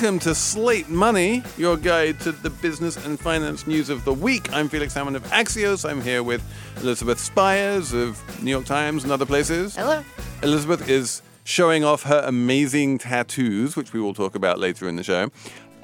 Welcome 0.00 0.18
to 0.20 0.34
Slate 0.34 0.88
Money, 0.88 1.42
your 1.58 1.76
guide 1.76 2.20
to 2.20 2.32
the 2.32 2.48
business 2.48 2.96
and 3.04 3.20
finance 3.20 3.66
news 3.66 3.90
of 3.90 4.02
the 4.06 4.14
week. 4.14 4.50
I'm 4.50 4.66
Felix 4.66 4.94
Salmon 4.94 5.14
of 5.14 5.22
Axios. 5.24 5.86
I'm 5.86 6.00
here 6.00 6.22
with 6.22 6.42
Elizabeth 6.80 7.20
Spiers 7.20 7.92
of 7.92 8.18
New 8.42 8.50
York 8.50 8.64
Times 8.64 9.02
and 9.04 9.12
other 9.12 9.26
places. 9.26 9.76
Hello. 9.76 10.02
Elizabeth 10.42 10.88
is 10.88 11.20
showing 11.44 11.84
off 11.84 12.04
her 12.04 12.22
amazing 12.24 12.96
tattoos, 12.96 13.76
which 13.76 13.92
we 13.92 14.00
will 14.00 14.14
talk 14.14 14.34
about 14.34 14.58
later 14.58 14.88
in 14.88 14.96
the 14.96 15.04
show. 15.04 15.28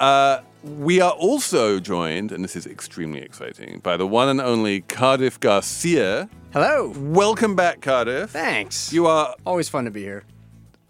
Uh, 0.01 0.41
we 0.63 0.99
are 0.99 1.13
also 1.13 1.79
joined, 1.79 2.33
and 2.33 2.43
this 2.43 2.57
is 2.57 2.67
extremely 2.67 3.21
exciting, 3.21 3.81
by 3.81 3.99
the 3.99 4.07
one 4.07 4.31
and 4.31 4.41
only 4.41 4.81
Cardiff 4.81 5.39
Garcia. 5.41 6.31
Hello. 6.55 6.91
Welcome 6.97 7.55
back, 7.55 7.83
Cardiff. 7.83 8.31
Thanks. 8.31 8.95
You 8.95 9.09
are 9.09 9.35
Always 9.45 9.69
fun 9.69 9.85
to 9.85 9.91
be 9.91 10.01
here. 10.01 10.25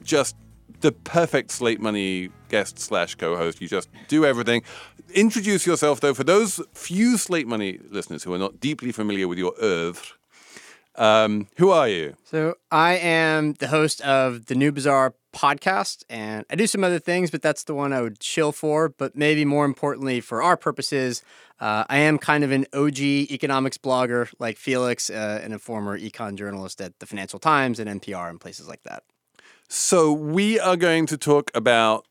just 0.04 0.36
the 0.80 0.92
perfect 0.92 1.50
Slate 1.50 1.80
Money 1.80 2.30
guest 2.48 2.78
slash 2.78 3.14
co-host. 3.14 3.60
You 3.60 3.68
just 3.68 3.88
do 4.08 4.24
everything. 4.24 4.62
Introduce 5.14 5.66
yourself, 5.66 6.00
though, 6.00 6.14
for 6.14 6.24
those 6.24 6.60
few 6.74 7.16
Slate 7.16 7.46
Money 7.46 7.78
listeners 7.90 8.24
who 8.24 8.34
are 8.34 8.38
not 8.38 8.60
deeply 8.60 8.92
familiar 8.92 9.28
with 9.28 9.38
your 9.38 9.54
oeuvre. 9.62 10.16
Um, 10.96 11.48
who 11.58 11.70
are 11.70 11.88
you? 11.88 12.16
So, 12.24 12.54
I 12.70 12.94
am 12.94 13.52
the 13.54 13.68
host 13.68 14.00
of 14.00 14.46
the 14.46 14.54
New 14.54 14.72
Bazaar 14.72 15.14
podcast, 15.34 16.04
and 16.08 16.46
I 16.48 16.54
do 16.54 16.66
some 16.66 16.82
other 16.82 16.98
things, 16.98 17.30
but 17.30 17.42
that's 17.42 17.64
the 17.64 17.74
one 17.74 17.92
I 17.92 18.00
would 18.00 18.18
chill 18.18 18.50
for. 18.50 18.88
But 18.88 19.14
maybe 19.14 19.44
more 19.44 19.66
importantly, 19.66 20.20
for 20.20 20.42
our 20.42 20.56
purposes, 20.56 21.22
uh, 21.60 21.84
I 21.88 21.98
am 21.98 22.18
kind 22.18 22.44
of 22.44 22.50
an 22.50 22.64
OG 22.72 22.98
economics 23.00 23.76
blogger 23.76 24.32
like 24.38 24.56
Felix 24.56 25.10
uh, 25.10 25.40
and 25.42 25.52
a 25.52 25.58
former 25.58 25.98
econ 25.98 26.36
journalist 26.36 26.80
at 26.80 26.98
the 26.98 27.06
Financial 27.06 27.38
Times 27.38 27.78
and 27.78 28.00
NPR 28.00 28.30
and 28.30 28.40
places 28.40 28.66
like 28.66 28.82
that. 28.84 29.02
So 29.68 30.12
we 30.12 30.60
are 30.60 30.76
going 30.76 31.06
to 31.06 31.16
talk 31.16 31.50
about 31.54 32.06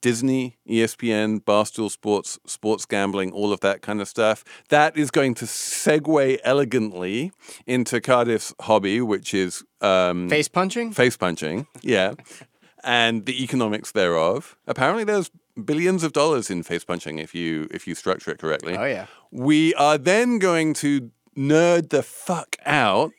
Disney, 0.00 0.58
ESPN, 0.68 1.40
Barstool 1.42 1.90
Sports, 1.90 2.38
sports 2.46 2.86
gambling, 2.86 3.32
all 3.32 3.52
of 3.52 3.60
that 3.60 3.82
kind 3.82 4.00
of 4.00 4.08
stuff. 4.08 4.44
That 4.68 4.96
is 4.96 5.10
going 5.10 5.34
to 5.34 5.46
segue 5.46 6.38
elegantly 6.44 7.32
into 7.66 8.00
Cardiff's 8.00 8.54
hobby, 8.60 9.00
which 9.00 9.34
is 9.34 9.64
um, 9.80 10.28
Face 10.28 10.48
punching? 10.48 10.92
face 10.92 11.16
punching. 11.16 11.66
Yeah. 11.82 12.14
and 12.84 13.26
the 13.26 13.42
economics 13.42 13.92
thereof. 13.92 14.56
Apparently 14.66 15.02
there's 15.04 15.30
billions 15.64 16.04
of 16.04 16.12
dollars 16.12 16.50
in 16.50 16.62
face 16.62 16.84
punching 16.84 17.18
if 17.18 17.34
you 17.34 17.66
if 17.70 17.86
you 17.86 17.94
structure 17.94 18.30
it 18.30 18.38
correctly. 18.38 18.76
Oh, 18.76 18.84
yeah. 18.84 19.06
We 19.32 19.74
are 19.74 19.98
then 19.98 20.38
going 20.38 20.74
to 20.74 21.10
nerd 21.36 21.90
the 21.90 22.02
fuck 22.02 22.56
out 22.64 23.12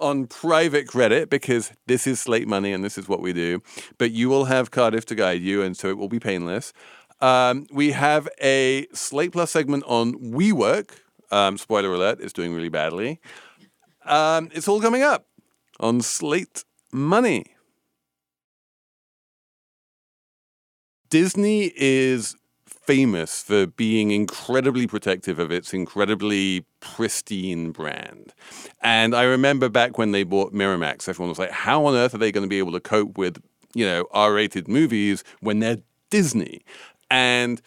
on 0.00 0.26
private 0.26 0.86
credit 0.88 1.30
because 1.30 1.72
this 1.86 2.06
is 2.06 2.20
slate 2.20 2.48
money 2.48 2.72
and 2.72 2.84
this 2.84 2.98
is 2.98 3.08
what 3.08 3.20
we 3.20 3.32
do. 3.32 3.62
But 3.98 4.12
you 4.12 4.28
will 4.28 4.46
have 4.46 4.70
Cardiff 4.70 5.06
to 5.06 5.14
guide 5.14 5.42
you, 5.42 5.62
and 5.62 5.76
so 5.76 5.88
it 5.88 5.98
will 5.98 6.08
be 6.08 6.20
painless. 6.20 6.72
Um, 7.20 7.66
we 7.70 7.92
have 7.92 8.28
a 8.42 8.86
Slate 8.94 9.32
Plus 9.32 9.50
segment 9.50 9.84
on 9.86 10.14
WeWork. 10.14 10.90
Um, 11.30 11.58
spoiler 11.58 11.92
alert, 11.92 12.18
it's 12.20 12.32
doing 12.32 12.54
really 12.54 12.70
badly. 12.70 13.20
Um, 14.04 14.48
it's 14.52 14.66
all 14.66 14.80
coming 14.80 15.02
up 15.02 15.26
on 15.78 16.00
Slate 16.00 16.64
Money. 16.92 17.44
Disney 21.10 21.72
is 21.76 22.36
famous 22.90 23.40
for 23.44 23.68
being 23.68 24.10
incredibly 24.10 24.84
protective 24.84 25.38
of 25.38 25.52
its 25.52 25.72
incredibly 25.72 26.64
pristine 26.80 27.70
brand. 27.70 28.34
And 28.82 29.14
I 29.14 29.22
remember 29.22 29.68
back 29.68 29.96
when 29.96 30.10
they 30.10 30.24
bought 30.24 30.52
Miramax, 30.52 31.08
everyone 31.08 31.28
was 31.28 31.38
like, 31.38 31.52
how 31.52 31.84
on 31.86 31.94
earth 31.94 32.14
are 32.14 32.18
they 32.18 32.32
going 32.32 32.42
to 32.42 32.48
be 32.48 32.58
able 32.58 32.72
to 32.72 32.80
cope 32.80 33.16
with, 33.16 33.40
you 33.74 33.86
know, 33.86 34.06
R-rated 34.10 34.66
movies 34.66 35.22
when 35.38 35.60
they're 35.60 35.78
Disney? 36.10 36.62
And 37.12 37.62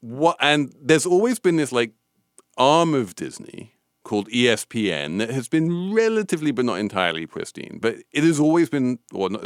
what 0.00 0.36
and 0.38 0.74
there's 0.78 1.06
always 1.06 1.38
been 1.38 1.56
this 1.56 1.72
like 1.72 1.92
arm 2.58 2.92
of 2.92 3.14
Disney 3.14 3.72
called 4.04 4.28
ESPN 4.28 5.16
that 5.18 5.30
has 5.30 5.48
been 5.48 5.94
relatively 5.94 6.50
but 6.50 6.66
not 6.66 6.78
entirely 6.78 7.24
pristine. 7.24 7.78
But 7.80 7.96
it 8.12 8.22
has 8.22 8.38
always 8.38 8.68
been, 8.68 8.98
or 9.14 9.30
not, 9.30 9.44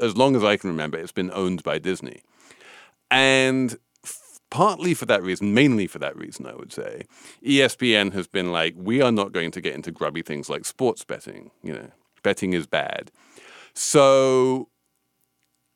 as, 0.00 0.16
long 0.16 0.34
as 0.34 0.42
I 0.42 0.56
can 0.56 0.70
remember, 0.70 0.98
it's 0.98 1.12
been 1.12 1.30
owned 1.32 1.62
by 1.62 1.78
Disney. 1.78 2.22
And 3.12 3.76
partly 4.56 4.94
for 4.94 5.04
that 5.04 5.22
reason, 5.22 5.52
mainly 5.52 5.86
for 5.86 5.98
that 5.98 6.16
reason, 6.16 6.46
I 6.46 6.54
would 6.54 6.72
say, 6.72 7.02
ESPN 7.44 8.14
has 8.14 8.26
been 8.26 8.52
like, 8.52 8.74
we 8.74 9.02
are 9.02 9.12
not 9.12 9.32
going 9.32 9.50
to 9.50 9.60
get 9.60 9.74
into 9.74 9.92
grubby 9.92 10.22
things 10.22 10.48
like 10.48 10.64
sports 10.64 11.04
betting. 11.04 11.50
You 11.62 11.74
know, 11.74 11.90
betting 12.22 12.54
is 12.54 12.66
bad. 12.66 13.10
So, 13.74 14.70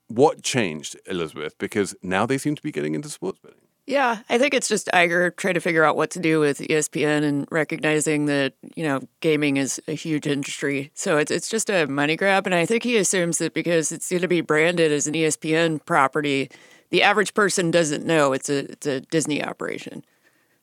what 0.07 0.41
changed, 0.41 0.99
Elizabeth? 1.05 1.55
Because 1.59 1.93
now 2.01 2.25
they 2.25 2.39
seem 2.39 2.55
to 2.55 2.61
be 2.63 2.71
getting 2.71 2.95
into 2.95 3.07
sports 3.07 3.37
betting. 3.37 3.59
Yeah, 3.85 4.19
I 4.29 4.39
think 4.39 4.55
it's 4.55 4.67
just 4.67 4.87
Iger 4.87 5.35
trying 5.35 5.53
to 5.53 5.59
figure 5.59 5.83
out 5.83 5.95
what 5.95 6.09
to 6.11 6.19
do 6.19 6.39
with 6.39 6.57
ESPN 6.57 7.23
and 7.23 7.47
recognizing 7.51 8.25
that 8.25 8.53
you 8.75 8.83
know 8.83 9.01
gaming 9.19 9.57
is 9.57 9.79
a 9.87 9.93
huge 9.93 10.25
industry. 10.25 10.89
So 10.95 11.17
it's 11.17 11.29
it's 11.29 11.49
just 11.49 11.69
a 11.69 11.85
money 11.85 12.15
grab, 12.15 12.47
and 12.47 12.55
I 12.55 12.65
think 12.65 12.83
he 12.83 12.97
assumes 12.97 13.37
that 13.37 13.53
because 13.53 13.91
it's 13.91 14.09
going 14.09 14.23
to 14.23 14.27
be 14.27 14.41
branded 14.41 14.91
as 14.91 15.05
an 15.05 15.13
ESPN 15.13 15.85
property, 15.85 16.49
the 16.91 17.01
average 17.01 17.33
person 17.33 17.71
doesn't 17.71 18.05
know 18.05 18.33
it's 18.33 18.49
a 18.49 18.71
it's 18.71 18.85
a 18.85 19.01
Disney 19.01 19.43
operation. 19.43 20.05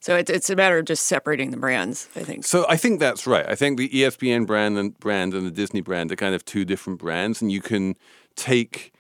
So 0.01 0.15
it's 0.15 0.31
it's 0.31 0.49
a 0.49 0.55
matter 0.55 0.79
of 0.79 0.85
just 0.85 1.07
separating 1.07 1.51
the 1.51 1.57
brands. 1.57 2.09
I 2.15 2.21
think. 2.21 2.45
So 2.45 2.65
I 2.69 2.77
think 2.77 3.01
that's 3.01 3.27
right. 3.27 3.47
I 3.49 3.57
think 3.57 3.79
the 3.79 3.89
ESPN 3.89 4.47
brand 4.47 4.79
and 4.79 4.99
brand 5.01 5.35
and 5.35 5.45
the 5.45 5.51
Disney 5.51 5.81
brand 5.81 6.13
are 6.13 6.17
kind 6.17 6.35
of 6.35 6.45
two 6.45 6.65
different 6.65 7.01
brands, 7.01 7.43
and 7.43 7.51
you 7.51 7.61
can 7.61 7.97
take 8.37 8.93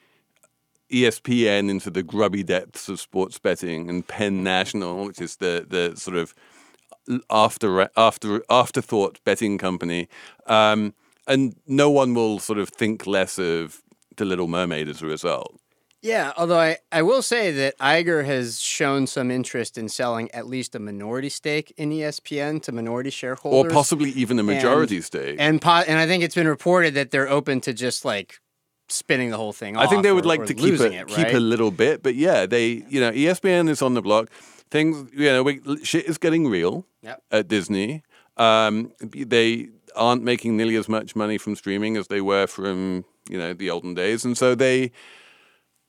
ESPN 0.91 1.71
into 1.71 1.91
the 1.91 2.03
grubby 2.03 2.43
depths 2.43 2.88
of 2.88 2.99
sports 2.99 3.38
betting 3.38 3.88
and 3.88 4.09
Penn 4.09 4.43
National, 4.43 5.05
which 5.05 5.21
is 5.21 5.37
the 5.37 5.65
the 5.69 5.97
sort 5.97 6.17
of 6.17 6.34
after 7.31 7.88
after 7.97 8.43
afterthought 8.50 9.21
betting 9.25 9.59
company, 9.59 10.09
um, 10.47 10.94
and 11.27 11.55
no 11.67 11.91
one 11.91 12.15
will 12.15 12.38
sort 12.38 12.59
of 12.59 12.71
think 12.71 13.06
less 13.06 13.38
of 13.38 13.83
the 14.17 14.25
Little 14.25 14.49
Mermaid 14.49 14.88
as 14.88 15.03
a 15.03 15.06
result. 15.06 15.55
Yeah, 16.08 16.32
although 16.38 16.58
I, 16.58 16.78
I 16.91 17.02
will 17.02 17.20
say 17.20 17.50
that 17.52 17.78
Iger 17.78 18.24
has 18.24 18.58
shown 18.60 19.06
some 19.06 19.30
interest 19.30 19.76
in 19.76 19.91
selling 19.91 20.30
at 20.32 20.46
least 20.46 20.74
a 20.74 20.78
minority 20.78 21.28
stake 21.28 21.74
in 21.76 21.91
ESPN 21.91 22.62
to 22.62 22.72
minority 22.72 23.10
shareholders. 23.10 23.70
Or 23.70 23.74
possibly 23.74 24.10
even 24.10 24.38
a 24.38 24.42
majority 24.42 25.02
stake. 25.02 25.36
And 25.38 25.60
po- 25.60 25.84
and 25.86 25.98
I 25.98 26.06
think 26.06 26.22
it's 26.22 26.34
been 26.34 26.48
reported 26.48 26.94
that 26.94 27.10
they're 27.10 27.28
open 27.28 27.60
to 27.60 27.74
just 27.74 28.06
like 28.06 28.41
spinning 28.88 29.28
the 29.28 29.36
whole 29.36 29.52
thing 29.52 29.76
off. 29.76 29.84
I 29.84 29.86
think 29.86 30.02
they 30.02 30.12
would 30.12 30.24
or- 30.24 30.28
like 30.28 30.41
or 30.41 30.46
to 30.46 30.54
keep 30.54 30.62
losing 30.62 30.94
it, 30.94 31.02
it, 31.02 31.08
keep 31.08 31.28
a 31.28 31.41
little 31.41 31.70
bit, 31.70 32.02
but 32.02 32.14
yeah, 32.14 32.46
they 32.46 32.84
you 32.88 33.00
know 33.00 33.10
ESPN 33.12 33.69
is 33.69 33.82
on 33.82 33.92
the 33.92 34.00
block. 34.02 34.30
Things 34.70 35.10
you 35.12 35.26
know, 35.26 35.42
we, 35.42 35.60
shit 35.84 36.06
is 36.06 36.16
getting 36.16 36.48
real 36.48 36.86
Yep. 37.02 37.22
at 37.30 37.48
Disney. 37.48 38.02
Um, 38.38 38.92
they 39.00 39.69
aren't 39.94 40.22
making 40.22 40.56
nearly 40.56 40.76
as 40.76 40.88
much 40.88 41.14
money 41.14 41.36
from 41.36 41.54
streaming 41.54 41.96
as 41.98 42.06
they 42.06 42.22
were 42.22 42.46
from 42.46 43.04
you 43.28 43.36
know 43.36 43.52
the 43.52 43.69
olden 43.69 43.92
days, 43.92 44.25
and 44.25 44.38
so 44.38 44.54
they 44.54 44.90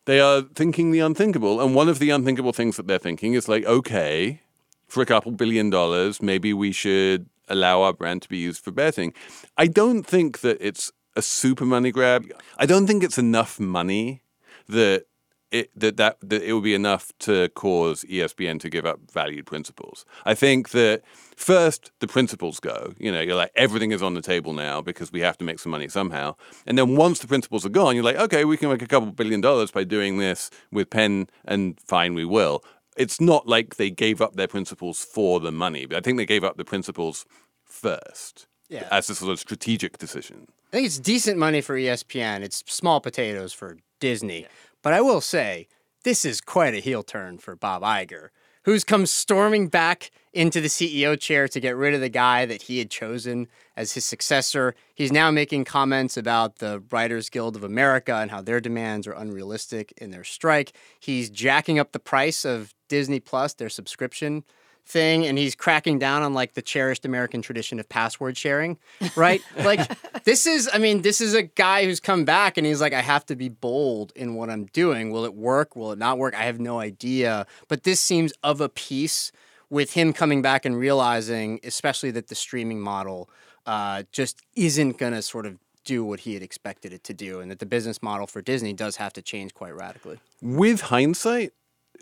they 0.09 0.19
are 0.19 0.41
thinking 0.41 0.89
the 0.89 1.01
unthinkable. 1.01 1.61
And 1.61 1.75
one 1.75 1.87
of 1.87 1.99
the 1.99 2.09
unthinkable 2.09 2.51
things 2.51 2.77
that 2.77 2.87
they're 2.87 2.97
thinking 2.97 3.35
is 3.35 3.47
like, 3.47 3.63
okay, 3.65 4.41
for 4.87 5.03
a 5.03 5.05
couple 5.05 5.31
billion 5.31 5.69
dollars, 5.69 6.19
maybe 6.19 6.51
we 6.51 6.71
should 6.71 7.27
allow 7.47 7.83
our 7.83 7.93
brand 7.93 8.23
to 8.23 8.29
be 8.29 8.39
used 8.39 8.63
for 8.63 8.71
betting. 8.71 9.13
I 9.55 9.67
don't 9.67 10.01
think 10.01 10.39
that 10.39 10.57
it's 10.59 10.91
a 11.15 11.21
super 11.21 11.63
money 11.63 11.91
grab. 11.91 12.25
I 12.57 12.65
don't 12.65 12.87
think 12.87 13.03
it's 13.03 13.19
enough 13.19 13.59
money 13.59 14.23
that 14.67 15.05
it 15.51 15.71
that, 15.79 15.97
that 15.97 16.17
that 16.21 16.43
it 16.43 16.53
will 16.53 16.61
be 16.61 16.73
enough 16.75 17.11
to 17.19 17.49
cause 17.49 18.03
ESPN 18.03 18.59
to 18.61 18.69
give 18.69 18.85
up 18.85 18.99
valued 19.11 19.45
principles. 19.45 20.05
I 20.25 20.35
think 20.35 20.69
that 20.69 21.01
first 21.35 21.91
the 21.99 22.07
principles 22.07 22.59
go. 22.59 22.93
You 22.97 23.11
know, 23.11 23.21
you're 23.21 23.35
like 23.35 23.51
everything 23.55 23.91
is 23.91 24.01
on 24.03 24.13
the 24.13 24.21
table 24.21 24.53
now 24.53 24.81
because 24.81 25.11
we 25.11 25.21
have 25.21 25.37
to 25.39 25.45
make 25.45 25.59
some 25.59 25.71
money 25.71 25.87
somehow. 25.87 26.35
And 26.65 26.77
then 26.77 26.95
once 26.95 27.19
the 27.19 27.27
principles 27.27 27.65
are 27.65 27.69
gone, 27.69 27.95
you're 27.95 28.03
like, 28.03 28.17
okay, 28.17 28.45
we 28.45 28.57
can 28.57 28.69
make 28.69 28.81
a 28.81 28.87
couple 28.87 29.11
billion 29.11 29.41
dollars 29.41 29.71
by 29.71 29.83
doing 29.83 30.17
this 30.17 30.49
with 30.71 30.89
Penn, 30.89 31.27
and 31.45 31.79
fine, 31.81 32.13
we 32.13 32.25
will. 32.25 32.63
It's 32.97 33.21
not 33.21 33.47
like 33.47 33.77
they 33.77 33.89
gave 33.89 34.21
up 34.21 34.35
their 34.35 34.47
principles 34.47 35.03
for 35.03 35.39
the 35.39 35.51
money, 35.51 35.85
but 35.85 35.97
I 35.97 36.01
think 36.01 36.17
they 36.17 36.25
gave 36.25 36.43
up 36.43 36.57
the 36.57 36.65
principles 36.65 37.25
first 37.63 38.47
Yeah. 38.67 38.87
as 38.91 39.09
a 39.09 39.15
sort 39.15 39.31
of 39.31 39.39
strategic 39.39 39.97
decision. 39.97 40.47
I 40.67 40.71
think 40.71 40.85
it's 40.85 40.99
decent 40.99 41.37
money 41.37 41.61
for 41.61 41.75
ESPN. 41.77 42.41
It's 42.41 42.63
small 42.67 42.99
potatoes 42.99 43.53
for 43.53 43.77
Disney. 43.99 44.47
But 44.81 44.93
I 44.93 45.01
will 45.01 45.21
say, 45.21 45.67
this 46.03 46.23
is 46.23 46.39
quite 46.39 46.73
a 46.73 46.79
heel 46.79 47.03
turn 47.03 47.37
for 47.37 47.55
Bob 47.55 47.81
Iger, 47.81 48.29
who's 48.63 48.83
come 48.83 49.05
storming 49.05 49.67
back 49.67 50.11
into 50.31 50.61
the 50.61 50.67
CEO 50.67 51.19
chair 51.19 51.47
to 51.47 51.59
get 51.59 51.75
rid 51.75 51.93
of 51.93 52.01
the 52.01 52.09
guy 52.09 52.45
that 52.45 52.63
he 52.63 52.79
had 52.79 52.89
chosen 52.89 53.47
as 53.75 53.93
his 53.93 54.05
successor. 54.05 54.75
He's 54.95 55.11
now 55.11 55.31
making 55.31 55.65
comments 55.65 56.15
about 56.15 56.59
the 56.59 56.81
Writers 56.91 57.29
Guild 57.29 57.55
of 57.55 57.63
America 57.63 58.15
and 58.15 58.31
how 58.31 58.41
their 58.41 58.61
demands 58.61 59.07
are 59.07 59.13
unrealistic 59.13 59.93
in 59.97 60.11
their 60.11 60.23
strike. 60.23 60.71
He's 60.99 61.29
jacking 61.29 61.79
up 61.79 61.91
the 61.91 61.99
price 61.99 62.45
of 62.45 62.73
Disney 62.87 63.19
Plus, 63.19 63.53
their 63.53 63.69
subscription 63.69 64.43
thing 64.89 65.25
and 65.25 65.37
he's 65.37 65.55
cracking 65.55 65.99
down 65.99 66.23
on 66.23 66.33
like 66.33 66.53
the 66.53 66.61
cherished 66.61 67.05
American 67.05 67.41
tradition 67.41 67.79
of 67.79 67.87
password 67.87 68.35
sharing, 68.35 68.77
right? 69.15 69.41
like 69.57 69.87
this 70.23 70.45
is 70.45 70.69
I 70.73 70.79
mean, 70.79 71.01
this 71.03 71.21
is 71.21 71.33
a 71.33 71.43
guy 71.43 71.85
who's 71.85 71.99
come 71.99 72.25
back 72.25 72.57
and 72.57 72.65
he's 72.65 72.81
like 72.81 72.93
I 72.93 73.01
have 73.01 73.25
to 73.27 73.35
be 73.35 73.49
bold 73.49 74.11
in 74.15 74.35
what 74.35 74.49
I'm 74.49 74.65
doing. 74.65 75.11
Will 75.11 75.25
it 75.25 75.33
work? 75.33 75.75
Will 75.75 75.91
it 75.91 75.99
not 75.99 76.17
work? 76.17 76.33
I 76.33 76.43
have 76.43 76.59
no 76.59 76.79
idea. 76.79 77.45
But 77.67 77.83
this 77.83 78.01
seems 78.01 78.33
of 78.43 78.59
a 78.59 78.69
piece 78.69 79.31
with 79.69 79.93
him 79.93 80.11
coming 80.13 80.41
back 80.41 80.65
and 80.65 80.75
realizing 80.75 81.59
especially 81.63 82.11
that 82.11 82.27
the 82.27 82.35
streaming 82.35 82.79
model 82.79 83.29
uh, 83.65 84.03
just 84.11 84.41
isn't 84.55 84.97
going 84.97 85.13
to 85.13 85.21
sort 85.21 85.45
of 85.45 85.57
do 85.85 86.03
what 86.03 86.21
he 86.21 86.33
had 86.33 86.43
expected 86.43 86.93
it 86.93 87.03
to 87.03 87.13
do 87.13 87.39
and 87.39 87.49
that 87.49 87.59
the 87.59 87.65
business 87.65 88.03
model 88.03 88.27
for 88.27 88.41
Disney 88.41 88.73
does 88.73 88.97
have 88.97 89.13
to 89.13 89.21
change 89.21 89.53
quite 89.53 89.75
radically. 89.75 90.19
With 90.41 90.81
hindsight, 90.81 91.53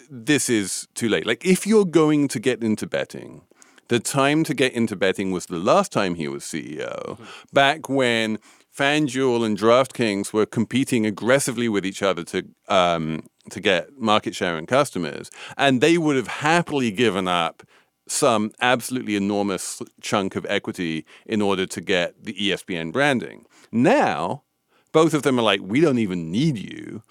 this 0.10 0.50
is 0.50 0.88
too 0.94 1.10
late. 1.10 1.26
Like, 1.26 1.46
if 1.46 1.68
you're 1.68 1.86
going 1.86 2.28
to 2.30 2.40
get 2.40 2.64
into 2.64 2.88
betting, 2.88 3.42
the 3.88 4.00
time 4.00 4.44
to 4.44 4.54
get 4.54 4.74
into 4.74 4.96
betting 4.96 5.32
was 5.32 5.46
the 5.46 5.58
last 5.58 5.92
time 5.92 6.16
he 6.16 6.28
was 6.28 6.44
CEO, 6.44 7.20
back 7.54 7.88
when 7.88 8.38
FanDuel 8.78 9.46
and 9.46 9.58
DraftKings 9.58 10.34
were 10.34 10.46
competing 10.46 11.06
aggressively 11.06 11.68
with 11.70 11.86
each 11.86 12.04
other 12.04 12.24
to 12.26 12.44
um, 12.68 13.24
to 13.50 13.60
get 13.62 13.98
market 13.98 14.36
share 14.36 14.58
and 14.58 14.68
customers, 14.68 15.32
and 15.58 15.80
they 15.82 15.98
would 15.98 16.18
have 16.18 16.28
happily 16.28 16.92
given 16.92 17.28
up 17.28 17.64
some 18.08 18.52
absolutely 18.62 19.16
enormous 19.16 19.82
chunk 20.02 20.36
of 20.36 20.46
equity 20.50 21.06
in 21.26 21.42
order 21.42 21.66
to 21.66 21.82
get 21.82 22.24
the 22.24 22.34
ESPN 22.34 22.92
branding. 22.92 23.46
Now, 23.72 24.44
both 24.92 25.14
of 25.14 25.24
them 25.24 25.40
are 25.40 25.44
like, 25.44 25.62
we 25.62 25.82
don't 25.82 25.98
even 25.98 26.32
need 26.32 26.58
you, 26.58 27.04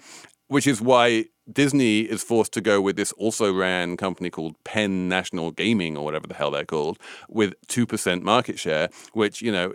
which 0.47 0.67
is 0.67 0.81
why 0.81 1.25
Disney 1.51 2.01
is 2.01 2.23
forced 2.23 2.53
to 2.53 2.61
go 2.61 2.81
with 2.81 2.95
this 2.95 3.11
also 3.13 3.53
ran 3.53 3.97
company 3.97 4.29
called 4.29 4.55
Penn 4.63 5.07
National 5.07 5.51
Gaming 5.51 5.97
or 5.97 6.03
whatever 6.03 6.27
the 6.27 6.33
hell 6.33 6.51
they're 6.51 6.65
called 6.65 6.99
with 7.29 7.53
2% 7.67 8.21
market 8.21 8.59
share, 8.59 8.89
which, 9.13 9.41
you 9.41 9.51
know, 9.51 9.73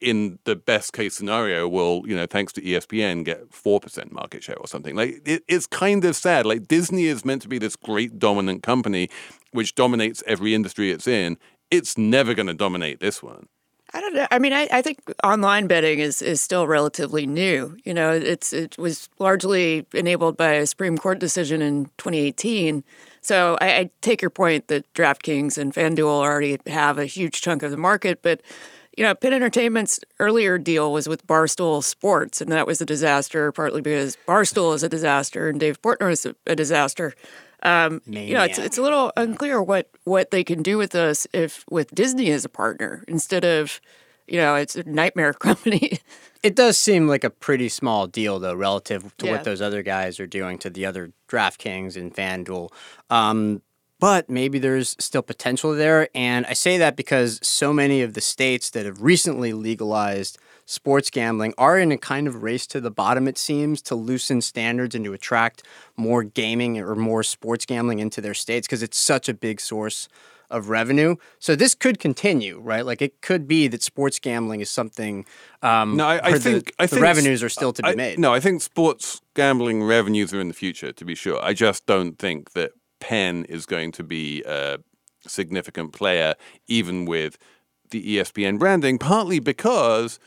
in 0.00 0.38
the 0.44 0.56
best 0.56 0.92
case 0.92 1.14
scenario 1.14 1.68
will, 1.68 2.02
you 2.06 2.16
know, 2.16 2.26
thanks 2.26 2.52
to 2.54 2.62
ESPN 2.62 3.24
get 3.24 3.50
4% 3.50 4.10
market 4.12 4.42
share 4.42 4.58
or 4.58 4.66
something. 4.66 4.96
Like 4.96 5.20
it, 5.26 5.42
it's 5.46 5.66
kind 5.66 6.04
of 6.04 6.16
sad. 6.16 6.46
Like 6.46 6.66
Disney 6.66 7.04
is 7.04 7.24
meant 7.24 7.42
to 7.42 7.48
be 7.48 7.58
this 7.58 7.76
great 7.76 8.18
dominant 8.18 8.62
company 8.62 9.10
which 9.52 9.74
dominates 9.74 10.22
every 10.26 10.54
industry 10.54 10.90
it's 10.90 11.06
in. 11.06 11.36
It's 11.70 11.98
never 11.98 12.34
going 12.34 12.46
to 12.46 12.54
dominate 12.54 13.00
this 13.00 13.22
one. 13.22 13.46
I 13.94 14.00
don't 14.00 14.14
know. 14.14 14.26
I 14.32 14.40
mean, 14.40 14.52
I, 14.52 14.66
I 14.72 14.82
think 14.82 14.98
online 15.22 15.68
betting 15.68 16.00
is, 16.00 16.20
is 16.20 16.40
still 16.40 16.66
relatively 16.66 17.26
new. 17.26 17.76
You 17.84 17.94
know, 17.94 18.10
it's 18.10 18.52
it 18.52 18.76
was 18.76 19.08
largely 19.20 19.86
enabled 19.94 20.36
by 20.36 20.54
a 20.54 20.66
Supreme 20.66 20.98
Court 20.98 21.20
decision 21.20 21.62
in 21.62 21.84
2018. 21.98 22.82
So 23.20 23.56
I, 23.60 23.66
I 23.76 23.90
take 24.00 24.20
your 24.20 24.30
point 24.30 24.66
that 24.66 24.92
DraftKings 24.94 25.56
and 25.56 25.72
FanDuel 25.72 26.08
already 26.08 26.58
have 26.66 26.98
a 26.98 27.06
huge 27.06 27.40
chunk 27.40 27.62
of 27.62 27.70
the 27.70 27.76
market, 27.76 28.20
but 28.20 28.42
you 28.96 29.04
know, 29.04 29.14
Penn 29.14 29.32
Entertainment's 29.32 30.00
earlier 30.20 30.56
deal 30.58 30.92
was 30.92 31.08
with 31.08 31.26
Barstool 31.26 31.82
Sports, 31.82 32.40
and 32.40 32.50
that 32.52 32.66
was 32.66 32.80
a 32.80 32.86
disaster, 32.86 33.50
partly 33.50 33.80
because 33.80 34.16
Barstool 34.26 34.74
is 34.74 34.82
a 34.82 34.88
disaster 34.88 35.48
and 35.48 35.58
Dave 35.58 35.80
Portnoy 35.82 36.12
is 36.12 36.26
a, 36.26 36.34
a 36.46 36.54
disaster. 36.54 37.14
Um, 37.64 38.02
you 38.06 38.34
know, 38.34 38.44
it's 38.44 38.58
it's 38.58 38.78
a 38.78 38.82
little 38.82 39.12
unclear 39.16 39.62
what 39.62 39.88
what 40.04 40.30
they 40.30 40.44
can 40.44 40.62
do 40.62 40.76
with 40.78 40.94
us 40.94 41.26
if 41.32 41.64
with 41.70 41.94
Disney 41.94 42.30
as 42.30 42.44
a 42.44 42.48
partner 42.48 43.02
instead 43.08 43.44
of, 43.44 43.80
you 44.28 44.38
know, 44.38 44.54
it's 44.54 44.76
a 44.76 44.84
nightmare 44.84 45.32
company. 45.48 45.98
It 46.42 46.54
does 46.54 46.76
seem 46.76 47.08
like 47.08 47.24
a 47.24 47.30
pretty 47.30 47.70
small 47.70 48.06
deal, 48.06 48.38
though, 48.38 48.54
relative 48.54 49.16
to 49.16 49.26
Yeah. 49.26 49.32
what 49.32 49.44
those 49.44 49.62
other 49.62 49.82
guys 49.82 50.20
are 50.20 50.26
doing 50.26 50.58
to 50.58 50.68
the 50.68 50.84
other 50.84 51.12
DraftKings 51.28 51.96
and 51.96 52.14
FanDuel. 52.14 52.70
Um, 53.08 53.62
but 53.98 54.28
maybe 54.28 54.58
there's 54.58 54.94
still 54.98 55.22
potential 55.22 55.72
there. 55.74 56.08
And 56.14 56.44
I 56.44 56.52
say 56.52 56.76
that 56.76 56.96
because 56.96 57.38
so 57.42 57.72
many 57.72 58.02
of 58.02 58.12
the 58.12 58.20
states 58.20 58.68
that 58.70 58.84
have 58.84 59.00
recently 59.00 59.54
legalized 59.54 60.36
sports 60.66 61.10
gambling 61.10 61.54
are 61.58 61.78
in 61.78 61.92
a 61.92 61.98
kind 61.98 62.26
of 62.26 62.42
race 62.42 62.66
to 62.68 62.80
the 62.80 62.90
bottom, 62.90 63.28
it 63.28 63.38
seems, 63.38 63.82
to 63.82 63.94
loosen 63.94 64.40
standards 64.40 64.94
and 64.94 65.04
to 65.04 65.12
attract 65.12 65.62
more 65.96 66.22
gaming 66.22 66.78
or 66.78 66.94
more 66.94 67.22
sports 67.22 67.66
gambling 67.66 67.98
into 67.98 68.20
their 68.20 68.34
states 68.34 68.66
because 68.66 68.82
it's 68.82 68.98
such 68.98 69.28
a 69.28 69.34
big 69.34 69.60
source 69.60 70.08
of 70.50 70.68
revenue. 70.68 71.16
So 71.38 71.56
this 71.56 71.74
could 71.74 71.98
continue, 71.98 72.60
right? 72.60 72.84
Like 72.84 73.00
it 73.02 73.20
could 73.22 73.48
be 73.48 73.66
that 73.68 73.82
sports 73.82 74.18
gambling 74.18 74.60
is 74.60 74.70
something. 74.70 75.24
Um, 75.62 75.96
No, 75.96 76.06
I, 76.06 76.20
I 76.22 76.38
think 76.38 76.66
the, 76.66 76.72
I 76.78 76.86
the 76.86 76.96
think 76.96 77.02
revenues 77.02 77.42
are 77.42 77.48
still 77.48 77.72
to 77.72 77.82
be 77.82 77.88
I- 77.88 77.94
made. 77.94 78.18
No, 78.18 78.32
I 78.32 78.40
think 78.40 78.62
sports 78.62 79.20
gambling 79.34 79.82
revenues 79.82 80.32
are 80.34 80.40
in 80.40 80.48
the 80.48 80.54
future. 80.54 80.92
To 80.92 81.04
be 81.04 81.14
sure, 81.14 81.42
I 81.42 81.54
just 81.54 81.86
don't 81.86 82.18
think 82.18 82.52
that 82.52 82.72
Penn 83.00 83.44
is 83.46 83.66
going 83.66 83.92
to 83.92 84.04
be 84.04 84.42
a 84.46 84.78
significant 85.26 85.92
player, 85.92 86.34
even 86.68 87.04
with 87.06 87.38
the 87.90 88.16
ESPN 88.16 88.58
branding. 88.58 88.98
Partly 88.98 89.40
because. 89.40 90.18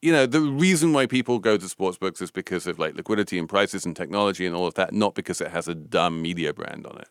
You 0.00 0.12
know, 0.12 0.26
the 0.26 0.40
reason 0.40 0.92
why 0.92 1.06
people 1.06 1.38
go 1.38 1.56
to 1.56 1.68
sports 1.68 1.98
books 1.98 2.20
is 2.20 2.30
because 2.30 2.66
of 2.66 2.78
like 2.78 2.94
liquidity 2.94 3.38
and 3.38 3.48
prices 3.48 3.84
and 3.86 3.94
technology 3.94 4.46
and 4.46 4.54
all 4.54 4.66
of 4.66 4.74
that, 4.74 4.92
not 4.92 5.14
because 5.14 5.40
it 5.40 5.50
has 5.50 5.68
a 5.68 5.74
dumb 5.74 6.20
media 6.20 6.52
brand 6.52 6.86
on 6.86 6.98
it. 6.98 7.08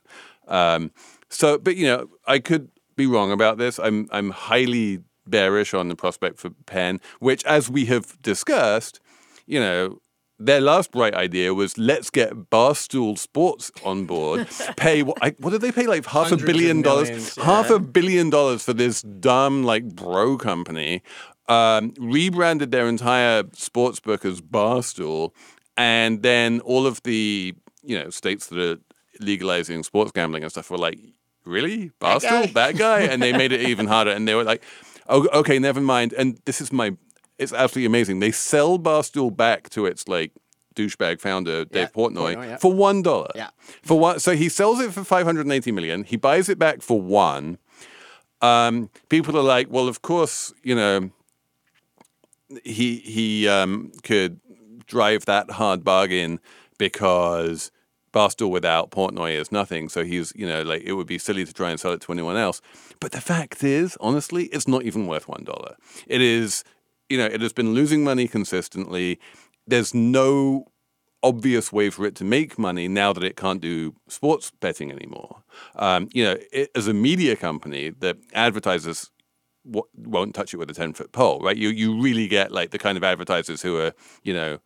Um, 0.47 0.91
so, 1.29 1.57
but 1.57 1.75
you 1.75 1.87
know, 1.87 2.09
I 2.27 2.39
could 2.39 2.69
be 2.95 3.05
wrong 3.07 3.31
about 3.31 3.57
this. 3.57 3.79
I'm 3.79 4.07
I'm 4.11 4.31
highly 4.31 4.99
bearish 5.25 5.73
on 5.73 5.87
the 5.87 5.95
prospect 5.95 6.39
for 6.39 6.49
Penn, 6.65 6.99
which, 7.19 7.43
as 7.45 7.69
we 7.69 7.85
have 7.85 8.21
discussed, 8.21 8.99
you 9.45 9.59
know, 9.59 10.01
their 10.45 10.59
last 10.61 10.91
bright 10.91 11.13
idea 11.13 11.53
was 11.53 11.77
let's 11.77 12.09
get 12.09 12.33
Barstool 12.49 13.17
Sports 13.17 13.71
on 13.85 14.05
board. 14.05 14.47
Pay 14.77 15.03
what? 15.03 15.17
I, 15.21 15.35
what 15.39 15.51
did 15.51 15.61
they 15.61 15.71
pay? 15.71 15.87
Like 15.87 16.05
half 16.05 16.31
a 16.31 16.37
billion 16.37 16.81
dollars. 16.81 17.09
millions, 17.09 17.35
Half 17.35 17.69
yeah. 17.69 17.75
a 17.75 17.79
billion 17.79 18.29
dollars 18.29 18.63
for 18.63 18.73
this 18.73 19.01
dumb 19.01 19.63
like 19.63 19.85
bro 19.95 20.37
company. 20.37 21.03
Um, 21.51 21.93
rebranded 21.99 22.71
their 22.71 22.87
entire 22.87 23.43
sports 23.53 23.99
book 23.99 24.23
as 24.25 24.39
Barstool, 24.41 25.31
and 25.75 26.21
then 26.23 26.61
all 26.61 26.85
of 26.87 27.03
the 27.03 27.53
you 27.83 27.97
know 27.99 28.09
states 28.09 28.47
that 28.47 28.59
are 28.59 28.77
legalizing 29.19 29.83
sports 29.83 30.11
gambling 30.11 30.43
and 30.43 30.51
stuff 30.51 30.69
were 30.71 30.77
like, 30.77 30.97
really 31.45 31.91
Barstool, 31.99 32.53
that 32.53 32.77
guy, 32.77 33.01
and 33.01 33.21
they 33.21 33.33
made 33.33 33.51
it 33.51 33.61
even 33.61 33.87
harder. 33.87 34.11
And 34.11 34.27
they 34.27 34.35
were 34.35 34.43
like, 34.43 34.63
oh, 35.07 35.27
okay, 35.33 35.59
never 35.59 35.81
mind. 35.81 36.13
And 36.13 36.39
this 36.45 36.61
is 36.61 36.71
my, 36.71 36.95
it's 37.37 37.53
absolutely 37.53 37.87
amazing. 37.87 38.19
They 38.19 38.31
sell 38.31 38.79
Barstool 38.79 39.35
back 39.35 39.69
to 39.71 39.85
its 39.85 40.07
like 40.07 40.31
douchebag 40.75 41.19
founder 41.19 41.65
Dave 41.65 41.81
Yeah, 41.81 41.87
Portnoy, 41.87 42.35
Portnoy, 42.35 42.45
yeah. 42.47 42.57
for 42.57 42.73
one 42.73 43.01
dollar. 43.01 43.31
Yeah. 43.35 43.49
for 43.83 43.99
one. 43.99 44.19
So 44.19 44.35
he 44.35 44.49
sells 44.49 44.79
it 44.79 44.93
for 44.93 45.03
five 45.03 45.25
hundred 45.25 45.45
and 45.47 45.53
eighty 45.53 45.71
million. 45.71 46.03
He 46.03 46.17
buys 46.17 46.49
it 46.49 46.57
back 46.57 46.81
for 46.81 47.01
one. 47.01 47.57
Um, 48.41 48.89
people 49.09 49.37
are 49.37 49.43
like, 49.43 49.67
well, 49.69 49.87
of 49.87 50.01
course, 50.01 50.53
you 50.63 50.73
know, 50.75 51.11
he 52.63 52.97
he 52.97 53.47
um, 53.47 53.91
could 54.03 54.39
drive 54.85 55.25
that 55.25 55.51
hard 55.51 55.83
bargain 55.83 56.39
because 56.77 57.71
Barstool 58.13 58.49
without 58.49 58.91
Portnoy 58.91 59.39
is 59.39 59.51
nothing. 59.51 59.89
So 59.89 60.03
he's 60.03 60.33
you 60.35 60.47
know 60.47 60.63
like 60.63 60.83
it 60.83 60.93
would 60.93 61.07
be 61.07 61.17
silly 61.17 61.45
to 61.45 61.53
try 61.53 61.69
and 61.69 61.79
sell 61.79 61.91
it 61.91 62.01
to 62.01 62.11
anyone 62.11 62.37
else. 62.37 62.61
But 62.99 63.11
the 63.11 63.21
fact 63.21 63.63
is, 63.63 63.97
honestly, 63.99 64.45
it's 64.45 64.67
not 64.67 64.83
even 64.83 65.07
worth 65.07 65.27
one 65.27 65.43
dollar. 65.43 65.75
It 66.07 66.21
is 66.21 66.63
you 67.09 67.17
know 67.17 67.25
it 67.25 67.41
has 67.41 67.53
been 67.53 67.73
losing 67.73 68.03
money 68.03 68.27
consistently. 68.27 69.19
There's 69.67 69.93
no 69.93 70.65
obvious 71.23 71.71
way 71.71 71.89
for 71.89 72.05
it 72.05 72.15
to 72.15 72.23
make 72.23 72.57
money 72.57 72.87
now 72.87 73.13
that 73.13 73.23
it 73.23 73.35
can't 73.35 73.61
do 73.61 73.95
sports 74.07 74.51
betting 74.59 74.91
anymore. 74.91 75.43
Um, 75.75 76.09
you 76.13 76.23
know, 76.23 76.37
it, 76.51 76.71
as 76.75 76.87
a 76.87 76.93
media 76.93 77.35
company, 77.35 77.91
that 77.99 78.17
advertisers 78.33 79.11
w- 79.65 79.87
won't 79.95 80.35
touch 80.35 80.53
it 80.53 80.57
with 80.57 80.69
a 80.69 80.73
10 80.73 80.93
foot 80.93 81.11
pole, 81.11 81.39
right? 81.41 81.57
You, 81.57 81.69
you 81.69 82.01
really 82.01 82.27
get 82.27 82.51
like 82.51 82.71
the 82.71 82.79
kind 82.79 82.97
of 82.97 83.03
advertisers 83.03 83.61
who 83.61 83.77
are, 83.77 83.93
you 84.23 84.33
know, 84.33 84.59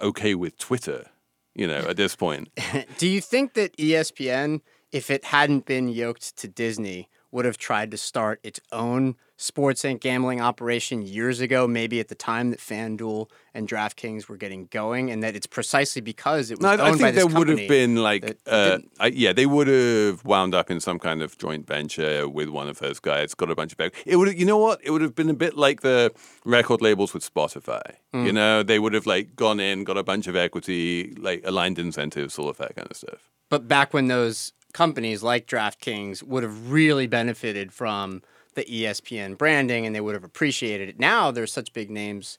okay 0.00 0.34
with 0.34 0.58
Twitter, 0.58 1.06
you 1.54 1.66
know, 1.66 1.80
at 1.88 1.96
this 1.96 2.16
point. 2.16 2.48
Do 2.98 3.08
you 3.08 3.20
think 3.20 3.54
that 3.54 3.76
ESPN, 3.76 4.60
if 4.92 5.10
it 5.10 5.24
hadn't 5.24 5.66
been 5.66 5.88
yoked 5.88 6.36
to 6.38 6.48
Disney, 6.48 7.08
would 7.30 7.44
have 7.44 7.58
tried 7.58 7.90
to 7.90 7.96
start 7.96 8.40
its 8.42 8.60
own 8.72 9.16
sports 9.36 9.84
and 9.84 10.00
gambling 10.00 10.40
operation 10.40 11.02
years 11.02 11.40
ago, 11.40 11.66
maybe 11.68 12.00
at 12.00 12.08
the 12.08 12.14
time 12.14 12.50
that 12.50 12.58
FanDuel 12.58 13.30
and 13.52 13.68
DraftKings 13.68 14.28
were 14.28 14.36
getting 14.36 14.66
going, 14.66 15.10
and 15.10 15.22
that 15.22 15.36
it's 15.36 15.46
precisely 15.46 16.00
because 16.00 16.50
it 16.50 16.58
was 16.58 16.62
No, 16.62 16.70
I, 16.70 16.86
I 16.86 16.90
owned 16.90 16.98
by 16.98 17.12
think 17.12 17.14
this 17.16 17.24
there 17.26 17.38
would 17.38 17.48
have 17.48 17.68
been 17.68 17.96
like, 17.96 18.38
uh, 18.46 18.78
I, 18.98 19.08
yeah, 19.08 19.32
they 19.32 19.46
would 19.46 19.66
have 19.66 20.24
wound 20.24 20.54
up 20.54 20.70
in 20.70 20.80
some 20.80 20.98
kind 20.98 21.22
of 21.22 21.36
joint 21.36 21.66
venture 21.66 22.28
with 22.28 22.48
one 22.48 22.68
of 22.68 22.78
those 22.78 22.98
guys. 22.98 23.34
Got 23.34 23.50
a 23.50 23.54
bunch 23.54 23.72
of 23.72 23.78
back. 23.78 23.94
It 24.06 24.16
would, 24.16 24.38
you 24.38 24.46
know 24.46 24.58
what? 24.58 24.80
It 24.82 24.90
would 24.90 25.02
have 25.02 25.14
been 25.14 25.28
a 25.28 25.34
bit 25.34 25.56
like 25.56 25.82
the 25.82 26.12
record 26.44 26.80
labels 26.80 27.12
with 27.12 27.22
Spotify. 27.22 27.96
Mm. 28.14 28.26
You 28.26 28.32
know, 28.32 28.62
they 28.62 28.78
would 28.78 28.94
have 28.94 29.06
like 29.06 29.36
gone 29.36 29.60
in, 29.60 29.84
got 29.84 29.98
a 29.98 30.02
bunch 30.02 30.26
of 30.26 30.36
equity, 30.36 31.14
like 31.18 31.42
aligned 31.44 31.78
incentives, 31.78 32.38
all 32.38 32.48
of 32.48 32.56
that 32.56 32.74
kind 32.74 32.88
of 32.90 32.96
stuff. 32.96 33.30
But 33.50 33.68
back 33.68 33.92
when 33.92 34.08
those 34.08 34.52
companies 34.72 35.22
like 35.22 35.46
DraftKings 35.46 36.22
would 36.22 36.42
have 36.42 36.70
really 36.70 37.06
benefited 37.06 37.72
from 37.72 38.22
the 38.56 38.64
ESPN 38.64 39.38
branding 39.38 39.86
and 39.86 39.94
they 39.94 40.00
would 40.00 40.14
have 40.14 40.24
appreciated 40.24 40.88
it. 40.88 40.98
Now 40.98 41.30
there's 41.30 41.52
such 41.52 41.72
big 41.72 41.90
names 41.90 42.36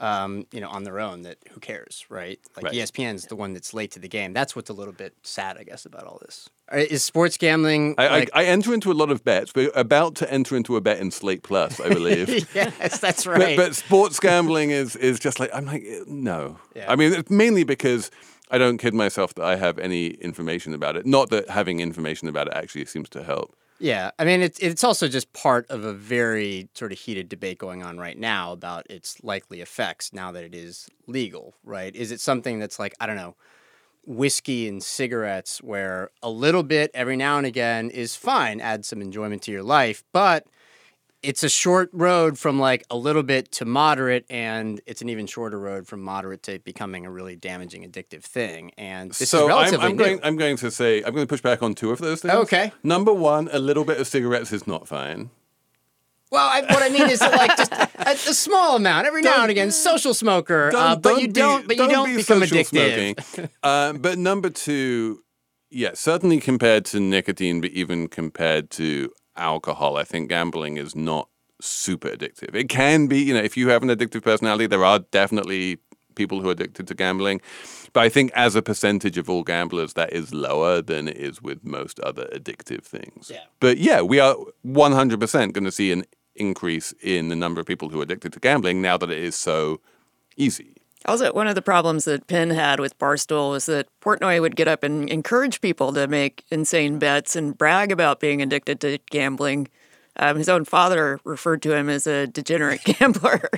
um, 0.00 0.46
you 0.52 0.60
know, 0.60 0.68
on 0.68 0.84
their 0.84 1.00
own. 1.00 1.22
That 1.22 1.38
who 1.50 1.60
cares, 1.60 2.06
right? 2.08 2.38
Like 2.56 2.66
Right. 2.66 2.74
ESPN's 2.74 3.26
the 3.26 3.36
one 3.36 3.52
that's 3.52 3.74
late 3.74 3.90
to 3.92 3.98
the 3.98 4.08
game. 4.08 4.32
That's 4.32 4.54
what's 4.54 4.70
a 4.70 4.72
little 4.72 4.92
bit 4.92 5.14
sad, 5.22 5.58
I 5.58 5.64
guess, 5.64 5.84
about 5.86 6.04
all 6.04 6.18
this. 6.20 6.48
Uh, 6.72 6.76
Is 6.78 7.02
sports 7.02 7.36
gambling? 7.36 7.94
I, 7.98 8.08
like, 8.08 8.30
I, 8.32 8.42
I 8.42 8.44
enter 8.44 8.72
into 8.74 8.92
a 8.92 8.94
lot 8.94 9.10
of 9.10 9.24
bets. 9.24 9.52
We're 9.54 9.72
about 9.74 10.14
to 10.16 10.32
enter 10.32 10.56
into 10.56 10.76
a 10.76 10.80
bet 10.80 11.00
in 11.00 11.10
Slate 11.10 11.42
Plus, 11.42 11.80
I 11.80 11.88
believe. 11.88 12.28
yes, 12.54 13.00
that's 13.00 13.26
right. 13.26 13.56
but 13.56 13.74
sports 13.74 14.20
gambling 14.20 14.70
is 14.70 14.94
is 14.96 15.18
just 15.18 15.40
like 15.40 15.50
I'm 15.52 15.66
like 15.66 15.82
eh, 15.84 16.04
no. 16.06 16.58
Yeah. 16.76 16.90
I 16.90 16.96
mean, 16.96 17.12
it's 17.12 17.30
mainly 17.30 17.64
because 17.64 18.10
I 18.50 18.58
don't 18.58 18.78
kid 18.78 18.94
myself 18.94 19.34
that 19.34 19.44
I 19.44 19.56
have 19.56 19.78
any 19.78 20.08
information 20.08 20.74
about 20.74 20.96
it. 20.96 21.06
Not 21.06 21.30
that 21.30 21.50
having 21.50 21.80
information 21.80 22.28
about 22.28 22.46
it 22.46 22.54
actually 22.54 22.84
seems 22.84 23.08
to 23.10 23.22
help. 23.24 23.56
Yeah, 23.80 24.10
I 24.18 24.24
mean 24.24 24.40
it's 24.40 24.58
it's 24.58 24.82
also 24.82 25.06
just 25.06 25.32
part 25.32 25.70
of 25.70 25.84
a 25.84 25.92
very 25.92 26.68
sort 26.74 26.90
of 26.92 26.98
heated 26.98 27.28
debate 27.28 27.58
going 27.58 27.82
on 27.84 27.96
right 27.98 28.18
now 28.18 28.52
about 28.52 28.86
its 28.90 29.22
likely 29.22 29.60
effects 29.60 30.12
now 30.12 30.32
that 30.32 30.42
it 30.44 30.54
is 30.54 30.88
legal, 31.06 31.54
right? 31.62 31.94
Is 31.94 32.10
it 32.10 32.20
something 32.20 32.58
that's 32.58 32.78
like 32.80 32.94
I 32.98 33.06
don't 33.06 33.16
know, 33.16 33.36
whiskey 34.06 34.68
and 34.68 34.82
cigarettes 34.82 35.62
where 35.62 36.10
a 36.22 36.30
little 36.30 36.62
bit 36.64 36.90
every 36.94 37.16
now 37.16 37.38
and 37.38 37.46
again 37.46 37.90
is 37.90 38.16
fine, 38.16 38.60
add 38.60 38.84
some 38.84 39.02
enjoyment 39.02 39.42
to 39.44 39.52
your 39.52 39.64
life, 39.64 40.04
but 40.12 40.46
it's 41.22 41.42
a 41.42 41.48
short 41.48 41.90
road 41.92 42.38
from 42.38 42.58
like 42.58 42.84
a 42.90 42.96
little 42.96 43.22
bit 43.22 43.50
to 43.52 43.64
moderate 43.64 44.24
and 44.30 44.80
it's 44.86 45.02
an 45.02 45.08
even 45.08 45.26
shorter 45.26 45.58
road 45.58 45.86
from 45.86 46.02
moderate 46.02 46.42
to 46.44 46.58
becoming 46.60 47.06
a 47.06 47.10
really 47.10 47.34
damaging 47.34 47.82
addictive 47.90 48.22
thing. 48.22 48.70
And 48.78 49.10
this 49.10 49.30
so 49.30 49.48
is 49.60 49.72
I'm, 49.72 49.80
I'm 49.80 49.96
new. 49.96 50.04
going. 50.04 50.20
I'm 50.22 50.36
going 50.36 50.56
to 50.58 50.70
say 50.70 50.98
I'm 50.98 51.14
going 51.14 51.26
to 51.26 51.30
push 51.30 51.40
back 51.40 51.62
on 51.62 51.74
two 51.74 51.90
of 51.90 51.98
those 51.98 52.22
things. 52.22 52.34
Okay. 52.34 52.72
Number 52.82 53.12
one, 53.12 53.48
a 53.52 53.58
little 53.58 53.84
bit 53.84 54.00
of 54.00 54.06
cigarettes 54.06 54.52
is 54.52 54.66
not 54.66 54.86
fine. 54.86 55.30
Well, 56.30 56.46
I, 56.46 56.60
what 56.60 56.82
I 56.82 56.90
mean 56.90 57.08
is 57.08 57.20
that, 57.20 57.32
like 57.32 57.56
just 57.56 57.72
a, 57.72 58.30
a 58.30 58.34
small 58.34 58.76
amount 58.76 59.06
every 59.06 59.22
now 59.22 59.42
and 59.42 59.50
again. 59.50 59.70
Social 59.70 60.12
smoker, 60.12 60.70
uh, 60.74 60.94
but 60.96 61.20
you 61.20 61.28
be- 61.28 61.32
don't. 61.32 61.66
But 61.66 61.78
you 61.78 61.88
don't 61.88 62.10
be 62.10 62.16
become 62.16 62.42
addictive. 62.42 63.48
uh, 63.62 63.94
but 63.94 64.18
number 64.18 64.50
two, 64.50 65.24
yeah, 65.70 65.92
certainly 65.94 66.38
compared 66.38 66.84
to 66.86 67.00
nicotine, 67.00 67.62
but 67.62 67.70
even 67.70 68.08
compared 68.08 68.68
to 68.72 69.10
alcohol, 69.38 69.96
I 69.96 70.04
think 70.04 70.28
gambling 70.28 70.76
is 70.76 70.94
not 70.94 71.28
super 71.60 72.08
addictive. 72.08 72.54
It 72.54 72.68
can 72.68 73.06
be, 73.06 73.18
you 73.18 73.34
know, 73.34 73.40
if 73.40 73.56
you 73.56 73.68
have 73.68 73.82
an 73.82 73.88
addictive 73.88 74.22
personality, 74.22 74.66
there 74.66 74.84
are 74.84 75.00
definitely 75.00 75.78
people 76.14 76.40
who 76.40 76.48
are 76.48 76.52
addicted 76.52 76.86
to 76.88 76.94
gambling. 76.94 77.40
But 77.92 78.02
I 78.02 78.08
think 78.08 78.30
as 78.34 78.54
a 78.54 78.62
percentage 78.62 79.16
of 79.16 79.30
all 79.30 79.42
gamblers, 79.42 79.94
that 79.94 80.12
is 80.12 80.34
lower 80.34 80.82
than 80.82 81.08
it 81.08 81.16
is 81.16 81.40
with 81.40 81.64
most 81.64 81.98
other 82.00 82.28
addictive 82.34 82.82
things. 82.82 83.30
Yeah. 83.32 83.44
But 83.60 83.78
yeah, 83.78 84.02
we 84.02 84.20
are 84.20 84.36
100% 84.66 85.52
going 85.52 85.64
to 85.64 85.72
see 85.72 85.92
an 85.92 86.04
increase 86.34 86.92
in 87.02 87.28
the 87.28 87.36
number 87.36 87.60
of 87.60 87.66
people 87.66 87.88
who 87.88 88.00
are 88.00 88.02
addicted 88.02 88.32
to 88.34 88.40
gambling 88.40 88.82
now 88.82 88.96
that 88.98 89.10
it 89.10 89.18
is 89.18 89.34
so 89.34 89.80
easy. 90.36 90.74
Also, 91.06 91.32
one 91.32 91.46
of 91.46 91.54
the 91.54 91.62
problems 91.62 92.04
that 92.04 92.26
Penn 92.26 92.50
had 92.50 92.80
with 92.80 92.98
Barstool 92.98 93.52
was 93.52 93.66
that 93.66 93.88
Portnoy 94.00 94.40
would 94.40 94.56
get 94.56 94.68
up 94.68 94.82
and 94.82 95.08
encourage 95.08 95.60
people 95.60 95.92
to 95.92 96.06
make 96.08 96.44
insane 96.50 96.98
bets 96.98 97.36
and 97.36 97.56
brag 97.56 97.92
about 97.92 98.20
being 98.20 98.42
addicted 98.42 98.80
to 98.80 98.98
gambling. 99.10 99.68
Um, 100.20 100.36
his 100.36 100.48
own 100.48 100.64
father 100.64 101.20
referred 101.22 101.62
to 101.62 101.72
him 101.72 101.88
as 101.88 102.08
a 102.08 102.26
degenerate 102.26 102.82
gambler. 102.98 103.48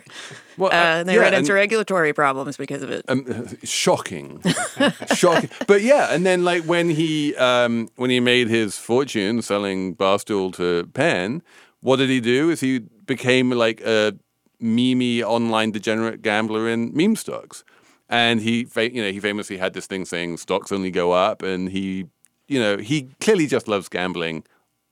Well, 0.58 0.70
uh, 0.70 0.74
uh, 0.74 0.98
and 0.98 1.08
they 1.08 1.14
yeah, 1.14 1.20
ran 1.22 1.34
into 1.34 1.54
regulatory 1.54 2.12
problems 2.12 2.58
because 2.58 2.82
of 2.82 2.90
it. 2.90 3.06
um, 3.08 3.56
shocking, 3.64 4.42
shocking. 5.14 5.48
But 5.66 5.80
yeah, 5.80 6.12
and 6.12 6.26
then 6.26 6.44
like 6.44 6.64
when 6.64 6.90
he 6.90 7.34
um, 7.36 7.88
when 7.96 8.10
he 8.10 8.20
made 8.20 8.48
his 8.48 8.76
fortune 8.76 9.40
selling 9.40 9.96
Barstool 9.96 10.54
to 10.56 10.86
Penn, 10.92 11.42
what 11.80 11.96
did 11.96 12.10
he 12.10 12.20
do? 12.20 12.50
Is 12.50 12.60
he 12.60 12.80
became 12.80 13.50
like 13.50 13.80
a 13.80 14.14
meme 14.60 15.22
online 15.26 15.70
degenerate 15.70 16.22
gambler 16.22 16.68
in 16.68 16.94
meme 16.94 17.16
stocks, 17.16 17.64
and 18.08 18.40
he 18.40 18.64
fa- 18.64 18.92
you 18.94 19.02
know 19.02 19.10
he 19.10 19.20
famously 19.20 19.56
had 19.58 19.72
this 19.72 19.86
thing 19.86 20.04
saying 20.04 20.36
stocks 20.38 20.70
only 20.72 20.90
go 20.90 21.12
up, 21.12 21.42
and 21.42 21.70
he 21.70 22.06
you 22.48 22.60
know 22.60 22.76
he 22.78 23.08
clearly 23.20 23.46
just 23.46 23.68
loves 23.68 23.88
gambling 23.88 24.44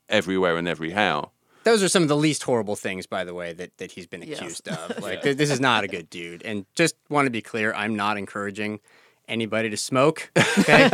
everywhere 0.09 0.57
and 0.57 0.67
every 0.69 0.91
how. 0.93 1.31
Those 1.65 1.83
are 1.83 1.89
some 1.89 2.03
of 2.03 2.09
the 2.09 2.17
least 2.17 2.45
horrible 2.45 2.77
things, 2.77 3.05
by 3.07 3.25
the 3.25 3.35
way, 3.35 3.53
that, 3.53 3.77
that 3.77 3.93
he's 3.93 4.07
been 4.07 4.23
Yes. 4.23 4.39
accused 4.39 4.69
of. 4.69 4.99
Like, 5.03 5.21
th- 5.23 5.37
this 5.37 5.51
is 5.51 5.61
not 5.61 5.85
a 5.85 5.89
good 5.89 6.09
dude. 6.09 6.43
And 6.43 6.65
just 6.75 6.95
want 7.11 7.27
to 7.27 7.31
be 7.31 7.43
clear, 7.43 7.75
I'm 7.75 7.95
not 7.95 8.17
encouraging 8.17 8.81
anybody 9.29 9.71
to 9.71 9.77
smoke. 9.77 10.31
Okay, 10.59 10.87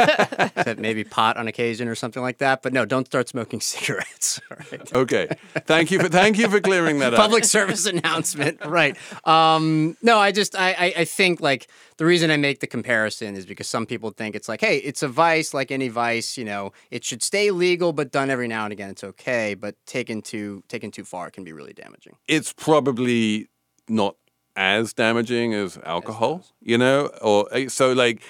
except 0.56 0.78
maybe 0.78 1.04
pot 1.04 1.38
on 1.38 1.48
occasion 1.48 1.88
or 1.88 1.94
something 1.94 2.20
like 2.22 2.36
that. 2.38 2.60
But 2.62 2.74
no, 2.74 2.84
don't 2.84 3.06
start 3.06 3.28
smoking 3.30 3.60
cigarettes. 3.72 4.38
right? 4.50 4.94
Okay, 4.94 5.28
thank 5.66 5.90
you 5.90 5.98
for 5.98 6.08
thank 6.08 6.36
you 6.38 6.48
for 6.50 6.60
clearing 6.60 6.98
that 6.98 7.14
up. 7.14 7.18
public 7.18 7.44
service 7.44 7.86
announcement 7.86 8.58
right 8.66 8.96
um 9.24 9.96
no 10.02 10.18
i 10.18 10.30
just 10.32 10.54
I, 10.56 10.72
I 10.72 10.94
i 10.98 11.04
think 11.04 11.40
like 11.40 11.68
the 11.96 12.04
reason 12.04 12.30
i 12.30 12.36
make 12.36 12.60
the 12.60 12.66
comparison 12.66 13.36
is 13.36 13.46
because 13.46 13.66
some 13.68 13.86
people 13.86 14.10
think 14.10 14.34
it's 14.36 14.48
like 14.48 14.60
hey 14.60 14.78
it's 14.78 15.02
a 15.02 15.08
vice 15.08 15.54
like 15.54 15.70
any 15.70 15.88
vice 15.88 16.36
you 16.36 16.44
know 16.44 16.72
it 16.90 17.04
should 17.04 17.22
stay 17.22 17.50
legal 17.50 17.92
but 17.92 18.12
done 18.12 18.28
every 18.30 18.48
now 18.48 18.64
and 18.64 18.72
again 18.72 18.90
it's 18.90 19.04
okay 19.04 19.54
but 19.54 19.74
taken 19.86 20.20
too 20.20 20.62
taken 20.68 20.90
too 20.90 21.04
far 21.04 21.30
can 21.30 21.42
be 21.44 21.52
really 21.52 21.72
damaging 21.72 22.14
it's 22.28 22.52
probably 22.52 23.48
not 23.88 24.16
as 24.56 24.92
damaging 24.92 25.54
as 25.54 25.78
alcohol, 25.84 26.44
you 26.60 26.78
know, 26.78 27.06
or 27.20 27.52
uh, 27.54 27.68
so 27.68 27.92
like 27.92 28.22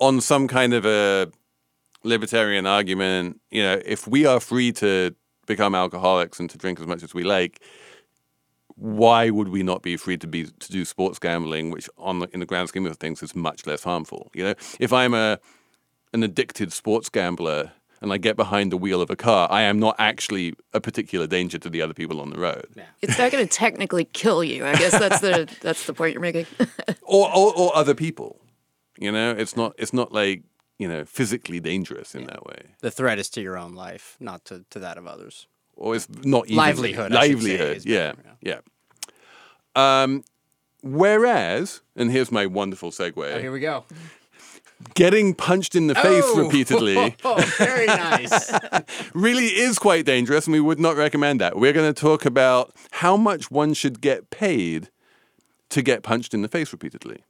on 0.00 0.20
some 0.20 0.48
kind 0.48 0.72
of 0.72 0.86
a 0.86 1.30
libertarian 2.02 2.66
argument, 2.66 3.40
you 3.50 3.62
know, 3.62 3.80
if 3.84 4.08
we 4.08 4.24
are 4.26 4.40
free 4.40 4.72
to 4.72 5.14
become 5.46 5.74
alcoholics 5.74 6.40
and 6.40 6.48
to 6.50 6.58
drink 6.58 6.80
as 6.80 6.86
much 6.86 7.02
as 7.02 7.12
we 7.12 7.24
like, 7.24 7.60
why 8.76 9.28
would 9.28 9.48
we 9.48 9.62
not 9.62 9.82
be 9.82 9.96
free 9.96 10.16
to 10.16 10.26
be 10.26 10.44
to 10.44 10.72
do 10.72 10.84
sports 10.84 11.18
gambling, 11.18 11.70
which 11.70 11.88
on 11.98 12.20
the, 12.20 12.28
in 12.32 12.40
the 12.40 12.46
grand 12.46 12.68
scheme 12.68 12.86
of 12.86 12.96
things 12.96 13.22
is 13.22 13.34
much 13.34 13.66
less 13.66 13.82
harmful? 13.82 14.30
You 14.34 14.44
know, 14.44 14.54
if 14.78 14.92
I'm 14.92 15.12
a 15.12 15.38
an 16.12 16.22
addicted 16.22 16.72
sports 16.72 17.08
gambler 17.08 17.72
and 18.00 18.12
I 18.12 18.18
get 18.18 18.36
behind 18.36 18.72
the 18.72 18.76
wheel 18.76 19.02
of 19.02 19.10
a 19.10 19.16
car, 19.16 19.46
I 19.50 19.62
am 19.62 19.78
not 19.78 19.96
actually 19.98 20.54
a 20.72 20.80
particular 20.80 21.26
danger 21.26 21.58
to 21.58 21.70
the 21.70 21.82
other 21.82 21.94
people 21.94 22.20
on 22.20 22.30
the 22.30 22.38
road. 22.38 22.68
It's 23.02 23.18
not 23.18 23.30
going 23.30 23.46
to 23.46 23.52
technically 23.52 24.04
kill 24.04 24.42
you. 24.42 24.64
I 24.64 24.74
guess 24.76 24.98
that's 24.98 25.20
the 25.20 25.48
that's 25.60 25.86
the 25.86 25.92
point 25.92 26.14
you're 26.14 26.22
making. 26.22 26.46
or, 27.02 27.34
or 27.34 27.56
or 27.56 27.76
other 27.76 27.94
people. 27.94 28.40
You 28.98 29.12
know, 29.12 29.30
it's 29.30 29.56
not 29.56 29.74
it's 29.78 29.92
not 29.92 30.12
like 30.12 30.42
you 30.78 30.88
know 30.88 31.04
physically 31.04 31.60
dangerous 31.60 32.14
in 32.14 32.24
that 32.24 32.46
way, 32.46 32.74
the 32.80 32.90
threat 32.90 33.18
is 33.18 33.28
to 33.30 33.40
your 33.40 33.58
own 33.58 33.74
life 33.74 34.16
not 34.20 34.44
to, 34.46 34.64
to 34.70 34.78
that 34.78 34.96
of 34.96 35.06
others 35.06 35.46
or 35.80 35.96
it's 35.96 36.08
not 36.22 36.46
even 36.46 36.56
Livelihood, 36.56 37.12
I 37.12 37.26
say, 37.26 37.34
Livelihood, 37.34 37.76
is 37.78 37.86
yeah, 37.86 38.12
better, 38.12 38.36
yeah. 38.42 38.60
Um, 39.74 40.24
whereas, 40.82 41.80
and 41.96 42.10
here's 42.10 42.30
my 42.30 42.46
wonderful 42.46 42.90
segue: 42.90 43.16
oh, 43.16 43.40
here 43.40 43.50
we 43.50 43.60
go 43.60 43.84
getting 44.94 45.34
punched 45.34 45.74
in 45.74 45.86
the 45.86 45.94
face 45.94 46.24
Oh! 46.26 46.42
repeatedly 46.44 47.16
oh 47.24 47.36
very 47.58 47.86
nice 47.86 48.52
really 49.14 49.46
is 49.46 49.78
quite 49.78 50.04
dangerous, 50.04 50.46
and 50.46 50.52
we 50.52 50.60
would 50.60 50.80
not 50.80 50.96
recommend 50.96 51.40
that. 51.40 51.56
We're 51.56 51.72
going 51.72 51.92
to 51.92 51.98
talk 52.00 52.24
about 52.24 52.74
how 52.92 53.16
much 53.16 53.50
one 53.50 53.74
should 53.74 54.00
get 54.00 54.30
paid 54.30 54.90
to 55.70 55.82
get 55.82 56.02
punched 56.02 56.34
in 56.34 56.42
the 56.42 56.48
face 56.48 56.72
repeatedly. 56.72 57.24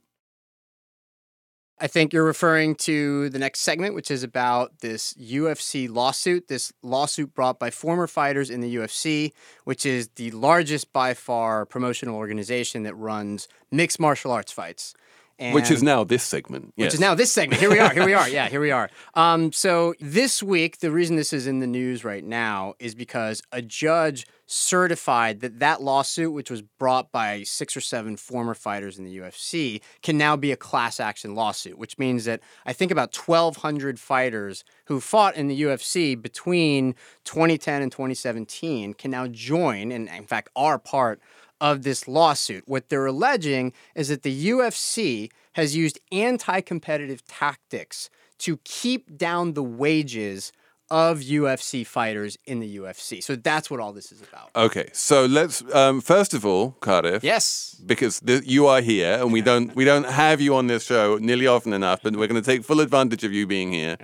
I 1.83 1.87
think 1.87 2.13
you're 2.13 2.23
referring 2.23 2.75
to 2.75 3.29
the 3.29 3.39
next 3.39 3.61
segment, 3.61 3.95
which 3.95 4.11
is 4.11 4.21
about 4.21 4.81
this 4.81 5.13
UFC 5.15 5.89
lawsuit. 5.89 6.47
This 6.47 6.71
lawsuit 6.83 7.33
brought 7.33 7.57
by 7.57 7.71
former 7.71 8.05
fighters 8.05 8.51
in 8.51 8.61
the 8.61 8.75
UFC, 8.75 9.31
which 9.63 9.83
is 9.83 10.09
the 10.09 10.29
largest 10.29 10.93
by 10.93 11.15
far 11.15 11.65
promotional 11.65 12.17
organization 12.17 12.83
that 12.83 12.93
runs 12.93 13.47
mixed 13.71 13.99
martial 13.99 14.31
arts 14.31 14.51
fights. 14.51 14.93
And 15.41 15.55
Which 15.55 15.71
is 15.71 15.81
now 15.81 16.03
this 16.03 16.21
segment. 16.21 16.71
which 16.75 16.93
is 16.93 16.99
now 16.99 17.15
this 17.15 17.31
segment. 17.31 17.59
Here 17.59 17.71
we 17.71 17.79
are. 17.79 17.91
Here 17.91 18.05
we 18.05 18.13
are. 18.13 18.29
Yeah, 18.31 18.47
here 18.47 18.61
we 18.61 18.69
are. 18.69 18.91
Um, 19.15 19.51
so 19.51 19.95
this 19.99 20.43
week, 20.43 20.77
the 20.79 20.91
reason 20.91 21.15
this 21.15 21.33
is 21.33 21.47
in 21.47 21.59
the 21.59 21.67
news 21.67 22.03
right 22.05 22.23
now 22.23 22.75
is 22.77 22.93
because 22.93 23.41
a 23.51 23.59
judge 23.59 24.27
certified 24.45 25.39
that 25.39 25.57
that 25.59 25.81
lawsuit, 25.81 26.31
which 26.31 26.51
was 26.51 26.61
brought 26.61 27.11
by 27.11 27.41
six 27.41 27.75
or 27.75 27.81
seven 27.81 28.17
former 28.17 28.53
fighters 28.53 28.99
in 28.99 29.05
the 29.05 29.17
UFC, 29.17 29.81
can 30.03 30.15
now 30.15 30.35
be 30.35 30.51
a 30.51 30.55
class 30.55 30.99
action 30.99 31.33
lawsuit. 31.33 31.77
Which 31.77 31.97
means 31.97 32.25
that 32.25 32.41
I 32.67 32.73
think 32.73 32.91
about 32.91 33.15
1,200 33.15 33.99
fighters 33.99 34.63
who 34.85 34.99
fought 34.99 35.35
in 35.35 35.47
the 35.47 35.59
UFC 35.63 36.21
between 36.21 36.93
2010 37.23 37.81
and 37.81 37.91
2017 37.91 38.93
can 38.93 39.09
now 39.09 39.25
join, 39.25 39.91
and 39.91 40.07
in 40.07 40.25
fact 40.25 40.49
are 40.55 40.77
part 40.77 41.19
of 41.61 41.83
this 41.83 42.07
lawsuit. 42.07 42.63
What 42.67 42.89
they're 42.89 43.05
alleging 43.05 43.71
is 43.95 44.09
that 44.09 44.23
the 44.23 44.47
UFC 44.47 45.31
has 45.53 45.75
used 45.75 45.99
anti 46.11 46.59
competitive 46.59 47.25
tactics 47.25 48.09
to 48.39 48.57
keep 48.65 49.15
down 49.17 49.53
the 49.53 49.63
wages 49.63 50.51
of 50.89 51.19
UFC 51.19 51.87
fighters 51.87 52.37
in 52.45 52.59
the 52.59 52.77
UFC. 52.77 53.23
So 53.23 53.37
that's 53.37 53.71
what 53.71 53.79
all 53.79 53.93
this 53.93 54.11
is 54.11 54.21
about. 54.21 54.49
Okay, 54.55 54.89
so 54.91 55.25
let's 55.25 55.63
um, 55.73 56.01
first 56.01 56.33
of 56.33 56.45
all, 56.45 56.71
Cardiff. 56.81 57.23
Yes. 57.23 57.81
Because 57.85 58.19
th- 58.19 58.43
you 58.45 58.67
are 58.67 58.81
here, 58.81 59.13
and 59.21 59.31
we 59.31 59.41
don't 59.41 59.73
we 59.73 59.85
don't 59.85 60.03
have 60.03 60.41
you 60.41 60.55
on 60.55 60.67
this 60.67 60.83
show 60.83 61.17
nearly 61.21 61.47
often 61.47 61.71
enough, 61.71 62.01
but 62.03 62.17
we're 62.17 62.27
going 62.27 62.41
to 62.41 62.45
take 62.45 62.65
full 62.65 62.81
advantage 62.81 63.23
of 63.23 63.31
you 63.31 63.47
being 63.47 63.71
here. 63.71 63.97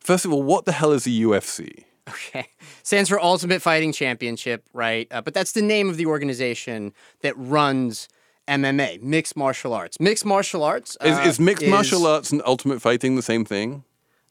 First 0.00 0.24
of 0.24 0.32
all, 0.32 0.42
what 0.42 0.64
the 0.64 0.72
hell 0.72 0.92
is 0.92 1.06
a 1.06 1.10
UFC? 1.10 1.84
Okay. 2.08 2.46
Stands 2.82 3.08
for 3.10 3.20
Ultimate 3.20 3.60
Fighting 3.62 3.92
Championship, 3.92 4.64
right? 4.72 5.08
Uh, 5.10 5.20
but 5.22 5.34
that's 5.34 5.52
the 5.52 5.62
name 5.62 5.88
of 5.88 5.96
the 5.96 6.06
organization 6.06 6.92
that 7.22 7.34
runs 7.36 8.08
MMA, 8.48 9.02
mixed 9.02 9.36
martial 9.36 9.72
arts. 9.74 9.98
Mixed 9.98 10.24
martial 10.24 10.62
arts 10.62 10.96
Is, 11.02 11.16
uh, 11.18 11.22
is 11.22 11.40
mixed 11.40 11.66
martial 11.66 12.06
arts 12.06 12.30
and 12.30 12.42
ultimate 12.46 12.80
fighting 12.80 13.16
the 13.16 13.22
same 13.22 13.44
thing? 13.44 13.82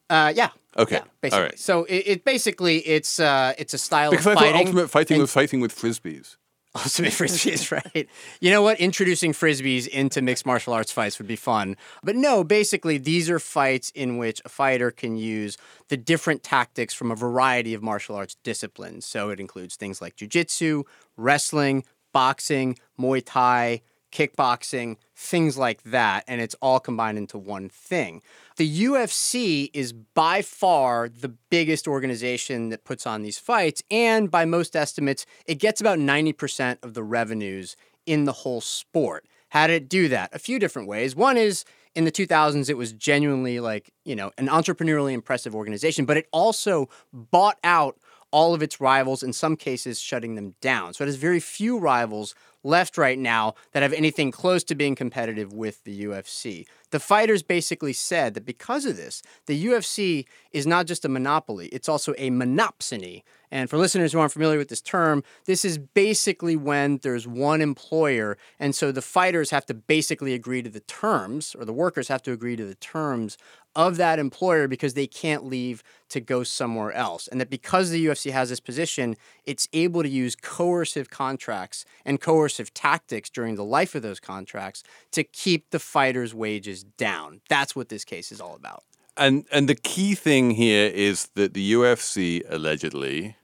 Uh, 0.08 0.32
yeah. 0.34 0.48
Okay. 0.78 0.96
Yeah, 0.96 1.02
basically. 1.20 1.38
All 1.38 1.44
right. 1.48 1.58
So 1.58 1.84
it, 1.84 2.02
it 2.06 2.24
basically 2.24 2.78
it's 2.78 3.18
uh 3.18 3.54
it's 3.58 3.72
a 3.74 3.78
style 3.78 4.10
Because 4.10 4.26
of 4.26 4.32
I 4.32 4.34
fighting. 4.36 4.52
thought 4.52 4.60
ultimate 4.66 4.88
fighting 4.90 5.14
and- 5.16 5.22
was 5.22 5.32
fighting 5.32 5.60
with 5.60 5.74
frisbees. 5.74 6.36
Ultimate 6.76 7.12
frisbees, 7.12 7.72
right? 7.72 8.08
You 8.40 8.50
know 8.50 8.62
what? 8.62 8.78
Introducing 8.78 9.32
frisbees 9.32 9.88
into 9.88 10.20
mixed 10.20 10.44
martial 10.44 10.74
arts 10.74 10.92
fights 10.92 11.18
would 11.18 11.26
be 11.26 11.36
fun. 11.36 11.76
But 12.02 12.16
no, 12.16 12.44
basically, 12.44 12.98
these 12.98 13.30
are 13.30 13.38
fights 13.38 13.90
in 13.94 14.18
which 14.18 14.42
a 14.44 14.48
fighter 14.48 14.90
can 14.90 15.16
use 15.16 15.56
the 15.88 15.96
different 15.96 16.42
tactics 16.42 16.92
from 16.92 17.10
a 17.10 17.16
variety 17.16 17.72
of 17.72 17.82
martial 17.82 18.14
arts 18.14 18.36
disciplines. 18.42 19.06
So 19.06 19.30
it 19.30 19.40
includes 19.40 19.76
things 19.76 20.02
like 20.02 20.16
jujitsu, 20.16 20.84
wrestling, 21.16 21.84
boxing, 22.12 22.78
Muay 22.98 23.22
Thai, 23.24 23.82
kickboxing, 24.12 24.96
things 25.14 25.56
like 25.58 25.82
that. 25.84 26.24
And 26.26 26.40
it's 26.40 26.56
all 26.62 26.80
combined 26.80 27.18
into 27.18 27.38
one 27.38 27.68
thing. 27.68 28.22
The 28.56 28.84
UFC 28.84 29.70
is 29.74 29.92
by 29.92 30.42
far 30.42 31.08
the 31.08 31.34
biggest 31.50 31.86
organization 31.86 32.70
that 32.70 32.84
puts 32.84 33.06
on 33.06 33.22
these 33.22 33.38
fights. 33.38 33.82
And 33.90 34.30
by 34.30 34.44
most 34.44 34.74
estimates, 34.74 35.26
it 35.46 35.56
gets 35.56 35.80
about 35.80 35.98
90% 35.98 36.82
of 36.82 36.94
the 36.94 37.02
revenues 37.02 37.76
in 38.06 38.24
the 38.24 38.32
whole 38.32 38.60
sport. 38.60 39.26
How 39.50 39.66
did 39.66 39.82
it 39.82 39.88
do 39.88 40.08
that? 40.08 40.34
A 40.34 40.38
few 40.38 40.58
different 40.58 40.88
ways. 40.88 41.14
One 41.14 41.36
is 41.36 41.64
in 41.94 42.04
the 42.04 42.12
2000s, 42.12 42.68
it 42.68 42.76
was 42.76 42.92
genuinely 42.92 43.58
like, 43.58 43.90
you 44.04 44.14
know, 44.14 44.30
an 44.36 44.48
entrepreneurially 44.48 45.12
impressive 45.12 45.54
organization, 45.54 46.04
but 46.04 46.18
it 46.18 46.28
also 46.30 46.88
bought 47.12 47.56
out 47.64 47.98
all 48.30 48.54
of 48.54 48.62
its 48.62 48.80
rivals, 48.80 49.22
in 49.22 49.32
some 49.32 49.56
cases, 49.56 49.98
shutting 49.98 50.34
them 50.34 50.54
down. 50.60 50.92
So 50.92 51.04
it 51.04 51.06
has 51.06 51.16
very 51.16 51.40
few 51.40 51.78
rivals 51.78 52.34
left 52.66 52.98
right 52.98 53.18
now 53.18 53.54
that 53.72 53.82
have 53.82 53.92
anything 53.92 54.30
close 54.30 54.64
to 54.64 54.74
being 54.74 54.94
competitive 54.94 55.52
with 55.52 55.82
the 55.84 56.04
UFC. 56.04 56.66
The 56.90 57.00
fighters 57.00 57.42
basically 57.42 57.92
said 57.92 58.34
that 58.34 58.46
because 58.46 58.84
of 58.84 58.96
this, 58.96 59.22
the 59.46 59.66
UFC 59.66 60.24
is 60.52 60.66
not 60.66 60.86
just 60.86 61.04
a 61.04 61.08
monopoly, 61.08 61.66
it's 61.68 61.88
also 61.88 62.14
a 62.16 62.30
monopsony. 62.30 63.22
And 63.50 63.70
for 63.70 63.78
listeners 63.78 64.12
who 64.12 64.18
aren't 64.18 64.32
familiar 64.32 64.58
with 64.58 64.68
this 64.68 64.80
term, 64.80 65.22
this 65.46 65.64
is 65.64 65.78
basically 65.78 66.56
when 66.56 66.98
there's 66.98 67.26
one 67.26 67.60
employer, 67.60 68.36
and 68.58 68.74
so 68.74 68.90
the 68.90 69.02
fighters 69.02 69.50
have 69.50 69.66
to 69.66 69.74
basically 69.74 70.34
agree 70.34 70.62
to 70.62 70.70
the 70.70 70.80
terms, 70.80 71.54
or 71.58 71.64
the 71.64 71.72
workers 71.72 72.08
have 72.08 72.22
to 72.22 72.32
agree 72.32 72.56
to 72.56 72.64
the 72.64 72.74
terms 72.76 73.36
of 73.76 73.98
that 73.98 74.18
employer 74.18 74.66
because 74.66 74.94
they 74.94 75.06
can't 75.06 75.44
leave 75.44 75.82
to 76.08 76.18
go 76.18 76.42
somewhere 76.42 76.92
else. 76.92 77.28
And 77.28 77.40
that 77.40 77.50
because 77.50 77.90
the 77.90 78.06
UFC 78.06 78.32
has 78.32 78.48
this 78.48 78.58
position, 78.58 79.16
it's 79.44 79.68
able 79.72 80.02
to 80.02 80.08
use 80.08 80.34
coercive 80.34 81.10
contracts 81.10 81.84
and 82.04 82.20
coercive 82.20 82.72
tactics 82.72 83.28
during 83.28 83.56
the 83.56 83.64
life 83.64 83.94
of 83.94 84.02
those 84.02 84.18
contracts 84.18 84.82
to 85.12 85.22
keep 85.22 85.70
the 85.70 85.78
fighters' 85.78 86.34
wages 86.34 86.75
down. 86.82 87.40
That's 87.48 87.74
what 87.74 87.88
this 87.88 88.04
case 88.04 88.32
is 88.32 88.40
all 88.40 88.54
about. 88.54 88.84
And 89.16 89.46
and 89.50 89.68
the 89.68 89.74
key 89.74 90.14
thing 90.14 90.50
here 90.50 90.88
is 90.88 91.28
that 91.34 91.54
the 91.54 91.72
UFC 91.72 92.42
allegedly, 92.48 93.36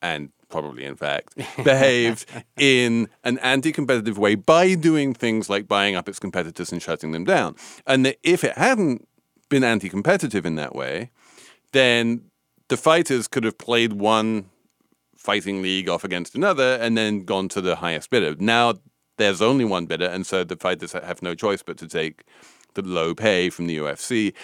and 0.00 0.30
probably 0.48 0.84
in 0.84 0.96
fact, 0.96 1.36
behaved 1.64 2.26
in 2.58 3.08
an 3.24 3.38
anti-competitive 3.38 4.16
way 4.16 4.34
by 4.34 4.74
doing 4.74 5.12
things 5.12 5.50
like 5.50 5.68
buying 5.68 5.96
up 5.96 6.08
its 6.08 6.18
competitors 6.18 6.72
and 6.72 6.80
shutting 6.80 7.12
them 7.12 7.24
down. 7.24 7.56
And 7.86 8.06
that 8.06 8.16
if 8.22 8.44
it 8.44 8.56
hadn't 8.56 9.06
been 9.50 9.64
anti-competitive 9.64 10.46
in 10.46 10.54
that 10.56 10.74
way, 10.74 11.10
then 11.72 12.30
the 12.68 12.76
fighters 12.76 13.28
could 13.28 13.44
have 13.44 13.58
played 13.58 13.92
one 13.92 14.46
fighting 15.16 15.62
league 15.62 15.88
off 15.88 16.04
against 16.04 16.34
another 16.34 16.78
and 16.80 16.96
then 16.96 17.24
gone 17.24 17.48
to 17.48 17.60
the 17.60 17.76
highest 17.76 18.10
bidder. 18.10 18.36
Now 18.38 18.74
there's 19.16 19.42
only 19.42 19.64
one 19.64 19.86
bidder, 19.86 20.06
and 20.06 20.26
so 20.26 20.44
the 20.44 20.56
fighters 20.56 20.92
have 20.92 21.22
no 21.22 21.34
choice 21.34 21.62
but 21.62 21.76
to 21.78 21.88
take 21.88 22.24
the 22.74 22.82
low 22.82 23.14
pay 23.14 23.50
from 23.50 23.66
the 23.66 23.78
UFC. 23.78 24.34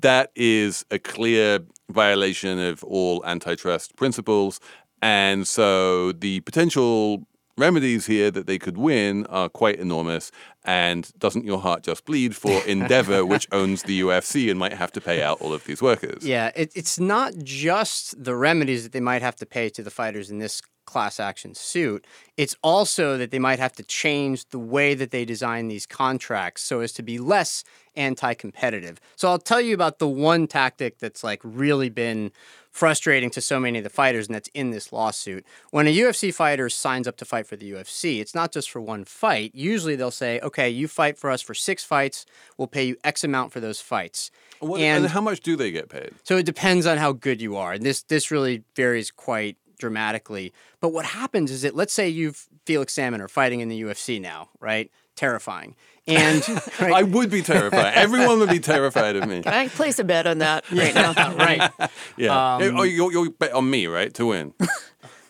That 0.00 0.30
is 0.34 0.84
a 0.90 0.98
clear 0.98 1.60
violation 1.90 2.58
of 2.58 2.84
all 2.84 3.24
antitrust 3.24 3.96
principles. 3.96 4.60
And 5.02 5.46
so 5.46 6.12
the 6.12 6.40
potential 6.40 7.26
remedies 7.58 8.06
here 8.06 8.30
that 8.30 8.46
they 8.46 8.58
could 8.58 8.78
win 8.78 9.26
are 9.26 9.48
quite 9.48 9.78
enormous. 9.78 10.30
And 10.64 11.10
doesn't 11.18 11.44
your 11.44 11.58
heart 11.58 11.82
just 11.82 12.04
bleed 12.04 12.36
for 12.36 12.62
Endeavor, 12.66 13.24
which 13.24 13.46
owns 13.52 13.82
the 13.82 14.00
UFC 14.00 14.50
and 14.50 14.58
might 14.58 14.74
have 14.74 14.92
to 14.92 15.00
pay 15.00 15.22
out 15.22 15.40
all 15.40 15.52
of 15.52 15.64
these 15.64 15.82
workers? 15.82 16.26
Yeah, 16.26 16.50
it, 16.54 16.72
it's 16.74 16.98
not 16.98 17.34
just 17.38 18.22
the 18.22 18.34
remedies 18.34 18.82
that 18.82 18.92
they 18.92 19.00
might 19.00 19.22
have 19.22 19.36
to 19.36 19.46
pay 19.46 19.68
to 19.70 19.82
the 19.82 19.90
fighters 19.90 20.30
in 20.30 20.38
this 20.38 20.62
class 20.88 21.20
action 21.20 21.54
suit. 21.54 22.06
It's 22.38 22.56
also 22.62 23.18
that 23.18 23.30
they 23.30 23.38
might 23.38 23.58
have 23.58 23.74
to 23.74 23.82
change 23.82 24.48
the 24.48 24.58
way 24.58 24.94
that 24.94 25.10
they 25.10 25.26
design 25.26 25.68
these 25.68 25.84
contracts 25.84 26.62
so 26.62 26.80
as 26.80 26.92
to 26.94 27.02
be 27.02 27.18
less 27.18 27.62
anti 27.98 28.32
competitive. 28.34 29.00
So 29.16 29.28
I'll 29.28 29.38
tell 29.38 29.60
you 29.60 29.74
about 29.74 29.98
the 29.98 30.08
one 30.08 30.46
tactic 30.46 30.98
that's 30.98 31.22
like 31.22 31.40
really 31.42 31.90
been 31.90 32.30
frustrating 32.70 33.28
to 33.30 33.40
so 33.40 33.58
many 33.58 33.78
of 33.78 33.84
the 33.84 33.90
fighters, 33.90 34.28
and 34.28 34.34
that's 34.34 34.48
in 34.54 34.70
this 34.70 34.92
lawsuit. 34.92 35.44
When 35.70 35.86
a 35.88 35.94
UFC 35.96 36.32
fighter 36.32 36.68
signs 36.68 37.08
up 37.08 37.16
to 37.16 37.24
fight 37.24 37.46
for 37.46 37.56
the 37.56 37.72
UFC, 37.72 38.20
it's 38.20 38.34
not 38.34 38.52
just 38.52 38.70
for 38.70 38.80
one 38.80 39.04
fight. 39.04 39.50
Usually 39.54 39.96
they'll 39.96 40.10
say, 40.12 40.38
okay, 40.40 40.70
you 40.70 40.86
fight 40.86 41.18
for 41.18 41.30
us 41.30 41.42
for 41.42 41.54
six 41.54 41.82
fights, 41.82 42.24
we'll 42.56 42.68
pay 42.68 42.84
you 42.84 42.96
X 43.02 43.24
amount 43.24 43.52
for 43.52 43.58
those 43.60 43.80
fights. 43.80 44.30
What- 44.60 44.80
and 44.80 45.06
how 45.06 45.20
much 45.20 45.40
do 45.40 45.56
they 45.56 45.70
get 45.70 45.88
paid? 45.88 46.12
So 46.24 46.36
it 46.36 46.46
depends 46.46 46.86
on 46.86 46.98
how 46.98 47.12
good 47.12 47.40
you 47.42 47.56
are. 47.56 47.72
And 47.72 47.84
this 47.84 48.02
this 48.02 48.30
really 48.30 48.62
varies 48.76 49.10
quite 49.10 49.56
dramatically. 49.78 50.52
But 50.80 50.90
what 50.90 51.04
happens 51.04 51.50
is 51.50 51.62
that 51.62 51.74
let's 51.74 51.92
say 51.92 52.08
you 52.08 52.34
Felix 52.64 52.92
Salmon 52.92 53.20
are 53.20 53.28
fighting 53.28 53.60
in 53.60 53.68
the 53.68 53.80
UFC 53.82 54.20
now, 54.20 54.50
right? 54.60 54.90
Terrifying. 55.16 55.74
And 56.08 56.48
right, 56.80 56.92
I 56.92 57.02
would 57.02 57.30
be 57.30 57.42
terrified. 57.42 57.94
Everyone 57.94 58.38
would 58.40 58.48
be 58.48 58.60
terrified 58.60 59.16
of 59.16 59.28
me. 59.28 59.42
Can 59.42 59.52
I 59.52 59.68
place 59.68 59.98
a 59.98 60.04
bet 60.04 60.26
on 60.26 60.38
that 60.38 60.70
right 60.72 60.94
now? 60.94 61.12
right. 61.36 61.70
Yeah. 62.16 62.56
Um, 62.56 62.78
oh, 62.78 62.82
you'll, 62.82 63.12
you'll 63.12 63.30
bet 63.30 63.52
on 63.52 63.68
me, 63.70 63.86
right, 63.86 64.12
to 64.14 64.26
win. 64.26 64.54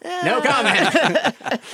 No 0.05 0.41
comment. 0.41 0.95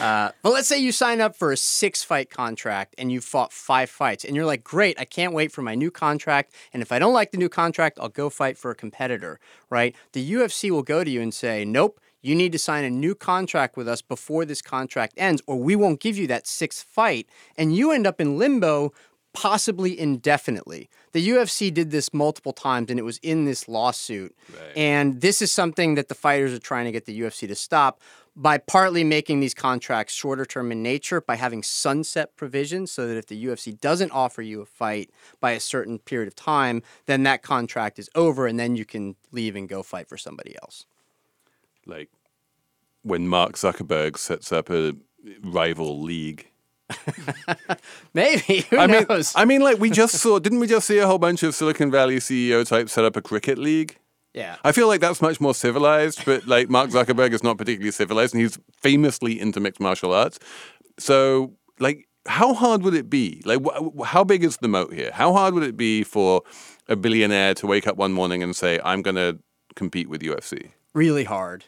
uh, 0.01 0.33
but 0.43 0.53
let's 0.53 0.67
say 0.67 0.79
you 0.79 0.93
sign 0.93 1.21
up 1.21 1.37
for 1.37 1.53
a 1.53 1.57
six 1.59 2.03
fight 2.03 2.31
contract 2.31 2.95
and 2.97 3.12
you 3.12 3.21
fought 3.21 3.53
five 3.53 3.90
fights, 3.90 4.25
and 4.25 4.35
you're 4.35 4.47
like, 4.47 4.64
great, 4.64 4.99
I 4.99 5.05
can't 5.05 5.35
wait 5.35 5.53
for 5.53 5.61
my 5.62 5.75
new 5.75 5.90
contract. 5.90 6.53
And 6.73 6.83
if 6.83 6.90
I 6.90 6.99
don't 6.99 7.12
like 7.12 7.33
the 7.33 7.38
new 7.38 7.51
contract, 7.51 7.99
I'll 8.01 8.09
go 8.09 8.31
fight 8.31 8.57
for 8.57 8.71
a 8.71 8.75
competitor, 8.75 9.40
right? 9.69 9.95
The 10.12 10.33
UFC 10.33 10.71
will 10.71 10.83
go 10.83 11.05
to 11.05 11.11
you 11.11 11.21
and 11.21 11.35
say, 11.35 11.64
nope, 11.67 12.01
you 12.25 12.35
need 12.35 12.53
to 12.53 12.59
sign 12.59 12.85
a 12.85 12.91
new 12.91 13.15
contract 13.15 13.77
with 13.77 13.87
us 13.87 14.01
before 14.01 14.47
this 14.47 14.63
contract 14.63 15.13
ends, 15.19 15.43
or 15.47 15.57
we 15.57 15.77
won't 15.77 16.01
give 16.01 16.17
you 16.17 16.27
that 16.29 16.47
sixth 16.47 16.83
fight. 16.83 17.29
And 17.59 17.77
you 17.77 17.93
end 17.93 18.07
up 18.07 18.19
in 18.19 18.39
limbo 18.39 18.93
possibly 19.35 19.99
indefinitely. 19.99 20.89
The 21.13 21.29
UFC 21.29 21.75
did 21.75 21.91
this 21.91 22.15
multiple 22.15 22.53
times 22.53 22.89
and 22.89 22.99
it 22.99 23.03
was 23.03 23.19
in 23.19 23.45
this 23.45 23.69
lawsuit. 23.69 24.35
And 24.77 25.21
this 25.21 25.43
is 25.43 25.53
something 25.53 25.97
that 25.97 26.09
the 26.09 26.15
fighters 26.15 26.55
are 26.55 26.59
trying 26.61 26.87
to 26.87 26.93
get 26.93 27.05
the 27.05 27.21
UFC 27.21 27.47
to 27.49 27.55
stop 27.55 28.01
by 28.37 28.59
partly 28.59 29.05
making 29.05 29.41
these 29.41 29.53
contracts 29.53 30.15
shorter 30.15 30.45
term 30.45 30.73
in 30.73 30.83
nature 30.83 31.21
by 31.21 31.35
having 31.35 31.63
sunset 31.63 32.37
provisions 32.37 32.91
so 32.91 33.07
that 33.07 33.17
if 33.17 33.27
the 33.27 33.45
UFC 33.45 33.79
doesn't 33.79 34.13
offer 34.13 34.41
you 34.41 34.61
a 34.63 34.67
fight 34.67 35.11
by 35.41 35.51
a 35.51 35.61
certain 35.61 35.99
period 35.99 36.29
of 36.29 36.35
time, 36.35 36.83
then 37.07 37.25
that 37.25 37.43
contract 37.43 37.99
is 37.99 38.09
over 38.15 38.47
and 38.47 38.59
then 38.59 38.77
you 38.77 38.85
can 38.85 39.17
leave 39.31 39.57
and 39.57 39.69
go 39.69 39.83
fight 39.83 40.09
for 40.09 40.17
somebody 40.17 40.57
else. 40.63 40.87
Like 41.87 42.11
when 43.03 43.29
Mark 43.29 43.55
Zuckerberg 43.55 44.18
sets 44.18 44.53
up 44.53 44.70
a 44.70 44.94
rival 45.42 46.01
league. 46.01 46.51
Maybe. 48.14 48.66
Who 48.70 48.79
I 48.79 48.87
mean. 48.87 49.07
I 49.35 49.44
mean, 49.44 49.62
like 49.62 49.79
we 49.79 49.90
just 49.90 50.16
saw. 50.16 50.38
Didn't 50.38 50.61
we 50.61 50.66
just 50.66 50.87
see 50.87 50.99
a 50.99 51.07
whole 51.07 51.18
bunch 51.18 51.42
of 51.42 51.55
Silicon 51.55 51.90
Valley 51.90 52.16
CEO 52.16 52.66
types 52.66 52.92
set 52.92 53.05
up 53.05 53.16
a 53.16 53.23
cricket 53.23 53.59
league? 53.59 53.99
yeah. 54.35 54.57
I 54.64 54.73
feel 54.73 54.88
like 54.88 55.01
that's 55.01 55.23
much 55.23 55.40
more 55.40 55.55
civilized, 55.55 56.25
but 56.25 56.47
like 56.47 56.68
Mark 56.68 56.90
Zuckerberg 56.90 57.33
is 57.33 57.42
not 57.42 57.57
particularly 57.57 57.92
civilized, 57.92 58.35
and 58.35 58.42
he's 58.42 58.59
famously 58.83 59.40
into 59.40 59.61
mixed 59.61 59.81
martial 59.81 60.12
arts. 60.12 60.38
So, 60.99 61.55
like, 61.79 62.09
how 62.27 62.53
hard 62.53 62.83
would 62.83 62.94
it 62.94 63.09
be? 63.09 63.42
Like, 63.44 63.61
wh- 63.64 64.05
how 64.05 64.25
big 64.25 64.44
is 64.44 64.57
the 64.59 64.68
moat 64.68 64.92
here? 64.92 65.11
How 65.12 65.33
hard 65.33 65.55
would 65.55 65.62
it 65.62 65.77
be 65.77 66.03
for 66.05 66.42
a 66.88 66.97
billionaire 66.97 67.55
to 67.55 67.66
wake 67.66 67.87
up 67.87 67.97
one 67.97 68.12
morning 68.12 68.42
and 68.42 68.55
say, 68.57 68.81
"I'm 68.85 69.03
going 69.03 69.16
to 69.16 69.38
compete 69.77 70.09
with 70.09 70.20
UFC"? 70.20 70.70
really 70.92 71.25
hard. 71.25 71.64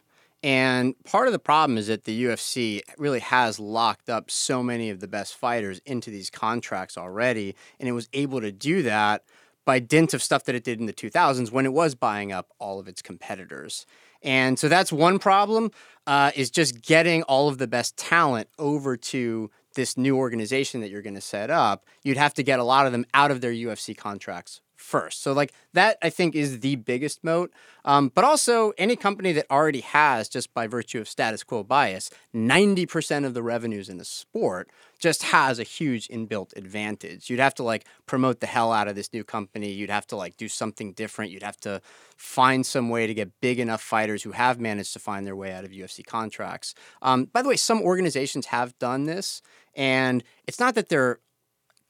And 0.46 0.94
part 1.02 1.26
of 1.26 1.32
the 1.32 1.40
problem 1.40 1.76
is 1.76 1.88
that 1.88 2.04
the 2.04 2.22
UFC 2.22 2.80
really 2.98 3.18
has 3.18 3.58
locked 3.58 4.08
up 4.08 4.30
so 4.30 4.62
many 4.62 4.90
of 4.90 5.00
the 5.00 5.08
best 5.08 5.34
fighters 5.34 5.80
into 5.84 6.08
these 6.08 6.30
contracts 6.30 6.96
already. 6.96 7.56
And 7.80 7.88
it 7.88 7.92
was 7.92 8.08
able 8.12 8.40
to 8.40 8.52
do 8.52 8.82
that 8.82 9.24
by 9.64 9.80
dint 9.80 10.14
of 10.14 10.22
stuff 10.22 10.44
that 10.44 10.54
it 10.54 10.62
did 10.62 10.78
in 10.78 10.86
the 10.86 10.92
2000s 10.92 11.50
when 11.50 11.66
it 11.66 11.72
was 11.72 11.96
buying 11.96 12.30
up 12.30 12.52
all 12.60 12.78
of 12.78 12.86
its 12.86 13.02
competitors. 13.02 13.86
And 14.22 14.56
so 14.56 14.68
that's 14.68 14.92
one 14.92 15.18
problem 15.18 15.72
uh, 16.06 16.30
is 16.36 16.52
just 16.52 16.80
getting 16.80 17.24
all 17.24 17.48
of 17.48 17.58
the 17.58 17.66
best 17.66 17.96
talent 17.96 18.48
over 18.56 18.96
to 18.96 19.50
this 19.74 19.96
new 19.96 20.16
organization 20.16 20.80
that 20.80 20.90
you're 20.90 21.02
going 21.02 21.16
to 21.16 21.20
set 21.20 21.50
up. 21.50 21.84
You'd 22.04 22.18
have 22.18 22.34
to 22.34 22.44
get 22.44 22.60
a 22.60 22.64
lot 22.64 22.86
of 22.86 22.92
them 22.92 23.04
out 23.14 23.32
of 23.32 23.40
their 23.40 23.50
UFC 23.50 23.96
contracts 23.96 24.60
first. 24.86 25.22
So, 25.22 25.32
like, 25.32 25.52
that 25.72 25.98
I 26.00 26.10
think 26.10 26.34
is 26.34 26.60
the 26.60 26.76
biggest 26.76 27.24
moat. 27.24 27.52
Um, 27.84 28.10
but 28.14 28.24
also, 28.24 28.72
any 28.78 28.96
company 28.96 29.32
that 29.32 29.46
already 29.50 29.80
has, 29.80 30.28
just 30.28 30.54
by 30.54 30.66
virtue 30.66 31.00
of 31.00 31.08
status 31.08 31.42
quo 31.42 31.62
bias, 31.62 32.10
90% 32.34 33.24
of 33.26 33.34
the 33.34 33.42
revenues 33.42 33.88
in 33.88 33.98
the 33.98 34.04
sport 34.04 34.70
just 34.98 35.24
has 35.24 35.58
a 35.58 35.62
huge 35.62 36.08
inbuilt 36.08 36.56
advantage. 36.56 37.28
You'd 37.28 37.40
have 37.40 37.54
to 37.56 37.62
like 37.62 37.84
promote 38.06 38.40
the 38.40 38.46
hell 38.46 38.72
out 38.72 38.88
of 38.88 38.94
this 38.94 39.12
new 39.12 39.24
company. 39.24 39.70
You'd 39.70 39.90
have 39.90 40.06
to 40.08 40.16
like 40.16 40.36
do 40.36 40.48
something 40.48 40.92
different. 40.92 41.32
You'd 41.32 41.42
have 41.42 41.60
to 41.60 41.82
find 42.16 42.64
some 42.64 42.88
way 42.88 43.06
to 43.06 43.14
get 43.14 43.40
big 43.40 43.58
enough 43.58 43.82
fighters 43.82 44.22
who 44.22 44.32
have 44.32 44.58
managed 44.58 44.92
to 44.94 44.98
find 44.98 45.26
their 45.26 45.36
way 45.36 45.52
out 45.52 45.64
of 45.64 45.70
UFC 45.70 46.04
contracts. 46.06 46.74
Um, 47.02 47.24
by 47.24 47.42
the 47.42 47.48
way, 47.48 47.56
some 47.56 47.82
organizations 47.82 48.46
have 48.46 48.78
done 48.78 49.04
this, 49.04 49.42
and 49.74 50.24
it's 50.46 50.60
not 50.60 50.74
that 50.76 50.88
they're 50.88 51.18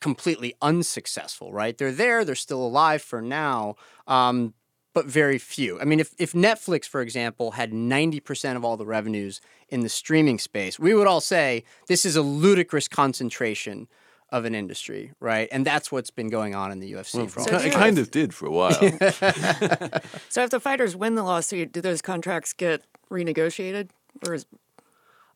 completely 0.06 0.54
unsuccessful, 0.62 1.52
right? 1.52 1.76
They're 1.76 1.90
there, 1.90 2.24
they're 2.24 2.36
still 2.36 2.64
alive 2.64 3.02
for 3.02 3.20
now. 3.20 3.74
Um, 4.06 4.54
but 4.94 5.06
very 5.06 5.36
few. 5.36 5.80
I 5.80 5.84
mean, 5.84 5.98
if, 5.98 6.14
if 6.16 6.32
Netflix, 6.32 6.84
for 6.84 7.00
example, 7.00 7.50
had 7.50 7.72
90% 7.72 8.54
of 8.54 8.64
all 8.64 8.76
the 8.76 8.86
revenues 8.86 9.40
in 9.68 9.80
the 9.80 9.88
streaming 9.88 10.38
space, 10.38 10.78
we 10.78 10.94
would 10.94 11.08
all 11.08 11.20
say 11.20 11.64
this 11.88 12.04
is 12.04 12.14
a 12.14 12.22
ludicrous 12.22 12.86
concentration 12.86 13.88
of 14.30 14.44
an 14.44 14.54
industry, 14.54 15.10
right? 15.18 15.48
And 15.50 15.66
that's 15.66 15.90
what's 15.90 16.12
been 16.12 16.28
going 16.28 16.54
on 16.54 16.70
in 16.70 16.78
the 16.78 16.92
UFC 16.92 17.16
well, 17.16 17.26
for 17.26 17.40
all 17.40 17.46
so 17.48 17.56
It 17.56 17.72
kind 17.72 17.98
of 17.98 18.12
did 18.12 18.32
for 18.32 18.46
a 18.46 18.50
while. 18.52 18.72
so 20.28 20.44
if 20.44 20.50
the 20.50 20.60
fighters 20.60 20.94
win 20.94 21.16
the 21.16 21.24
lawsuit, 21.24 21.72
do 21.72 21.80
those 21.80 22.00
contracts 22.00 22.52
get 22.52 22.82
renegotiated? 23.10 23.88
Or 24.24 24.34
is... 24.34 24.46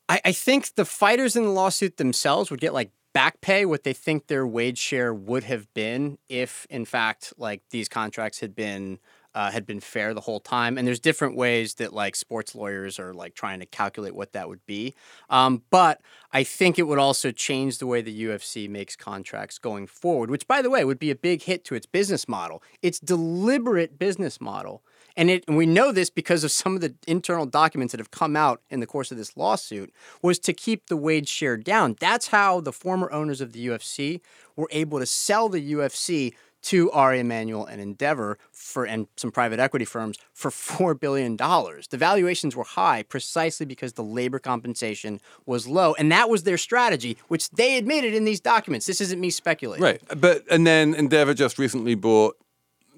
I, 0.09 0.21
I 0.27 0.33
think 0.33 0.77
the 0.77 0.85
fighters 0.85 1.35
in 1.35 1.43
the 1.43 1.51
lawsuit 1.51 1.97
themselves 1.97 2.53
would 2.53 2.61
get 2.61 2.73
like 2.73 2.93
back 3.13 3.41
pay 3.41 3.65
what 3.65 3.85
they 3.85 3.93
think 3.93 4.27
their 4.27 4.47
wage 4.47 4.79
share 4.79 5.13
would 5.13 5.45
have 5.45 5.73
been 5.75 6.19
if 6.29 6.67
in 6.71 6.85
fact 6.85 7.33
like 7.37 7.63
these 7.71 7.89
contracts 7.89 8.41
had 8.41 8.55
been 8.55 8.99
uh, 9.35 9.51
had 9.51 9.67
been 9.67 9.81
fair 9.81 10.13
the 10.13 10.21
whole 10.21 10.41
time. 10.41 10.77
And 10.77 10.87
there's 10.87 11.01
different 11.01 11.37
ways 11.37 11.75
that 11.75 11.93
like 11.93 12.17
sports 12.17 12.55
lawyers 12.55 12.99
are 12.99 13.15
like 13.15 13.35
trying 13.35 13.61
to 13.61 13.67
calculate 13.67 14.15
what 14.15 14.33
that 14.33 14.49
would 14.49 14.65
be. 14.67 14.95
Um, 15.29 15.63
but 15.71 16.01
I 16.33 16.43
think 16.43 16.79
it 16.79 16.85
would 16.85 16.99
also 16.99 17.31
change 17.31 17.79
the 17.79 17.87
way 17.87 18.01
the 18.01 18.25
UFC 18.25 18.69
makes 18.69 18.97
contracts 18.97 19.59
going 19.59 19.87
forward, 19.87 20.31
which 20.31 20.47
by 20.49 20.63
the 20.63 20.71
way 20.71 20.85
would 20.85 20.99
be 20.99 21.11
a 21.11 21.17
big 21.17 21.43
hit 21.43 21.65
to 21.67 21.75
its 21.75 21.87
business 21.87 22.29
model. 22.29 22.63
Its 22.83 22.99
deliberate 22.99 23.99
business 23.99 24.41
model. 24.41 24.83
And, 25.21 25.29
it, 25.29 25.45
and 25.47 25.55
we 25.55 25.67
know 25.67 25.93
this 25.93 26.09
because 26.09 26.45
of 26.45 26.51
some 26.51 26.75
of 26.75 26.81
the 26.81 26.95
internal 27.07 27.45
documents 27.45 27.93
that 27.93 28.01
have 28.01 28.11
come 28.11 28.37
out 28.37 28.63
in 28.71 28.81
the 28.81 28.87
course 28.87 29.11
of 29.13 29.19
this 29.19 29.37
lawsuit 29.37 29.93
was 30.23 30.39
to 30.39 30.55
keep 30.55 30.87
the 30.87 30.97
wage 30.97 31.29
share 31.29 31.59
down. 31.59 31.95
That's 32.01 32.29
how 32.29 32.63
the 32.63 32.73
former 32.73 33.13
owners 33.13 33.43
of 33.43 33.53
the 33.53 33.67
UFC 33.67 34.23
were 34.57 34.69
able 34.71 34.99
to 34.99 35.05
sell 35.05 35.51
the 35.51 35.75
UFC 35.75 36.33
to 36.63 36.91
Ari 36.93 37.21
Emanuel 37.21 37.67
and 37.67 37.83
Endeavor 37.83 38.39
for 38.51 38.87
and 38.87 39.09
some 39.17 39.31
private 39.31 39.61
equity 39.61 39.85
firms 39.85 40.17
for 40.33 40.51
four 40.51 40.95
billion 40.95 41.37
dollars. 41.37 41.89
The 41.89 41.99
valuations 41.99 42.57
were 42.57 42.65
high 42.65 43.03
precisely 43.03 43.67
because 43.67 43.95
the 43.95 44.03
labor 44.03 44.39
compensation 44.39 45.21
was 45.45 45.69
low, 45.69 45.95
and 45.95 46.11
that 46.13 46.31
was 46.31 46.45
their 46.45 46.59
strategy, 46.59 47.19
which 47.29 47.51
they 47.51 47.77
admitted 47.77 48.15
in 48.15 48.25
these 48.25 48.41
documents. 48.41 48.87
This 48.87 49.03
isn't 49.03 49.21
me 49.21 49.29
speculating. 49.29 49.85
Right, 49.85 50.03
but 50.17 50.45
and 50.51 50.67
then 50.67 50.95
Endeavor 50.95 51.35
just 51.35 51.59
recently 51.59 51.95
bought 51.95 52.37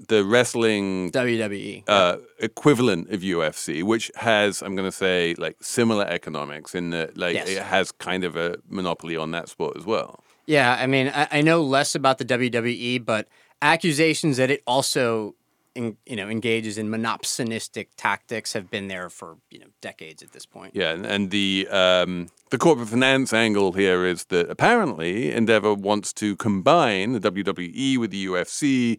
the 0.09 0.25
wrestling 0.25 1.11
WWE 1.12 1.85
uh, 1.88 2.17
equivalent 2.38 3.11
of 3.11 3.21
UFC, 3.21 3.83
which 3.83 4.11
has, 4.17 4.62
I'm 4.62 4.75
going 4.75 4.88
to 4.88 4.97
say, 4.97 5.35
like 5.38 5.57
similar 5.61 6.05
economics 6.05 6.75
in 6.75 6.91
that, 6.91 7.17
like 7.17 7.35
yes. 7.35 7.49
it 7.49 7.62
has 7.62 7.93
kind 7.93 8.25
of 8.25 8.37
a 8.37 8.57
monopoly 8.69 9.17
on 9.17 9.31
that 9.33 9.49
sport 9.49 9.77
as 9.77 9.85
well. 9.85 10.23
Yeah, 10.47 10.77
I 10.79 10.87
mean, 10.87 11.09
I, 11.15 11.29
I 11.31 11.41
know 11.41 11.62
less 11.62 11.95
about 11.95 12.19
the 12.19 12.25
WWE, 12.25 13.05
but 13.05 13.29
accusations 13.61 14.37
that 14.38 14.51
it 14.51 14.62
also 14.67 15.35
in, 15.75 15.97
you 16.07 16.17
know 16.17 16.29
engages 16.29 16.79
in 16.79 16.88
monopsonistic 16.88 17.88
tactics 17.97 18.53
have 18.53 18.71
been 18.71 18.88
there 18.88 19.09
for 19.09 19.37
you 19.51 19.59
know 19.59 19.67
decades 19.81 20.23
at 20.23 20.33
this 20.33 20.47
point. 20.47 20.75
Yeah, 20.75 20.93
and, 20.93 21.07
and 21.07 21.31
the 21.31 21.69
um, 21.71 22.29
the 22.51 22.59
corporate 22.59 22.88
finance 22.88 23.33
angle 23.33 23.73
here 23.73 24.05
is 24.05 24.25
that 24.27 24.51
apparently 24.51 25.33
Endeavor 25.33 25.75
wants 25.75 26.12
to 26.15 26.37
combine 26.37 27.12
the 27.12 27.21
WWE 27.21 27.99
with 27.99 28.11
the 28.11 28.27
UFC 28.27 28.99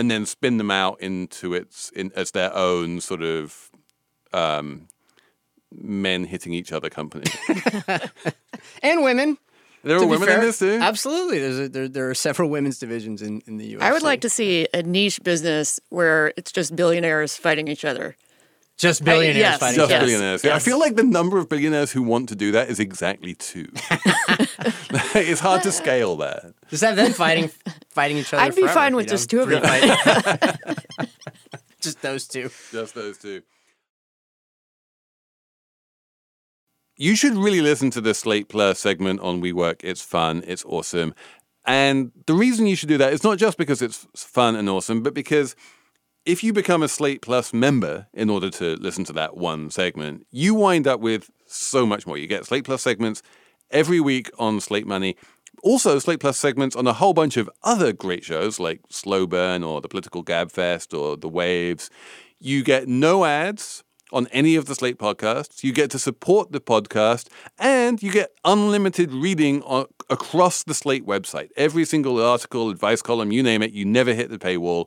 and 0.00 0.10
then 0.10 0.24
spin 0.24 0.56
them 0.56 0.70
out 0.70 0.98
into 1.02 1.52
its 1.52 1.90
in, 1.90 2.10
as 2.16 2.30
their 2.30 2.56
own 2.56 3.02
sort 3.02 3.22
of 3.22 3.70
um, 4.32 4.88
men 5.70 6.24
hitting 6.24 6.54
each 6.54 6.72
other 6.72 6.88
company 6.88 7.30
and 8.82 9.02
women. 9.02 9.36
There 9.82 9.98
are 9.98 10.06
women 10.06 10.26
fair, 10.26 10.38
in 10.38 10.44
this 10.46 10.58
too. 10.58 10.78
Absolutely, 10.80 11.38
there's 11.38 11.58
a, 11.58 11.68
there 11.68 11.88
there 11.88 12.08
are 12.08 12.14
several 12.14 12.48
women's 12.48 12.78
divisions 12.78 13.20
in 13.20 13.42
in 13.46 13.58
the 13.58 13.66
U.S. 13.68 13.82
I 13.82 13.92
would 13.92 14.02
like 14.02 14.22
to 14.22 14.30
see 14.30 14.66
a 14.72 14.82
niche 14.82 15.22
business 15.22 15.78
where 15.90 16.32
it's 16.38 16.50
just 16.50 16.74
billionaires 16.74 17.36
fighting 17.36 17.68
each 17.68 17.84
other. 17.84 18.16
Just 18.78 19.04
billionaires 19.04 19.36
I, 19.36 19.40
yes, 19.40 19.60
fighting 19.60 19.76
just 19.76 19.90
yes, 19.90 20.02
billionaires. 20.02 20.44
Yes. 20.44 20.56
I 20.56 20.58
feel 20.58 20.78
like 20.78 20.96
the 20.96 21.02
number 21.02 21.36
of 21.36 21.50
billionaires 21.50 21.92
who 21.92 22.02
want 22.02 22.30
to 22.30 22.36
do 22.36 22.52
that 22.52 22.70
is 22.70 22.80
exactly 22.80 23.34
two. 23.34 23.70
it's 25.14 25.40
hard 25.40 25.62
to 25.62 25.72
scale 25.72 26.16
that. 26.16 26.54
Just 26.68 26.82
have 26.82 26.96
them 26.96 27.12
fighting 27.12 27.50
fighting 27.90 28.18
each 28.18 28.32
other. 28.32 28.42
I'd 28.42 28.54
be 28.54 28.62
forever, 28.62 28.74
fine 28.74 28.96
with 28.96 29.08
just 29.08 29.30
two 29.30 29.40
of 29.40 29.48
them. 29.48 29.62
just 31.80 32.00
those 32.02 32.26
two. 32.26 32.50
Just 32.70 32.94
those 32.94 33.18
two. 33.18 33.42
You 36.96 37.16
should 37.16 37.34
really 37.34 37.62
listen 37.62 37.90
to 37.92 38.00
the 38.02 38.12
Slate 38.12 38.50
Plus 38.50 38.78
segment 38.78 39.20
on 39.20 39.40
WeWork. 39.40 39.80
It's 39.82 40.02
fun, 40.02 40.44
it's 40.46 40.64
awesome. 40.66 41.14
And 41.64 42.12
the 42.26 42.34
reason 42.34 42.66
you 42.66 42.76
should 42.76 42.90
do 42.90 42.98
that 42.98 43.12
is 43.12 43.24
not 43.24 43.38
just 43.38 43.56
because 43.56 43.80
it's 43.80 44.06
fun 44.14 44.54
and 44.54 44.68
awesome, 44.68 45.02
but 45.02 45.14
because 45.14 45.56
if 46.26 46.44
you 46.44 46.52
become 46.52 46.82
a 46.82 46.88
Slate 46.88 47.22
Plus 47.22 47.54
member 47.54 48.06
in 48.12 48.28
order 48.28 48.50
to 48.50 48.76
listen 48.76 49.04
to 49.04 49.12
that 49.14 49.36
one 49.36 49.70
segment, 49.70 50.26
you 50.30 50.54
wind 50.54 50.86
up 50.86 51.00
with 51.00 51.30
so 51.46 51.86
much 51.86 52.06
more. 52.06 52.18
You 52.18 52.26
get 52.26 52.44
Slate 52.44 52.64
Plus 52.64 52.82
segments 52.82 53.22
every 53.70 54.00
week 54.00 54.30
on 54.38 54.60
Slate 54.60 54.86
Money. 54.86 55.16
Also, 55.62 55.98
Slate 55.98 56.20
Plus 56.20 56.38
segments 56.38 56.74
on 56.74 56.86
a 56.86 56.92
whole 56.92 57.12
bunch 57.12 57.36
of 57.36 57.50
other 57.62 57.92
great 57.92 58.24
shows 58.24 58.58
like 58.58 58.80
Slow 58.88 59.26
Burn 59.26 59.62
or 59.62 59.80
The 59.80 59.88
Political 59.88 60.24
Gabfest 60.24 60.98
or 60.98 61.16
The 61.16 61.28
Waves. 61.28 61.90
You 62.38 62.64
get 62.64 62.88
no 62.88 63.24
ads 63.24 63.84
on 64.12 64.26
any 64.28 64.56
of 64.56 64.66
the 64.66 64.74
Slate 64.74 64.98
podcasts. 64.98 65.62
You 65.62 65.72
get 65.72 65.90
to 65.90 65.98
support 65.98 66.52
the 66.52 66.60
podcast 66.60 67.28
and 67.58 68.02
you 68.02 68.10
get 68.10 68.30
unlimited 68.44 69.12
reading 69.12 69.62
on, 69.62 69.86
across 70.08 70.62
the 70.62 70.74
Slate 70.74 71.06
website. 71.06 71.50
Every 71.56 71.84
single 71.84 72.22
article, 72.22 72.70
advice 72.70 73.02
column, 73.02 73.32
you 73.32 73.42
name 73.42 73.62
it, 73.62 73.72
you 73.72 73.84
never 73.84 74.14
hit 74.14 74.30
the 74.30 74.38
paywall. 74.38 74.86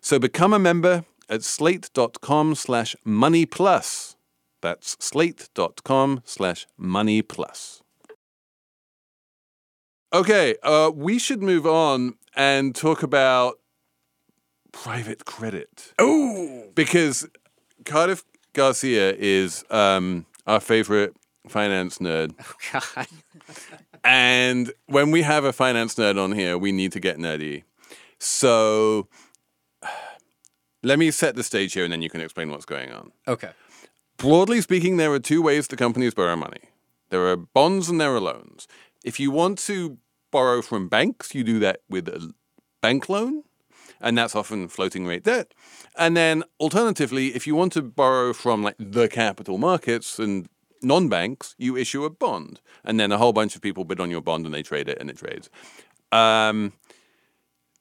So 0.00 0.18
become 0.18 0.52
a 0.52 0.58
member 0.58 1.04
at 1.28 1.42
slate.com 1.42 2.54
slash 2.54 2.94
money 3.04 3.46
plus. 3.46 4.16
That's 4.60 4.96
slate.com 5.00 6.22
slash 6.24 6.66
money 6.78 7.22
plus. 7.22 7.83
Okay, 10.14 10.54
uh, 10.62 10.92
we 10.94 11.18
should 11.18 11.42
move 11.42 11.66
on 11.66 12.14
and 12.36 12.72
talk 12.72 13.02
about 13.02 13.58
private 14.70 15.24
credit. 15.24 15.92
Oh, 15.98 16.70
because 16.76 17.28
Cardiff 17.84 18.22
Garcia 18.52 19.12
is 19.12 19.64
um, 19.70 20.24
our 20.46 20.60
favorite 20.60 21.16
finance 21.48 21.98
nerd. 21.98 22.32
Oh, 22.40 22.80
God. 22.94 23.08
and 24.04 24.72
when 24.86 25.10
we 25.10 25.22
have 25.22 25.44
a 25.44 25.52
finance 25.52 25.96
nerd 25.96 26.16
on 26.16 26.30
here, 26.30 26.56
we 26.56 26.70
need 26.70 26.92
to 26.92 27.00
get 27.00 27.18
nerdy. 27.18 27.64
So 28.20 29.08
let 30.84 31.00
me 31.00 31.10
set 31.10 31.34
the 31.34 31.42
stage 31.42 31.72
here 31.72 31.82
and 31.82 31.92
then 31.92 32.02
you 32.02 32.08
can 32.08 32.20
explain 32.20 32.52
what's 32.52 32.66
going 32.66 32.92
on. 32.92 33.10
Okay. 33.26 33.50
Broadly 34.16 34.60
speaking, 34.60 34.96
there 34.96 35.12
are 35.12 35.18
two 35.18 35.42
ways 35.42 35.66
the 35.66 35.76
companies 35.76 36.14
borrow 36.14 36.36
money 36.36 36.60
there 37.14 37.28
are 37.28 37.36
bonds 37.36 37.88
and 37.88 38.00
there 38.00 38.12
are 38.12 38.20
loans. 38.20 38.66
If 39.04 39.20
you 39.20 39.30
want 39.30 39.58
to 39.60 39.98
borrow 40.34 40.60
from 40.60 40.88
banks, 40.88 41.32
you 41.32 41.44
do 41.44 41.60
that 41.60 41.78
with 41.88 42.08
a 42.08 42.34
bank 42.82 43.08
loan, 43.08 43.44
and 44.00 44.18
that's 44.18 44.34
often 44.34 44.66
floating 44.66 45.06
rate 45.06 45.22
debt. 45.22 45.54
And 45.96 46.16
then 46.16 46.42
alternatively, 46.58 47.28
if 47.36 47.46
you 47.46 47.54
want 47.54 47.72
to 47.74 47.82
borrow 47.82 48.32
from 48.32 48.64
like 48.64 48.74
the 48.80 49.06
capital 49.06 49.58
markets 49.58 50.18
and 50.18 50.48
non-banks, 50.82 51.54
you 51.56 51.76
issue 51.76 52.04
a 52.04 52.10
bond, 52.10 52.60
and 52.82 52.98
then 52.98 53.12
a 53.12 53.18
whole 53.18 53.32
bunch 53.32 53.54
of 53.54 53.62
people 53.62 53.84
bid 53.84 54.00
on 54.00 54.10
your 54.10 54.20
bond 54.20 54.44
and 54.44 54.52
they 54.52 54.64
trade 54.64 54.88
it 54.88 54.98
and 55.00 55.08
it 55.08 55.16
trades. 55.16 55.48
Um, 56.10 56.72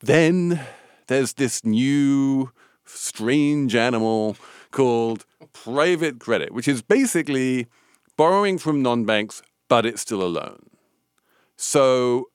then 0.02 0.62
there's 1.08 1.34
this 1.34 1.66
new 1.66 2.52
strange 2.86 3.74
animal 3.74 4.38
called 4.70 5.26
private 5.54 6.20
credit, 6.20 6.52
which 6.54 6.68
is 6.68 6.84
basically 6.84 7.66
borrowing 8.16 8.60
from 8.60 8.84
non-banks, 8.84 9.42
but 9.68 9.88
it's 9.88 10.04
still 10.04 10.22
a 10.22 10.30
loan. 10.30 10.70
So 11.56 12.28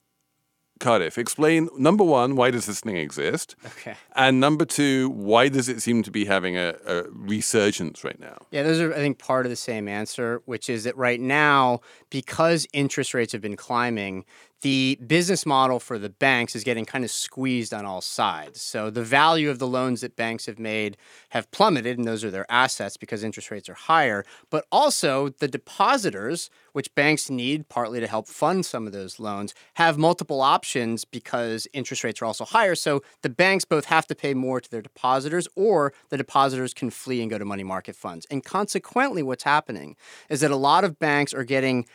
Cardiff, 0.79 1.17
explain 1.17 1.69
number 1.77 2.03
one, 2.03 2.35
why 2.35 2.51
does 2.51 2.65
this 2.65 2.79
thing 2.79 2.95
exist? 2.95 3.55
Okay. 3.65 3.95
And 4.15 4.39
number 4.39 4.65
two, 4.65 5.09
why 5.09 5.49
does 5.49 5.67
it 5.69 5.81
seem 5.81 6.03
to 6.03 6.11
be 6.11 6.25
having 6.25 6.57
a, 6.57 6.75
a, 6.85 7.03
resurgence 7.11 8.03
right 8.03 8.19
now? 8.19 8.37
Yeah, 8.51 8.63
those 8.63 8.79
are, 8.79 8.93
I 8.93 8.97
think, 8.97 9.19
part 9.19 9.45
of 9.45 9.49
the 9.49 9.55
same 9.55 9.87
answer, 9.87 10.41
which 10.45 10.69
is 10.69 10.85
that 10.85 10.95
right 10.97 11.19
now, 11.19 11.81
because 12.09 12.65
interest 12.73 13.13
rates 13.13 13.33
have 13.33 13.41
been 13.41 13.57
climbing, 13.57 14.25
the 14.61 14.99
business 15.05 15.45
model 15.45 15.79
for 15.79 15.97
the 15.97 16.09
banks 16.09 16.55
is 16.55 16.63
getting 16.63 16.85
kind 16.85 17.05
of 17.05 17.11
squeezed 17.11 17.73
on 17.73 17.85
all 17.85 18.01
sides. 18.01 18.61
So 18.61 18.89
the 18.89 19.03
value 19.03 19.49
of 19.49 19.59
the 19.59 19.67
loans 19.67 20.01
that 20.01 20.15
banks 20.15 20.45
have 20.47 20.59
made 20.59 20.97
have 21.29 21.49
plummeted, 21.51 21.97
and 21.97 22.07
those 22.07 22.23
are 22.23 22.31
their 22.31 22.45
assets 22.49 22.97
because 22.97 23.23
interest 23.23 23.51
rates 23.51 23.69
are 23.69 23.73
higher. 23.73 24.25
But 24.49 24.65
also 24.71 25.29
the 25.29 25.47
depositors, 25.47 26.49
which 26.73 26.93
banks 26.93 27.29
need 27.29 27.69
partly 27.69 27.99
to 27.99 28.07
help 28.07 28.27
fund 28.27 28.65
some 28.65 28.85
of 28.85 28.93
those 28.93 29.19
loans, 29.19 29.53
have 29.75 29.97
multiple 29.97 30.41
options 30.41 31.05
because 31.05 31.67
interest 31.73 32.03
rates 32.03 32.21
are 32.21 32.25
also 32.25 32.45
higher. 32.45 32.75
So 32.75 33.01
the 33.21 33.29
banks 33.29 33.65
both 33.65 33.85
have 33.85 34.07
to 34.07 34.15
pay 34.15 34.33
more 34.33 34.59
to 34.59 34.69
their 34.69 34.81
depositors, 34.81 35.47
or 35.55 35.93
the 36.09 36.17
depositors 36.17 36.73
can 36.73 36.89
flee 36.89 37.21
and 37.21 37.29
go 37.29 37.37
to 37.37 37.45
money 37.45 37.63
market 37.63 37.95
funds. 37.95 38.27
And 38.29 38.43
consequently, 38.43 39.23
what's 39.23 39.43
happening 39.43 39.95
is 40.29 40.41
that 40.41 40.51
a 40.51 40.57
lot 40.57 40.83
of 40.83 40.99
banks 40.99 41.33
are 41.33 41.43
getting 41.45 41.85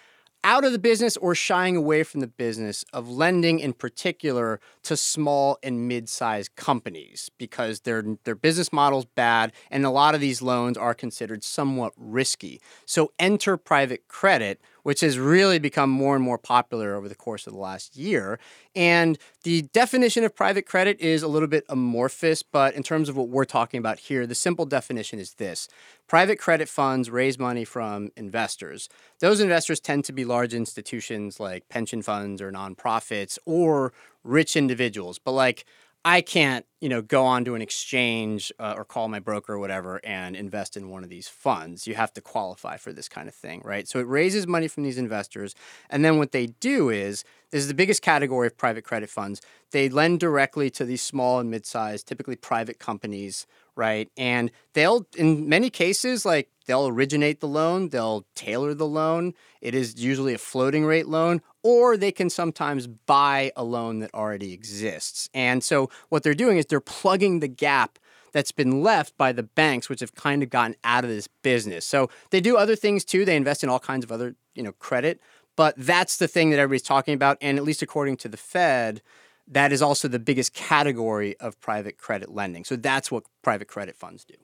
out 0.45 0.65
of 0.65 0.73
the 0.73 0.79
business 0.79 1.17
or 1.17 1.35
shying 1.35 1.75
away 1.75 2.03
from 2.03 2.21
the 2.21 2.27
business 2.29 2.85
of 2.93 3.09
lending 3.09 3.59
in 3.59 3.73
particular 3.73 4.61
to 4.83 4.97
small 4.97 5.59
and 5.63 5.89
mid-sized 5.89 6.55
companies 6.55 7.31
because 7.39 7.81
their 7.81 8.05
their 8.25 8.35
business 8.35 8.73
model's 8.73 9.07
bad 9.07 9.53
and 9.71 9.85
a 9.87 9.91
lot 9.91 10.15
of 10.15 10.21
these 10.21 10.43
loans 10.43 10.77
are 10.77 10.95
considered 10.95 11.43
somewhat 11.43 11.93
risky. 11.97 12.61
So 12.85 13.11
enter 13.19 13.57
private 13.57 14.07
credit 14.07 14.61
which 14.85 15.01
has 15.01 15.19
really 15.19 15.59
become 15.59 15.91
more 15.91 16.15
and 16.15 16.25
more 16.25 16.39
popular 16.39 16.95
over 16.95 17.09
the 17.09 17.15
course 17.15 17.47
of 17.47 17.53
the 17.53 17.59
last 17.59 17.97
year. 17.97 18.39
And 18.77 19.19
the 19.43 19.63
definition 19.73 20.25
of 20.25 20.37
private 20.37 20.67
credit 20.67 21.01
is 21.01 21.23
a 21.23 21.29
little 21.29 21.49
bit 21.49 21.65
amorphous, 21.69 22.43
but 22.43 22.75
in 22.75 22.83
terms 22.83 23.09
of 23.09 23.17
what 23.17 23.29
we're 23.29 23.45
talking 23.45 23.79
about 23.79 23.99
here, 23.99 24.27
the 24.27 24.35
simple 24.35 24.67
definition 24.67 25.19
is 25.19 25.35
this 25.35 25.69
private 26.07 26.39
credit 26.39 26.69
funds 26.69 27.11
raise 27.11 27.39
money 27.39 27.65
from 27.65 28.11
investors. 28.17 28.89
Those 29.21 29.41
investors 29.41 29.81
tend 29.81 30.05
to 30.05 30.13
be 30.13 30.25
large 30.25 30.55
institutions 30.55 31.41
like 31.41 31.69
pension 31.69 32.03
funds 32.03 32.43
or 32.43 32.53
nonprofits 32.53 33.39
or 33.47 33.93
rich 34.23 34.55
individuals. 34.55 35.19
But 35.19 35.33
like 35.33 35.65
I 36.07 36.21
can't, 36.21 36.67
you 36.83 36.91
know, 36.91 37.01
go 37.01 37.25
onto 37.25 37.55
an 37.55 37.63
exchange 37.63 38.53
uh, 38.59 38.75
or 38.77 38.85
call 38.85 39.09
my 39.09 39.21
broker 39.21 39.55
or 39.55 39.59
whatever 39.59 40.03
and 40.05 40.37
invest 40.37 40.77
in 40.77 40.91
one 40.91 41.03
of 41.03 41.09
these 41.09 41.29
funds. 41.29 41.87
You 41.87 41.95
have 41.95 42.13
to 42.13 42.21
qualify 42.21 42.77
for 42.77 42.93
this 42.93 43.09
kind 43.09 43.27
of 43.27 43.35
thing, 43.35 43.63
right? 43.65 43.89
So 43.89 44.01
it 44.01 44.07
raises 44.07 44.47
money 44.47 44.69
from 44.69 44.83
these 44.83 44.99
investors, 44.99 45.55
and 45.89 46.05
then 46.05 46.19
what 46.19 46.33
they 46.33 46.47
do 46.47 46.91
is 46.91 47.25
this 47.51 47.63
is 47.63 47.69
the 47.69 47.75
biggest 47.75 48.03
category 48.03 48.49
of 48.49 48.59
private 48.59 48.85
credit 48.85 49.09
funds. 49.09 49.41
They 49.71 49.89
lend 49.89 50.21
directly 50.21 50.69
to 50.71 50.85
these 50.85 51.01
small 51.01 51.39
and 51.39 51.51
mid-sized, 51.51 52.07
typically 52.07 52.37
private 52.37 52.79
companies, 52.79 53.47
right? 53.77 54.09
And 54.17 54.51
they'll, 54.73 55.07
in 55.17 55.49
many 55.49 55.71
cases, 55.71 56.25
like 56.25 56.49
they'll 56.67 56.89
originate 56.89 57.41
the 57.41 57.49
loan, 57.49 57.89
they'll 57.91 58.25
tailor 58.35 58.75
the 58.75 58.87
loan. 58.87 59.35
It 59.61 59.75
is 59.75 60.03
usually 60.03 60.35
a 60.35 60.39
floating 60.39 60.85
rate 60.85 61.09
loan, 61.09 61.43
or 61.63 61.97
they 61.97 62.13
can 62.13 62.31
sometimes 62.31 62.87
buy 62.87 63.53
a 63.57 63.65
loan 63.65 64.01
that 64.01 64.15
already 64.15 64.53
exists. 64.53 65.29
And 65.35 65.63
so 65.63 65.91
what 66.09 66.23
they're 66.23 66.35
doing 66.35 66.59
is 66.59 66.67
they're 66.67 66.81
plugging 66.81 67.41
the 67.41 67.49
gap 67.49 67.99
that's 68.33 68.53
been 68.53 68.83
left 68.83 69.17
by 69.17 69.33
the 69.33 69.45
banks, 69.45 69.89
which 69.89 70.01
have 70.01 70.15
kind 70.15 70.43
of 70.43 70.51
gotten 70.51 70.75
out 70.83 71.05
of 71.05 71.11
this 71.11 71.29
business. 71.29 71.87
So 71.87 72.11
they 72.31 72.41
do 72.41 72.57
other 72.57 72.77
things 72.77 73.05
too. 73.05 73.25
They 73.25 73.37
invest 73.37 73.63
in 73.63 73.71
all 73.71 73.79
kinds 73.79 74.05
of 74.05 74.11
other, 74.11 74.35
you 74.55 74.63
know, 74.63 74.73
credit. 74.73 75.21
But 75.57 75.75
that's 75.79 76.17
the 76.17 76.27
thing 76.27 76.51
that 76.51 76.59
everybody's 76.59 76.83
talking 76.83 77.15
about. 77.15 77.39
And 77.41 77.59
at 77.59 77.65
least 77.65 77.81
according 77.81 78.17
to 78.19 78.29
the 78.29 78.37
Fed, 78.37 79.03
that 79.49 79.73
is 79.73 79.83
also 79.83 80.09
the 80.09 80.19
biggest 80.19 80.55
category 80.55 81.37
of 81.39 81.61
private 81.61 81.99
credit 81.99 82.31
lending. 82.31 82.65
So 82.65 82.77
that's 82.77 83.11
what 83.11 83.25
private 83.43 83.69
credit 83.69 83.97
funds 83.97 84.25
do. 84.25 84.35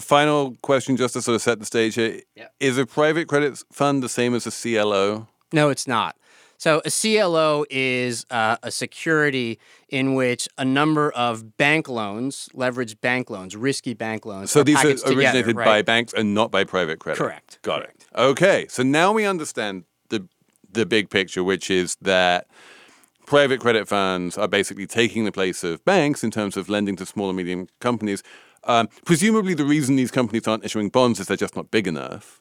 Final 0.00 0.56
question, 0.62 0.96
just 0.96 1.14
to 1.14 1.22
sort 1.22 1.34
of 1.34 1.42
set 1.42 1.58
the 1.58 1.66
stage 1.66 1.94
here: 1.94 2.22
Yeah. 2.34 2.48
Is 2.60 2.78
a 2.78 2.86
private 2.86 3.28
credit 3.28 3.62
fund 3.72 4.02
the 4.02 4.08
same 4.08 4.34
as 4.34 4.46
a 4.46 4.50
CLO? 4.50 5.28
No, 5.52 5.68
it's 5.68 5.86
not. 5.86 6.16
So 6.58 6.80
a 6.84 6.90
CLO 6.90 7.66
is 7.68 8.24
uh, 8.30 8.56
a 8.62 8.70
security 8.70 9.58
in 9.90 10.14
which 10.14 10.48
a 10.56 10.64
number 10.64 11.10
of 11.10 11.56
bank 11.58 11.88
loans, 11.88 12.48
leveraged 12.54 13.00
bank 13.00 13.28
loans, 13.28 13.54
risky 13.54 13.92
bank 13.94 14.24
loans. 14.24 14.50
So 14.50 14.60
are 14.60 14.64
these 14.64 14.76
are 14.76 14.82
packaged 14.82 15.06
together, 15.06 15.20
originated 15.20 15.56
by 15.56 15.82
banks 15.82 16.14
and 16.14 16.34
not 16.34 16.50
by 16.50 16.64
private 16.64 16.98
credit. 16.98 17.18
Correct, 17.18 17.58
Got 17.62 17.80
correct. 17.82 18.06
it. 18.10 18.18
Okay. 18.18 18.66
So 18.68 18.82
now 18.82 19.12
we 19.12 19.26
understand 19.26 19.84
the 20.08 20.26
the 20.72 20.86
big 20.86 21.10
picture, 21.10 21.44
which 21.44 21.70
is 21.70 21.96
that 22.00 22.46
private 23.26 23.60
credit 23.60 23.88
funds 23.88 24.38
are 24.38 24.48
basically 24.48 24.86
taking 24.86 25.24
the 25.24 25.32
place 25.32 25.62
of 25.62 25.84
banks 25.84 26.24
in 26.24 26.30
terms 26.30 26.56
of 26.56 26.68
lending 26.68 26.96
to 26.96 27.06
small 27.06 27.28
and 27.28 27.36
medium 27.36 27.68
companies. 27.80 28.22
Um, 28.64 28.88
presumably, 29.04 29.54
the 29.54 29.64
reason 29.64 29.96
these 29.96 30.10
companies 30.10 30.48
aren't 30.48 30.64
issuing 30.64 30.88
bonds 30.88 31.20
is 31.20 31.26
they're 31.26 31.36
just 31.36 31.56
not 31.56 31.70
big 31.70 31.86
enough. 31.86 32.40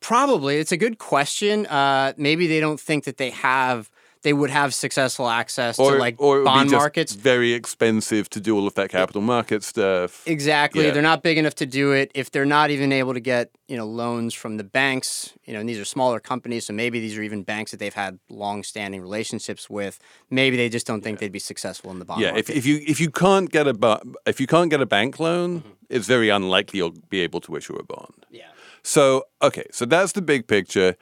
Probably. 0.00 0.58
It's 0.58 0.72
a 0.72 0.76
good 0.76 0.98
question. 0.98 1.66
Uh, 1.66 2.12
maybe 2.16 2.46
they 2.46 2.60
don't 2.60 2.78
think 2.78 3.04
that 3.04 3.16
they 3.16 3.30
have 3.30 3.90
they 4.22 4.32
would 4.32 4.50
have 4.50 4.74
successful 4.74 5.28
access 5.28 5.78
Or, 5.78 5.92
to 5.92 5.98
like 5.98 6.16
or 6.18 6.36
it 6.36 6.38
would 6.40 6.44
be 6.44 6.50
bond 6.50 6.70
markets. 6.70 7.12
very 7.14 7.52
expensive 7.52 8.28
to 8.30 8.40
do 8.40 8.56
all 8.56 8.66
of 8.66 8.74
that 8.74 8.90
capital 8.90 9.22
market 9.22 9.62
stuff. 9.62 10.22
Exactly. 10.26 10.84
Yeah. 10.86 10.90
They're 10.92 11.02
not 11.02 11.22
big 11.22 11.38
enough 11.38 11.54
to 11.56 11.66
do 11.66 11.92
it. 11.92 12.10
If 12.14 12.30
they're 12.30 12.44
not 12.46 12.70
even 12.70 12.92
able 12.92 13.14
to 13.14 13.20
get, 13.20 13.50
you 13.68 13.76
know, 13.76 13.86
loans 13.86 14.34
from 14.34 14.56
the 14.56 14.64
banks, 14.64 15.32
you 15.44 15.52
know, 15.52 15.60
and 15.60 15.68
these 15.68 15.78
are 15.78 15.84
smaller 15.84 16.20
companies, 16.20 16.66
so 16.66 16.72
maybe 16.72 17.00
these 17.00 17.16
are 17.18 17.22
even 17.22 17.42
banks 17.42 17.70
that 17.70 17.78
they've 17.78 17.94
had 17.94 18.18
long-standing 18.28 19.00
relationships 19.00 19.68
with. 19.70 19.98
Maybe 20.30 20.56
they 20.56 20.68
just 20.68 20.86
don't 20.86 21.02
think 21.02 21.18
they'd 21.18 21.32
be 21.32 21.38
successful 21.38 21.90
in 21.90 21.98
the 21.98 22.04
bond 22.04 22.20
Yeah, 22.20 22.28
if, 22.30 22.48
market. 22.48 22.56
if 22.56 22.66
you 22.66 22.80
if 22.86 23.00
you 23.00 23.10
can't 23.10 23.50
get 23.50 23.66
a 23.68 24.00
if 24.26 24.40
you 24.40 24.46
can't 24.46 24.70
get 24.70 24.80
a 24.80 24.86
bank 24.86 25.18
loan, 25.20 25.60
Mm-hmm. 25.60 25.96
it's 25.96 26.06
very 26.06 26.28
unlikely 26.28 26.78
you'll 26.78 26.94
be 27.08 27.20
able 27.20 27.40
to 27.42 27.56
issue 27.56 27.74
a 27.76 27.82
bond. 27.84 28.26
yeah. 28.30 28.44
So, 28.82 29.24
okay, 29.42 29.64
so 29.72 29.84
that's 29.84 30.12
the 30.12 30.22
big 30.22 30.46
picture. 30.46 30.96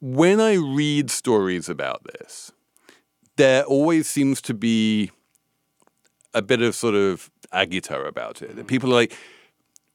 When 0.00 0.40
I 0.40 0.54
read 0.54 1.10
stories 1.10 1.68
about 1.68 2.02
this, 2.04 2.52
there 3.36 3.64
always 3.64 4.08
seems 4.08 4.42
to 4.42 4.54
be 4.54 5.10
a 6.34 6.42
bit 6.42 6.60
of 6.60 6.74
sort 6.74 6.94
of 6.94 7.30
agita 7.52 8.06
about 8.06 8.42
it. 8.42 8.56
That 8.56 8.66
People 8.66 8.90
are 8.90 8.94
like, 8.94 9.16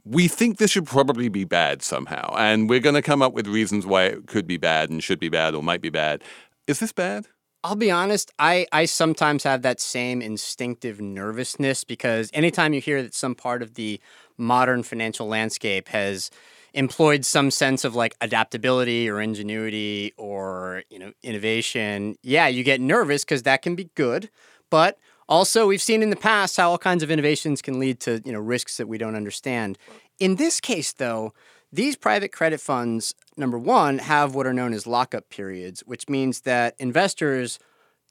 we 0.04 0.28
think 0.28 0.58
this 0.58 0.72
should 0.72 0.88
probably 0.88 1.30
be 1.30 1.44
bad 1.44 1.84
somehow, 1.84 2.34
and 2.36 2.68
we're 2.68 2.80
going 2.80 2.96
to 2.96 3.04
come 3.04 3.22
up 3.22 3.34
with 3.34 3.48
reasons 3.48 3.86
why 3.86 4.06
it 4.06 4.26
could 4.26 4.48
be 4.48 4.58
bad 4.58 4.90
and 4.90 5.04
should 5.04 5.20
be 5.20 5.30
bad 5.30 5.54
or 5.54 5.62
might 5.62 5.82
be 5.82 5.90
bad. 5.92 6.24
Is 6.66 6.80
this 6.80 6.92
bad? 6.92 7.28
I'll 7.64 7.76
be 7.76 7.92
honest, 7.92 8.32
I, 8.40 8.66
I 8.72 8.86
sometimes 8.86 9.44
have 9.44 9.62
that 9.62 9.80
same 9.80 10.20
instinctive 10.20 11.00
nervousness 11.00 11.84
because 11.84 12.32
anytime 12.34 12.74
you 12.74 12.82
hear 12.82 13.04
that 13.04 13.14
some 13.14 13.36
part 13.36 13.62
of 13.62 13.76
the 13.76 14.00
modern 14.36 14.82
financial 14.82 15.28
landscape 15.28 15.90
has 15.90 16.32
employed 16.74 17.26
some 17.26 17.52
sense 17.52 17.84
of 17.84 17.96
like 17.96 18.16
adaptability 18.22 19.10
or 19.10 19.22
ingenuity 19.22 20.14
or 20.18 20.84
you 20.90 21.00
know 21.00 21.12
innovation, 21.24 22.16
yeah, 22.24 22.48
you 22.48 22.64
get 22.64 22.82
nervous 22.82 23.24
because 23.24 23.44
that 23.44 23.62
can 23.62 23.76
be 23.76 23.90
good. 23.96 24.30
But 24.70 24.98
also 25.28 25.68
we've 25.68 25.82
seen 25.82 26.02
in 26.02 26.10
the 26.10 26.16
past 26.16 26.58
how 26.58 26.72
all 26.72 26.78
kinds 26.78 27.04
of 27.04 27.12
innovations 27.12 27.62
can 27.62 27.80
lead 27.80 28.00
to 28.02 28.22
you 28.26 28.32
know 28.32 28.40
risks 28.40 28.78
that 28.78 28.88
we 28.88 28.98
don't 28.98 29.16
understand. 29.16 29.78
In 30.20 30.36
this 30.36 30.60
case 30.60 30.94
though, 30.94 31.34
these 31.74 31.96
private 31.96 32.32
credit 32.32 32.60
funds, 32.60 33.16
number 33.38 33.58
one, 33.58 34.00
have 34.00 34.36
what 34.36 34.46
are 34.46 34.54
known 34.54 34.74
as 34.74 34.86
lockup 34.86 35.30
periods, 35.30 35.82
which 35.86 36.10
means 36.10 36.42
that 36.42 36.76
investors 36.80 37.60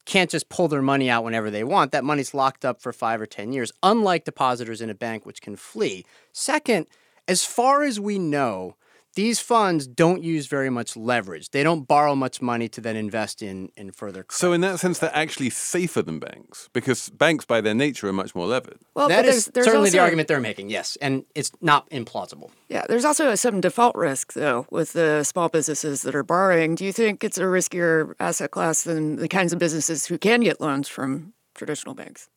can't 0.07 0.31
just 0.31 0.49
pull 0.49 0.67
their 0.67 0.83
money 0.83 1.11
out 1.11 1.25
whenever 1.25 1.51
they 1.51 1.63
want. 1.63 1.93
That 1.93 2.05
money's 2.05 2.33
locked 2.33 2.65
up 2.65 2.81
for 2.81 2.93
five 2.93 3.21
or 3.21 3.27
10 3.27 3.53
years, 3.53 3.71
unlike 3.83 4.25
depositors 4.25 4.81
in 4.81 4.89
a 4.89 4.95
bank, 4.95 5.27
which 5.27 5.43
can 5.43 5.57
flee. 5.57 6.07
Second, 6.33 6.87
as 7.31 7.45
far 7.45 7.85
as 7.85 8.01
we 8.01 8.19
know, 8.19 8.77
these 9.15 9.41
funds 9.41 9.87
don't 9.87 10.23
use 10.23 10.47
very 10.47 10.71
much 10.71 10.97
leverage. 10.97 11.51
They 11.51 11.63
don't 11.63 11.87
borrow 11.87 12.15
much 12.15 12.41
money 12.41 12.69
to 12.69 12.81
then 12.81 12.97
invest 12.97 13.43
in, 13.43 13.71
in 13.77 13.91
further 13.91 14.23
credit. 14.23 14.39
So, 14.39 14.53
in 14.53 14.61
that 14.61 14.79
sense, 14.79 14.99
they're 15.01 15.15
actually 15.15 15.51
safer 15.51 16.01
than 16.01 16.21
banks 16.21 16.69
because 16.73 17.09
banks, 17.11 17.45
by 17.45 17.61
their 17.61 17.75
nature, 17.75 18.09
are 18.09 18.13
much 18.13 18.35
more 18.35 18.47
levered. 18.47 18.79
Well, 18.95 19.09
that 19.09 19.23
but 19.23 19.25
is 19.27 19.47
there's, 19.47 19.55
there's 19.55 19.67
certainly 19.67 19.91
the 19.91 19.99
argument 19.99 20.29
they're 20.29 20.41
making, 20.41 20.71
yes. 20.71 20.97
And 21.01 21.25
it's 21.35 21.51
not 21.61 21.91
implausible. 21.91 22.51
Yeah, 22.69 22.85
there's 22.89 23.05
also 23.05 23.35
some 23.35 23.61
default 23.61 23.97
risk 23.97 24.35
though 24.35 24.67
with 24.71 24.93
the 24.93 25.25
small 25.25 25.49
businesses 25.49 26.03
that 26.03 26.15
are 26.15 26.23
borrowing. 26.23 26.77
Do 26.77 26.85
you 26.85 26.93
think 26.93 27.25
it's 27.25 27.39
a 27.39 27.43
riskier 27.43 28.15
asset 28.21 28.53
class 28.53 28.85
than 28.85 29.17
the 29.17 29.29
kinds 29.29 29.53
of 29.53 29.59
businesses 29.59 30.07
who 30.07 30.19
can 30.19 30.41
get 30.41 30.61
loans 30.61 30.89
from 30.89 31.33
traditional 31.55 31.95
banks? 31.95 32.29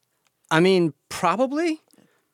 I 0.50 0.60
mean, 0.60 0.94
probably. 1.10 1.82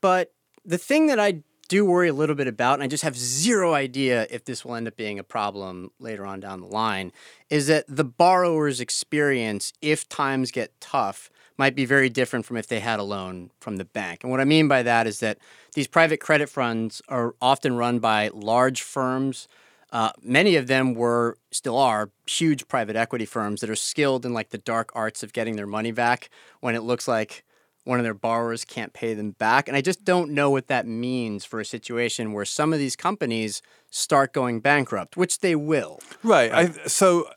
But 0.01 0.31
the 0.65 0.77
thing 0.77 1.07
that 1.07 1.19
I 1.19 1.43
do 1.69 1.86
worry 1.86 2.10
a 2.10 2.13
little 2.13 2.36
bit 2.36 2.47
about, 2.47 2.73
and 2.73 2.84
I 2.84 2.88
just 2.88 3.03
have 3.03 3.15
zero 3.15 3.73
idea 3.73 4.27
if 4.29 4.43
this 4.43 4.65
will 4.65 4.75
end 4.75 4.88
up 4.88 4.97
being 4.97 5.19
a 5.19 5.23
problem 5.23 5.91
later 5.99 6.25
on 6.25 6.41
down 6.41 6.60
the 6.60 6.67
line, 6.67 7.13
is 7.49 7.67
that 7.67 7.86
the 7.88 8.03
borrower's 8.03 8.82
experience, 8.82 9.71
if 9.82 10.10
times 10.10 10.51
get 10.51 10.82
tough, 10.82 11.29
might 11.58 11.75
be 11.75 11.86
very 11.86 12.10
different 12.10 12.45
from 12.45 12.58
if 12.58 12.67
they 12.67 12.79
had 12.79 12.99
a 12.99 13.03
loan 13.03 13.51
from 13.60 13.77
the 13.77 13.86
bank. 13.86 14.23
And 14.23 14.32
what 14.32 14.39
I 14.39 14.45
mean 14.45 14.67
by 14.67 14.82
that 14.82 15.05
is 15.05 15.19
that 15.19 15.38
these 15.75 15.88
private 15.88 16.19
credit 16.19 16.49
funds 16.49 17.01
are 17.08 17.36
often 17.41 17.77
run 17.77 17.99
by 17.99 18.29
large 18.34 18.82
firms. 18.82 19.47
Uh, 19.91 20.12
many 20.23 20.55
of 20.55 20.67
them 20.67 20.95
were, 20.95 21.38
still 21.51 21.77
are, 21.77 22.10
huge 22.25 22.67
private 22.67 22.95
equity 22.95 23.25
firms 23.25 23.62
that 23.62 23.69
are 23.69 23.75
skilled 23.75 24.25
in 24.25 24.34
like 24.34 24.49
the 24.49 24.58
dark 24.58 24.91
arts 24.95 25.21
of 25.21 25.34
getting 25.34 25.55
their 25.55 25.67
money 25.67 25.91
back 25.91 26.29
when 26.62 26.75
it 26.75 26.82
looks 26.82 27.08
like 27.08 27.43
one 27.89 27.99
of 27.99 28.04
their 28.04 28.13
borrowers 28.13 28.63
can't 28.63 28.93
pay 28.93 29.15
them 29.15 29.32
back. 29.32 29.67
And 29.67 29.75
I 29.75 29.82
just 29.82 30.06
don't 30.06 30.32
know 30.32 30.49
what 30.49 30.67
that 30.67 30.88
means 30.88 31.43
for 31.43 31.60
a 31.60 31.65
situation 31.65 32.32
where 32.32 32.45
some 32.45 32.71
of 32.71 32.80
these 32.80 32.95
companies 32.95 33.62
start 33.89 34.32
going 34.32 34.60
bankrupt, 34.60 35.17
which 35.17 35.39
they 35.39 35.56
will. 35.56 35.99
Right. 36.23 36.54
I, 36.54 36.71
so 36.88 37.30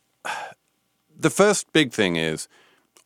the 1.16 1.30
first 1.30 1.72
big 1.72 1.92
thing 1.92 2.16
is 2.16 2.48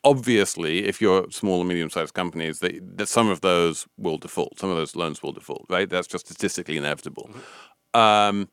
obviously 0.03 0.87
if 0.87 1.01
you're 1.01 1.31
small 1.31 1.61
and 1.61 1.69
medium 1.69 1.89
sized 1.89 2.15
companies 2.15 2.59
that, 2.59 2.99
that 2.99 3.09
some 3.09 3.29
of 3.29 3.41
those 3.41 3.87
will 3.97 4.19
default 4.19 4.59
some 4.59 4.71
of 4.71 4.77
those 4.77 4.95
loans 4.95 5.23
will 5.23 5.33
default 5.33 5.65
right 5.69 5.91
that's 5.91 6.07
just 6.07 6.27
statistically 6.27 6.77
inevitable 6.77 7.29
um, 7.93 8.49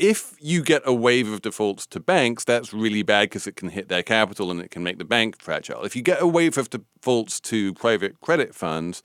if 0.00 0.34
you 0.40 0.62
get 0.62 0.80
a 0.86 0.94
wave 0.94 1.30
of 1.30 1.42
defaults 1.42 1.86
to 1.88 2.00
banks, 2.00 2.42
that's 2.44 2.72
really 2.72 3.02
bad 3.02 3.24
because 3.24 3.46
it 3.46 3.54
can 3.54 3.68
hit 3.68 3.88
their 3.88 4.02
capital 4.02 4.50
and 4.50 4.58
it 4.58 4.70
can 4.70 4.82
make 4.82 4.96
the 4.96 5.04
bank 5.04 5.40
fragile. 5.42 5.84
If 5.84 5.94
you 5.94 6.00
get 6.00 6.22
a 6.22 6.26
wave 6.26 6.56
of 6.56 6.70
defaults 6.70 7.38
to 7.40 7.74
private 7.74 8.18
credit 8.22 8.54
funds, 8.54 9.02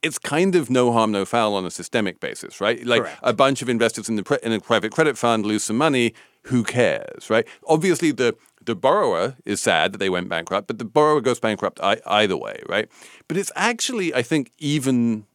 it's 0.00 0.16
kind 0.16 0.54
of 0.54 0.70
no 0.70 0.92
harm, 0.92 1.10
no 1.10 1.24
foul 1.24 1.56
on 1.56 1.66
a 1.66 1.72
systemic 1.72 2.20
basis, 2.20 2.60
right? 2.60 2.86
Like 2.86 3.02
Correct. 3.02 3.18
a 3.20 3.32
bunch 3.32 3.62
of 3.62 3.68
investors 3.68 4.08
in 4.08 4.14
the 4.14 4.22
pri- 4.22 4.38
in 4.44 4.52
a 4.52 4.60
private 4.60 4.92
credit 4.92 5.18
fund 5.18 5.44
lose 5.44 5.64
some 5.64 5.76
money. 5.76 6.14
Who 6.44 6.62
cares, 6.62 7.28
right? 7.28 7.46
Obviously, 7.66 8.12
the 8.12 8.36
the 8.64 8.76
borrower 8.76 9.36
is 9.44 9.60
sad 9.60 9.92
that 9.92 9.98
they 9.98 10.08
went 10.08 10.28
bankrupt, 10.28 10.68
but 10.68 10.78
the 10.78 10.84
borrower 10.84 11.20
goes 11.20 11.40
bankrupt 11.40 11.80
I- 11.82 12.00
either 12.06 12.36
way, 12.36 12.62
right? 12.68 12.88
But 13.26 13.36
it's 13.36 13.50
actually, 13.56 14.14
I 14.14 14.22
think, 14.22 14.52
even 14.58 15.26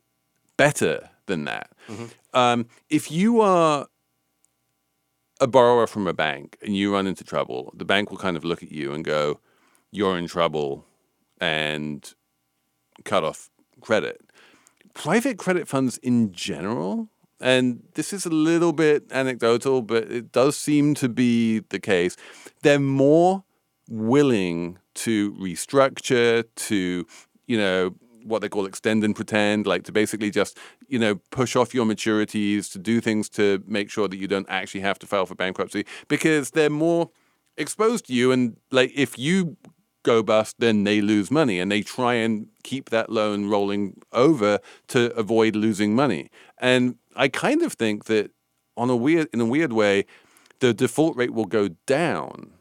better 0.55 1.09
than 1.25 1.43
that. 1.43 1.69
Um, 2.33 2.67
if 2.89 3.11
you 3.11 3.41
are 3.41 3.87
a 5.43 5.47
borrower 5.47 5.85
from 5.85 6.07
a 6.07 6.13
bank 6.13 6.57
and 6.61 6.75
you 6.75 6.93
run 6.93 7.05
into 7.05 7.23
trouble, 7.23 7.71
the 7.75 7.85
bank 7.85 8.09
will 8.09 8.17
kind 8.17 8.37
of 8.37 8.45
look 8.45 8.63
at 8.63 8.71
you 8.71 8.93
and 8.93 9.03
go, 9.03 9.39
"You're 9.91 10.17
in 10.17 10.27
trouble," 10.27 10.85
and 11.41 11.99
cut 13.03 13.23
off 13.25 13.49
credit. 13.81 14.21
Private 14.93 15.37
credit 15.37 15.67
funds 15.67 15.97
in 15.97 16.31
general, 16.31 17.09
and 17.41 17.83
this 17.95 18.13
is 18.13 18.25
a 18.25 18.29
little 18.29 18.71
bit 18.71 19.11
anecdotal, 19.11 19.81
but 19.81 20.03
it 20.09 20.31
does 20.31 20.55
seem 20.55 20.93
to 20.95 21.09
be 21.09 21.59
the 21.69 21.79
case. 21.79 22.15
They're 22.61 22.79
more 22.79 23.43
willing 23.89 24.77
to 24.93 25.33
restructure, 25.33 26.45
to 26.69 27.05
you 27.47 27.57
know 27.57 27.95
what 28.25 28.41
they 28.41 28.49
call 28.49 28.65
extend 28.65 29.03
and 29.03 29.15
pretend, 29.15 29.67
like 29.67 29.83
to 29.83 29.91
basically 29.91 30.29
just 30.29 30.57
you 30.87 30.99
know 30.99 31.15
push 31.31 31.55
off 31.55 31.73
your 31.73 31.85
maturities, 31.85 32.71
to 32.71 32.79
do 32.79 33.01
things 33.01 33.29
to 33.29 33.63
make 33.65 33.89
sure 33.89 34.07
that 34.07 34.17
you 34.17 34.27
don't 34.27 34.47
actually 34.49 34.81
have 34.81 34.99
to 34.99 35.07
file 35.07 35.25
for 35.25 35.35
bankruptcy, 35.35 35.85
because 36.07 36.51
they're 36.51 36.69
more 36.69 37.09
exposed 37.57 38.07
to 38.07 38.13
you, 38.13 38.31
and 38.31 38.57
like 38.71 38.91
if 38.95 39.17
you 39.17 39.57
go 40.03 40.21
bust, 40.21 40.55
then 40.59 40.83
they 40.83 41.01
lose 41.01 41.31
money, 41.31 41.59
and 41.59 41.71
they 41.71 41.81
try 41.81 42.13
and 42.13 42.47
keep 42.63 42.89
that 42.89 43.09
loan 43.09 43.49
rolling 43.49 44.01
over 44.11 44.59
to 44.87 45.13
avoid 45.15 45.55
losing 45.55 45.95
money. 45.95 46.29
And 46.57 46.95
I 47.15 47.27
kind 47.29 47.61
of 47.61 47.73
think 47.73 48.05
that 48.05 48.31
on 48.75 48.89
a 48.89 48.95
weird, 48.95 49.29
in 49.33 49.39
a 49.39 49.45
weird 49.45 49.71
way, 49.71 50.05
the 50.59 50.73
default 50.73 51.15
rate 51.15 51.33
will 51.33 51.45
go 51.45 51.69
down 51.85 52.51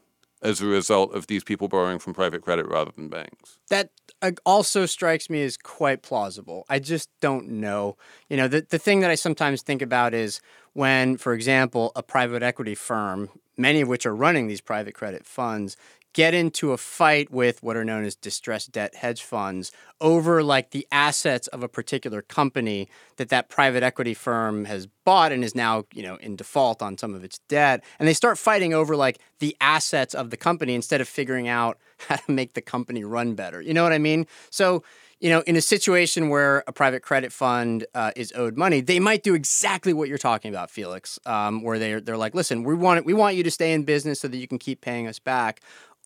as 0.42 0.60
a 0.60 0.66
result 0.66 1.14
of 1.14 1.28
these 1.28 1.44
people 1.44 1.68
borrowing 1.68 1.98
from 1.98 2.14
private 2.14 2.42
credit 2.42 2.66
rather 2.66 2.90
than 2.94 3.08
banks. 3.08 3.58
That 3.70 3.90
uh, 4.20 4.32
also 4.44 4.86
strikes 4.86 5.30
me 5.30 5.42
as 5.42 5.56
quite 5.56 6.02
plausible. 6.02 6.64
I 6.68 6.78
just 6.78 7.08
don't 7.20 7.48
know. 7.48 7.96
You 8.28 8.36
know, 8.36 8.48
the, 8.48 8.66
the 8.68 8.78
thing 8.78 9.00
that 9.00 9.10
I 9.10 9.14
sometimes 9.14 9.62
think 9.62 9.82
about 9.82 10.14
is 10.14 10.40
when, 10.72 11.16
for 11.16 11.32
example, 11.32 11.92
a 11.94 12.02
private 12.02 12.42
equity 12.42 12.74
firm, 12.74 13.30
many 13.56 13.80
of 13.80 13.88
which 13.88 14.06
are 14.06 14.14
running 14.14 14.48
these 14.48 14.60
private 14.60 14.94
credit 14.94 15.26
funds, 15.26 15.76
get 16.12 16.34
into 16.34 16.72
a 16.72 16.76
fight 16.76 17.30
with 17.30 17.62
what 17.62 17.76
are 17.76 17.84
known 17.84 18.04
as 18.04 18.14
distressed 18.14 18.72
debt 18.72 18.94
hedge 18.96 19.22
funds 19.22 19.72
over 20.00 20.42
like 20.42 20.70
the 20.70 20.86
assets 20.92 21.46
of 21.48 21.62
a 21.62 21.68
particular 21.68 22.22
company 22.22 22.88
that 23.16 23.28
that 23.30 23.48
private 23.48 23.82
equity 23.82 24.14
firm 24.14 24.64
has 24.64 24.86
bought 25.04 25.32
and 25.32 25.44
is 25.44 25.54
now 25.54 25.84
you 25.94 26.02
know 26.02 26.16
in 26.16 26.36
default 26.36 26.82
on 26.82 26.98
some 26.98 27.14
of 27.14 27.24
its 27.24 27.38
debt. 27.48 27.82
And 27.98 28.08
they 28.08 28.14
start 28.14 28.38
fighting 28.38 28.74
over 28.74 28.96
like 28.96 29.18
the 29.38 29.56
assets 29.60 30.14
of 30.14 30.30
the 30.30 30.36
company 30.36 30.74
instead 30.74 31.00
of 31.00 31.08
figuring 31.08 31.48
out 31.48 31.78
how 32.08 32.16
to 32.16 32.30
make 32.30 32.54
the 32.54 32.62
company 32.62 33.04
run 33.04 33.34
better. 33.34 33.60
You 33.60 33.74
know 33.74 33.82
what 33.82 33.92
i 33.92 33.98
mean? 33.98 34.26
So 34.50 34.82
you 35.22 35.30
know, 35.30 35.40
in 35.42 35.54
a 35.54 35.60
situation 35.60 36.30
where 36.30 36.64
a 36.66 36.72
private 36.72 37.04
credit 37.04 37.32
fund 37.32 37.86
uh, 37.94 38.10
is 38.16 38.32
owed 38.34 38.56
money, 38.56 38.80
they 38.80 38.98
might 38.98 39.22
do 39.22 39.34
exactly 39.34 39.92
what 39.92 40.08
you're 40.08 40.18
talking 40.18 40.48
about, 40.48 40.68
Felix. 40.68 41.16
Um, 41.24 41.62
where 41.62 41.78
they're 41.78 42.00
they're 42.00 42.16
like, 42.16 42.34
listen, 42.34 42.64
we 42.64 42.74
want 42.74 43.06
we 43.06 43.14
want 43.14 43.36
you 43.36 43.44
to 43.44 43.50
stay 43.50 43.72
in 43.72 43.84
business 43.84 44.18
so 44.18 44.26
that 44.26 44.36
you 44.36 44.48
can 44.48 44.58
keep 44.58 44.80
paying 44.80 45.06
us 45.06 45.20
back, 45.20 45.60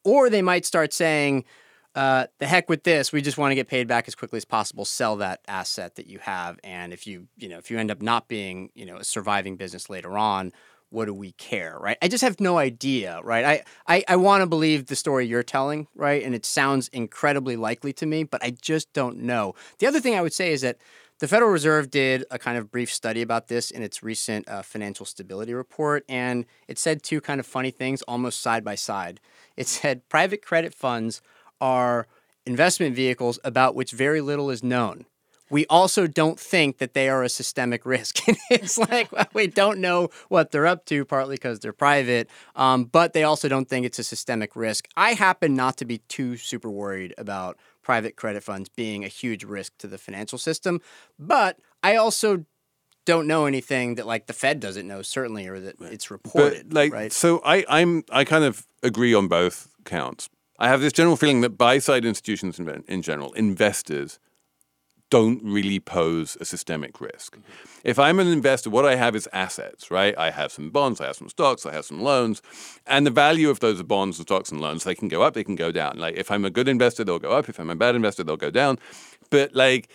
or 0.06 0.30
they 0.30 0.40
might 0.40 0.64
start 0.64 0.92
saying, 0.92 1.44
uh, 1.96 2.26
the 2.38 2.46
heck 2.46 2.68
with 2.68 2.84
this, 2.84 3.12
we 3.12 3.20
just 3.20 3.38
want 3.38 3.50
to 3.50 3.54
get 3.56 3.68
paid 3.68 3.88
back 3.88 4.06
as 4.06 4.14
quickly 4.14 4.36
as 4.36 4.44
possible. 4.44 4.84
Sell 4.84 5.16
that 5.16 5.40
asset 5.48 5.96
that 5.96 6.06
you 6.06 6.18
have, 6.20 6.60
and 6.62 6.92
if 6.92 7.06
you 7.06 7.26
you 7.36 7.48
know 7.48 7.58
if 7.58 7.70
you 7.70 7.78
end 7.78 7.90
up 7.90 8.02
not 8.02 8.28
being 8.28 8.70
you 8.74 8.84
know 8.86 8.96
a 8.96 9.04
surviving 9.04 9.56
business 9.56 9.88
later 9.88 10.18
on, 10.18 10.52
what 10.90 11.06
do 11.06 11.14
we 11.14 11.32
care, 11.32 11.78
right? 11.80 11.96
I 12.02 12.08
just 12.08 12.22
have 12.22 12.38
no 12.38 12.58
idea, 12.58 13.20
right? 13.24 13.64
I 13.88 13.94
I, 13.96 14.04
I 14.08 14.16
want 14.16 14.42
to 14.42 14.46
believe 14.46 14.86
the 14.86 14.96
story 14.96 15.26
you're 15.26 15.42
telling, 15.42 15.88
right? 15.94 16.22
And 16.22 16.34
it 16.34 16.44
sounds 16.44 16.88
incredibly 16.88 17.56
likely 17.56 17.94
to 17.94 18.04
me, 18.04 18.24
but 18.24 18.44
I 18.44 18.50
just 18.50 18.92
don't 18.92 19.20
know. 19.20 19.54
The 19.78 19.86
other 19.86 20.00
thing 20.00 20.14
I 20.14 20.20
would 20.20 20.34
say 20.34 20.52
is 20.52 20.60
that 20.60 20.76
the 21.18 21.28
Federal 21.28 21.50
Reserve 21.50 21.90
did 21.90 22.24
a 22.30 22.38
kind 22.38 22.58
of 22.58 22.70
brief 22.70 22.92
study 22.92 23.22
about 23.22 23.48
this 23.48 23.70
in 23.70 23.82
its 23.82 24.02
recent 24.02 24.48
uh, 24.48 24.62
financial 24.62 25.06
stability 25.06 25.54
report, 25.54 26.04
and 26.08 26.44
it 26.68 26.78
said 26.78 27.02
two 27.02 27.20
kind 27.20 27.40
of 27.40 27.46
funny 27.46 27.70
things 27.70 28.02
almost 28.02 28.40
side 28.40 28.64
by 28.64 28.74
side. 28.74 29.20
It 29.56 29.66
said 29.66 30.06
private 30.08 30.44
credit 30.44 30.74
funds 30.74 31.22
are 31.60 32.06
investment 32.44 32.94
vehicles 32.94 33.38
about 33.44 33.74
which 33.74 33.92
very 33.92 34.20
little 34.20 34.50
is 34.50 34.62
known. 34.62 35.06
We 35.48 35.64
also 35.66 36.06
don't 36.08 36.38
think 36.40 36.78
that 36.78 36.92
they 36.92 37.08
are 37.08 37.22
a 37.22 37.28
systemic 37.28 37.86
risk. 37.86 38.18
And 38.28 38.36
it's 38.50 38.76
like 38.90 39.10
well, 39.12 39.26
we 39.32 39.46
don't 39.46 39.78
know 39.78 40.10
what 40.28 40.50
they're 40.50 40.66
up 40.66 40.84
to, 40.86 41.04
partly 41.04 41.36
because 41.36 41.60
they're 41.60 41.72
private, 41.72 42.28
um, 42.56 42.84
but 42.84 43.12
they 43.12 43.22
also 43.22 43.48
don't 43.48 43.68
think 43.68 43.86
it's 43.86 43.98
a 43.98 44.04
systemic 44.04 44.54
risk. 44.54 44.86
I 44.96 45.14
happen 45.14 45.54
not 45.54 45.76
to 45.78 45.84
be 45.84 45.98
too 45.98 46.36
super 46.36 46.70
worried 46.70 47.14
about 47.16 47.56
private 47.86 48.16
credit 48.16 48.42
funds 48.42 48.68
being 48.68 49.04
a 49.04 49.08
huge 49.08 49.44
risk 49.44 49.78
to 49.78 49.86
the 49.86 49.96
financial 49.96 50.38
system, 50.38 50.80
but 51.20 51.56
I 51.84 51.94
also 51.94 52.44
don't 53.04 53.28
know 53.28 53.46
anything 53.46 53.94
that 53.94 54.08
like 54.08 54.26
the 54.26 54.32
Fed 54.32 54.58
doesn't 54.58 54.88
know 54.88 55.02
certainly, 55.02 55.46
or 55.46 55.60
that 55.60 55.76
it's 55.80 56.10
reported. 56.10 56.70
But 56.70 56.74
like, 56.74 56.92
right? 56.92 57.12
so 57.12 57.40
I, 57.44 57.64
I'm, 57.68 58.02
I 58.10 58.24
kind 58.24 58.42
of 58.42 58.66
agree 58.82 59.14
on 59.14 59.28
both 59.28 59.68
counts. 59.84 60.28
I 60.58 60.66
have 60.66 60.80
this 60.80 60.92
general 60.92 61.14
feeling 61.14 61.42
that 61.42 61.50
buy 61.50 61.78
side 61.78 62.04
institutions 62.04 62.58
in, 62.58 62.68
in 62.88 63.02
general, 63.02 63.32
investors, 63.34 64.18
don't 65.10 65.40
really 65.44 65.78
pose 65.78 66.36
a 66.40 66.44
systemic 66.44 67.00
risk. 67.00 67.36
Mm-hmm. 67.36 67.80
If 67.84 67.98
I'm 67.98 68.18
an 68.18 68.26
investor, 68.26 68.70
what 68.70 68.84
I 68.84 68.96
have 68.96 69.14
is 69.14 69.28
assets, 69.32 69.90
right? 69.90 70.16
I 70.18 70.30
have 70.30 70.50
some 70.50 70.70
bonds, 70.70 71.00
I 71.00 71.06
have 71.06 71.16
some 71.16 71.28
stocks, 71.28 71.64
I 71.64 71.72
have 71.72 71.84
some 71.84 72.00
loans, 72.00 72.42
and 72.86 73.06
the 73.06 73.10
value 73.10 73.48
of 73.50 73.60
those 73.60 73.82
bonds 73.82 74.18
and 74.18 74.26
stocks 74.26 74.50
and 74.50 74.60
loans, 74.60 74.84
they 74.84 74.94
can 74.94 75.08
go 75.08 75.22
up, 75.22 75.34
they 75.34 75.44
can 75.44 75.56
go 75.56 75.70
down. 75.70 75.98
Like 75.98 76.16
if 76.16 76.30
I'm 76.30 76.44
a 76.44 76.50
good 76.50 76.68
investor, 76.68 77.04
they'll 77.04 77.18
go 77.18 77.32
up. 77.32 77.48
If 77.48 77.58
I'm 77.60 77.70
a 77.70 77.76
bad 77.76 77.94
investor, 77.94 78.24
they'll 78.24 78.36
go 78.36 78.50
down. 78.50 78.78
But 79.30 79.54
like, 79.54 79.88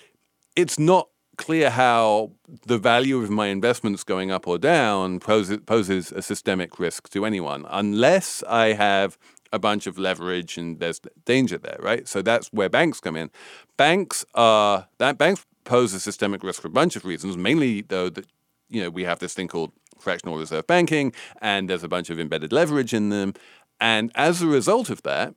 it's 0.56 0.80
not 0.80 1.10
clear 1.38 1.70
how 1.70 2.32
the 2.68 2.78
value 2.78 3.18
of 3.18 3.30
my 3.30 3.48
investments 3.48 4.04
going 4.04 4.32
up 4.32 4.48
or 4.48 4.58
down 4.58 5.20
poses, 5.20 5.60
poses 5.66 6.12
a 6.12 6.22
systemic 6.22 6.80
risk 6.80 7.10
to 7.10 7.26
anyone 7.26 7.66
unless 7.70 8.44
I 8.44 8.74
have 8.74 9.18
a 9.52 9.60
bunch 9.60 9.88
of 9.88 9.98
leverage 9.98 10.58
and 10.58 10.80
there's 10.80 11.02
danger 11.26 11.58
there, 11.58 11.78
right? 11.80 12.08
So 12.08 12.22
that's 12.22 12.48
where 12.48 12.70
banks 12.70 13.00
come 13.00 13.16
in. 13.16 13.30
Banks 13.78 14.26
are 14.34 14.88
that 14.98 15.18
banks 15.18 15.46
pose 15.64 15.94
a 15.94 16.00
systemic 16.00 16.44
risk 16.44 16.62
for 16.62 16.68
a 16.68 16.72
bunch 16.72 16.96
of 16.96 17.06
reasons, 17.06 17.38
mainly 17.38 17.82
though 17.82 18.10
that 18.10 18.26
you 18.70 18.82
know 18.82 18.90
we 18.90 19.04
have 19.04 19.20
this 19.20 19.34
thing 19.34 19.48
called 19.48 19.72
fractional 20.00 20.38
reserve 20.38 20.68
banking 20.68 21.14
and 21.42 21.70
there's 21.70 21.84
a 21.84 21.88
bunch 21.88 22.10
of 22.10 22.20
embedded 22.20 22.52
leverage 22.52 22.94
in 22.94 23.10
them. 23.10 23.34
And 23.80 24.12
as 24.16 24.42
a 24.42 24.48
result 24.48 24.90
of 24.90 25.04
that, 25.04 25.36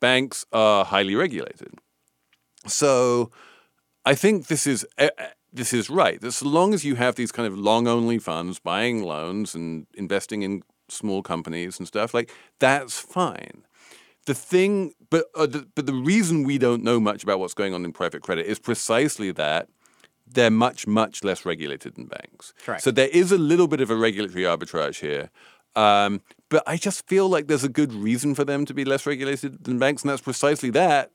banks 0.00 0.46
are 0.52 0.84
highly 0.84 1.14
regulated. 1.14 1.74
So 2.66 3.30
I 4.04 4.14
think 4.14 4.46
this 4.46 4.66
is 4.66 4.86
uh, 4.98 5.08
uh, 5.18 5.26
this 5.52 5.72
is 5.72 5.88
right. 5.88 6.22
So 6.32 6.46
long 6.46 6.74
as 6.74 6.84
you 6.84 6.96
have 6.96 7.14
these 7.14 7.32
kind 7.32 7.50
of 7.50 7.58
long 7.58 7.88
only 7.88 8.18
funds 8.18 8.58
buying 8.58 9.02
loans 9.02 9.54
and 9.54 9.86
investing 9.94 10.42
in 10.42 10.62
small 10.88 11.22
companies 11.22 11.78
and 11.78 11.86
stuff 11.86 12.14
like 12.14 12.30
that's 12.58 12.98
fine. 12.98 13.64
The 14.26 14.34
thing, 14.34 14.92
but 15.10 15.26
uh, 15.34 15.46
the, 15.46 15.66
but 15.74 15.86
the 15.86 15.94
reason 15.94 16.44
we 16.44 16.58
don't 16.58 16.82
know 16.82 17.00
much 17.00 17.22
about 17.22 17.38
what's 17.40 17.54
going 17.54 17.72
on 17.72 17.84
in 17.84 17.92
private 17.92 18.22
credit 18.22 18.46
is 18.46 18.58
precisely 18.58 19.32
that 19.32 19.68
they're 20.26 20.50
much 20.50 20.86
much 20.86 21.24
less 21.24 21.46
regulated 21.46 21.94
than 21.94 22.06
banks. 22.06 22.52
Correct. 22.64 22.82
So 22.82 22.90
there 22.90 23.08
is 23.08 23.32
a 23.32 23.38
little 23.38 23.68
bit 23.68 23.80
of 23.80 23.90
a 23.90 23.96
regulatory 23.96 24.44
arbitrage 24.44 25.00
here. 25.00 25.30
Um, 25.76 26.22
but 26.50 26.62
I 26.66 26.76
just 26.76 27.06
feel 27.06 27.28
like 27.28 27.46
there's 27.46 27.64
a 27.64 27.68
good 27.68 27.92
reason 27.92 28.34
for 28.34 28.44
them 28.44 28.64
to 28.66 28.74
be 28.74 28.84
less 28.84 29.06
regulated 29.06 29.64
than 29.64 29.78
banks, 29.78 30.02
and 30.02 30.10
that's 30.10 30.22
precisely 30.22 30.70
that 30.70 31.10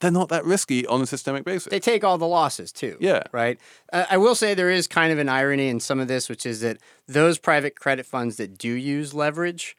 they're 0.00 0.10
not 0.10 0.28
that 0.28 0.44
risky 0.44 0.86
on 0.86 1.02
a 1.02 1.06
systemic 1.06 1.44
basis. 1.44 1.70
they 1.70 1.80
take 1.80 2.04
all 2.04 2.18
the 2.18 2.26
losses 2.26 2.72
too. 2.72 2.96
Yeah. 3.00 3.22
Right. 3.32 3.58
Uh, 3.92 4.06
I 4.10 4.16
will 4.16 4.34
say 4.34 4.54
there 4.54 4.70
is 4.70 4.86
kind 4.86 5.12
of 5.12 5.18
an 5.18 5.28
irony 5.28 5.68
in 5.68 5.80
some 5.80 6.00
of 6.00 6.08
this, 6.08 6.28
which 6.28 6.46
is 6.46 6.60
that 6.60 6.78
those 7.06 7.38
private 7.38 7.78
credit 7.78 8.06
funds 8.06 8.36
that 8.36 8.58
do 8.58 8.72
use 8.72 9.14
leverage, 9.14 9.76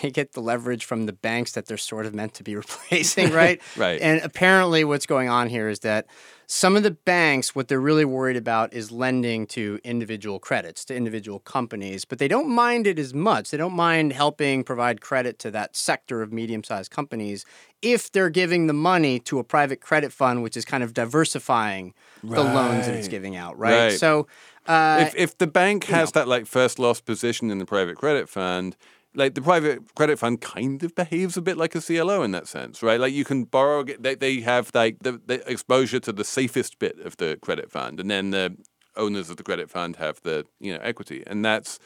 they 0.00 0.10
get 0.10 0.32
the 0.32 0.40
leverage 0.40 0.84
from 0.84 1.06
the 1.06 1.12
banks 1.12 1.52
that 1.52 1.66
they're 1.66 1.76
sort 1.76 2.06
of 2.06 2.14
meant 2.14 2.34
to 2.34 2.42
be 2.42 2.56
replacing, 2.62 3.30
right? 3.32 3.60
Right. 3.76 4.00
And 4.00 4.20
apparently, 4.22 4.84
what's 4.84 5.06
going 5.06 5.28
on 5.28 5.48
here 5.48 5.68
is 5.68 5.80
that 5.80 6.06
some 6.46 6.76
of 6.76 6.82
the 6.82 6.90
banks, 6.90 7.54
what 7.54 7.68
they're 7.68 7.80
really 7.80 8.04
worried 8.04 8.36
about 8.36 8.74
is 8.74 8.92
lending 8.92 9.46
to 9.46 9.80
individual 9.84 10.38
credits, 10.38 10.84
to 10.84 10.94
individual 10.94 11.38
companies, 11.38 12.04
but 12.04 12.18
they 12.18 12.28
don't 12.28 12.48
mind 12.48 12.86
it 12.86 12.98
as 12.98 13.14
much. 13.14 13.50
They 13.50 13.56
don't 13.56 13.72
mind 13.72 14.12
helping 14.12 14.62
provide 14.62 15.00
credit 15.00 15.38
to 15.40 15.50
that 15.52 15.74
sector 15.74 16.20
of 16.20 16.30
medium 16.30 16.62
sized 16.62 16.90
companies 16.90 17.46
if 17.80 18.12
they're 18.12 18.28
giving 18.28 18.66
the 18.66 18.74
money 18.74 19.18
to 19.20 19.38
a 19.38 19.44
private 19.44 19.80
credit 19.80 20.12
fund, 20.12 20.42
which 20.42 20.56
is 20.56 20.66
kind 20.66 20.82
of 20.82 20.92
diversifying 20.92 21.94
the 22.22 22.42
loans 22.42 22.86
that 22.86 22.94
it's 22.94 23.08
giving 23.08 23.34
out, 23.34 23.58
right? 23.58 23.88
Right. 23.88 23.98
So, 23.98 24.26
uh, 24.66 25.06
if 25.06 25.14
if 25.16 25.38
the 25.38 25.46
bank 25.46 25.84
has 25.84 26.12
that 26.12 26.28
like 26.28 26.46
first 26.46 26.78
loss 26.78 27.00
position 27.00 27.50
in 27.50 27.58
the 27.58 27.66
private 27.66 27.96
credit 27.96 28.28
fund, 28.28 28.76
like 29.14 29.34
the 29.34 29.42
private 29.42 29.94
credit 29.94 30.18
fund 30.18 30.40
kind 30.40 30.82
of 30.82 30.94
behaves 30.94 31.36
a 31.36 31.42
bit 31.42 31.56
like 31.56 31.74
a 31.74 31.80
CLO 31.80 32.22
in 32.22 32.30
that 32.32 32.48
sense, 32.48 32.82
right? 32.82 32.98
Like 32.98 33.12
you 33.12 33.24
can 33.24 33.44
borrow, 33.44 33.84
they 33.84 34.14
they 34.14 34.40
have 34.40 34.70
like 34.74 34.98
the, 35.00 35.20
the 35.26 35.48
exposure 35.50 36.00
to 36.00 36.12
the 36.12 36.24
safest 36.24 36.78
bit 36.78 36.98
of 37.00 37.16
the 37.18 37.38
credit 37.42 37.70
fund, 37.70 38.00
and 38.00 38.10
then 38.10 38.30
the 38.30 38.56
owners 38.96 39.30
of 39.30 39.36
the 39.36 39.42
credit 39.42 39.70
fund 39.70 39.96
have 39.96 40.20
the 40.22 40.46
you 40.60 40.72
know 40.72 40.80
equity, 40.82 41.22
and 41.26 41.44
that's 41.44 41.78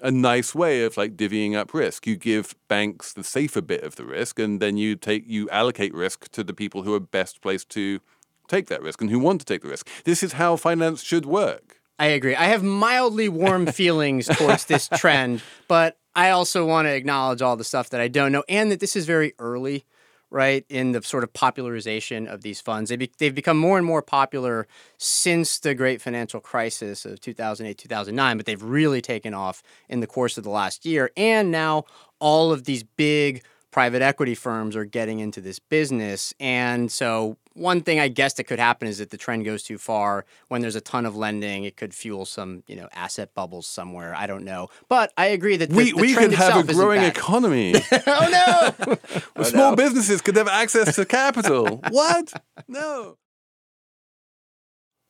a 0.00 0.10
nice 0.10 0.54
way 0.54 0.84
of 0.84 0.96
like 0.96 1.16
divvying 1.16 1.54
up 1.54 1.72
risk. 1.74 2.06
You 2.06 2.16
give 2.16 2.54
banks 2.68 3.12
the 3.12 3.24
safer 3.24 3.62
bit 3.62 3.82
of 3.82 3.96
the 3.96 4.04
risk, 4.04 4.38
and 4.38 4.60
then 4.60 4.76
you 4.76 4.96
take 4.96 5.24
you 5.26 5.48
allocate 5.50 5.94
risk 5.94 6.30
to 6.32 6.44
the 6.44 6.54
people 6.54 6.82
who 6.82 6.94
are 6.94 7.00
best 7.00 7.40
placed 7.40 7.68
to 7.70 8.00
take 8.48 8.66
that 8.68 8.82
risk 8.82 9.00
and 9.00 9.10
who 9.10 9.18
want 9.18 9.40
to 9.40 9.46
take 9.46 9.62
the 9.62 9.68
risk. 9.68 9.88
This 10.04 10.22
is 10.22 10.34
how 10.34 10.56
finance 10.56 11.02
should 11.02 11.26
work. 11.26 11.80
I 11.98 12.06
agree. 12.06 12.34
I 12.34 12.46
have 12.46 12.62
mildly 12.62 13.28
warm 13.28 13.66
feelings 13.80 14.26
towards 14.26 14.64
this 14.64 14.88
trend, 14.88 15.42
but 15.68 15.96
I 16.14 16.30
also 16.30 16.66
want 16.66 16.86
to 16.86 16.94
acknowledge 16.94 17.42
all 17.42 17.56
the 17.56 17.64
stuff 17.64 17.90
that 17.90 18.00
I 18.00 18.08
don't 18.08 18.32
know 18.32 18.44
and 18.48 18.70
that 18.70 18.80
this 18.80 18.96
is 18.96 19.06
very 19.06 19.34
early, 19.38 19.84
right, 20.30 20.64
in 20.68 20.92
the 20.92 21.02
sort 21.02 21.24
of 21.24 21.32
popularization 21.32 22.28
of 22.28 22.42
these 22.42 22.60
funds. 22.60 22.90
They 22.90 22.96
be, 22.96 23.10
they've 23.18 23.34
become 23.34 23.56
more 23.56 23.78
and 23.78 23.86
more 23.86 24.02
popular 24.02 24.66
since 24.98 25.58
the 25.58 25.74
great 25.74 26.02
financial 26.02 26.40
crisis 26.40 27.04
of 27.04 27.20
2008, 27.20 27.78
2009, 27.78 28.36
but 28.36 28.46
they've 28.46 28.62
really 28.62 29.00
taken 29.00 29.32
off 29.32 29.62
in 29.88 30.00
the 30.00 30.06
course 30.06 30.36
of 30.36 30.44
the 30.44 30.50
last 30.50 30.84
year. 30.84 31.10
And 31.16 31.50
now 31.50 31.84
all 32.18 32.52
of 32.52 32.64
these 32.64 32.82
big 32.82 33.42
private 33.72 34.02
equity 34.02 34.34
firms 34.36 34.76
are 34.76 34.84
getting 34.84 35.18
into 35.18 35.40
this 35.40 35.58
business. 35.58 36.32
And 36.38 36.92
so, 36.92 37.38
one 37.54 37.82
thing 37.82 37.98
I 37.98 38.08
guess 38.08 38.34
that 38.34 38.44
could 38.44 38.60
happen 38.60 38.86
is 38.86 38.98
that 38.98 39.10
the 39.10 39.16
trend 39.16 39.44
goes 39.44 39.62
too 39.62 39.78
far. 39.78 40.24
When 40.48 40.60
there's 40.60 40.76
a 40.76 40.80
ton 40.80 41.04
of 41.04 41.16
lending, 41.16 41.64
it 41.64 41.76
could 41.76 41.92
fuel 41.92 42.24
some, 42.24 42.62
you 42.68 42.76
know, 42.76 42.88
asset 42.92 43.34
bubbles 43.34 43.66
somewhere. 43.66 44.14
I 44.14 44.26
don't 44.26 44.44
know, 44.44 44.68
but 44.88 45.12
I 45.16 45.26
agree 45.26 45.56
that 45.56 45.70
the, 45.70 45.74
we 45.74 45.92
the 45.92 46.00
we 46.00 46.14
could 46.14 46.32
have 46.32 46.68
a 46.68 46.72
growing 46.72 47.02
economy. 47.02 47.74
oh 48.06 48.72
no! 48.86 48.96
Where 49.34 49.44
small 49.44 49.74
businesses 49.74 50.20
could 50.20 50.36
have 50.36 50.48
access 50.48 50.94
to 50.96 51.04
capital. 51.04 51.82
what? 51.90 52.32
No. 52.68 53.16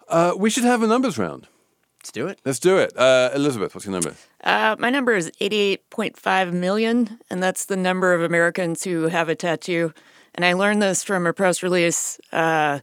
Uh, 0.09 0.35
we 0.37 0.51
should 0.51 0.65
have 0.65 0.83
a 0.83 0.87
numbers 0.87 1.19
round. 1.19 1.49
Let's 2.03 2.11
do 2.11 2.27
it. 2.27 2.41
Let's 2.45 2.59
do 2.59 2.79
it. 2.79 2.99
Uh, 2.99 3.31
Elizabeth, 3.33 3.77
what's 3.77 3.87
your 3.87 3.93
number? 3.93 4.17
Uh, 4.43 4.75
my 4.81 4.91
number 4.91 5.15
is 5.15 5.31
88.5 5.41 6.53
million, 6.53 7.21
and 7.31 7.41
that's 7.41 7.67
the 7.67 7.77
number 7.77 8.13
of 8.13 8.25
Americans 8.25 8.83
who 8.83 9.05
have 9.07 9.29
a 9.29 9.37
tattoo. 9.37 9.95
And 10.35 10.45
I 10.45 10.55
learned 10.55 10.83
this 10.83 11.05
from 11.05 11.29
a 11.29 11.33
press 11.33 11.63
release 11.63 12.21
uh, 12.33 12.81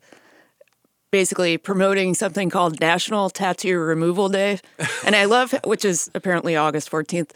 basically 1.11 1.57
promoting 1.57 2.13
something 2.13 2.49
called 2.49 2.79
National 2.79 3.29
Tattoo 3.29 3.77
Removal 3.77 4.29
Day. 4.29 4.61
and 5.05 5.17
I 5.17 5.25
love, 5.25 5.53
which 5.65 5.83
is 5.83 6.09
apparently 6.15 6.55
August 6.55 6.89
14th. 6.89 7.31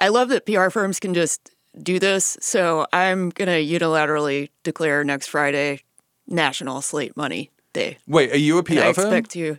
I 0.00 0.08
love 0.08 0.30
that 0.30 0.46
PR 0.46 0.68
firms 0.68 0.98
can 0.98 1.14
just 1.14 1.52
do 1.80 2.00
this. 2.00 2.38
So 2.40 2.86
I'm 2.92 3.30
going 3.30 3.46
to 3.46 3.78
unilaterally 3.78 4.48
declare 4.64 5.04
next 5.04 5.28
Friday 5.28 5.82
National 6.26 6.80
Slate 6.80 7.16
Money 7.16 7.50
Day. 7.72 7.98
Wait, 8.08 8.32
are 8.32 8.36
you 8.36 8.58
a 8.58 8.64
PR 8.64 8.72
And 8.72 8.80
I 8.80 8.92
firm? 8.94 9.04
expect 9.06 9.30
to. 9.34 9.58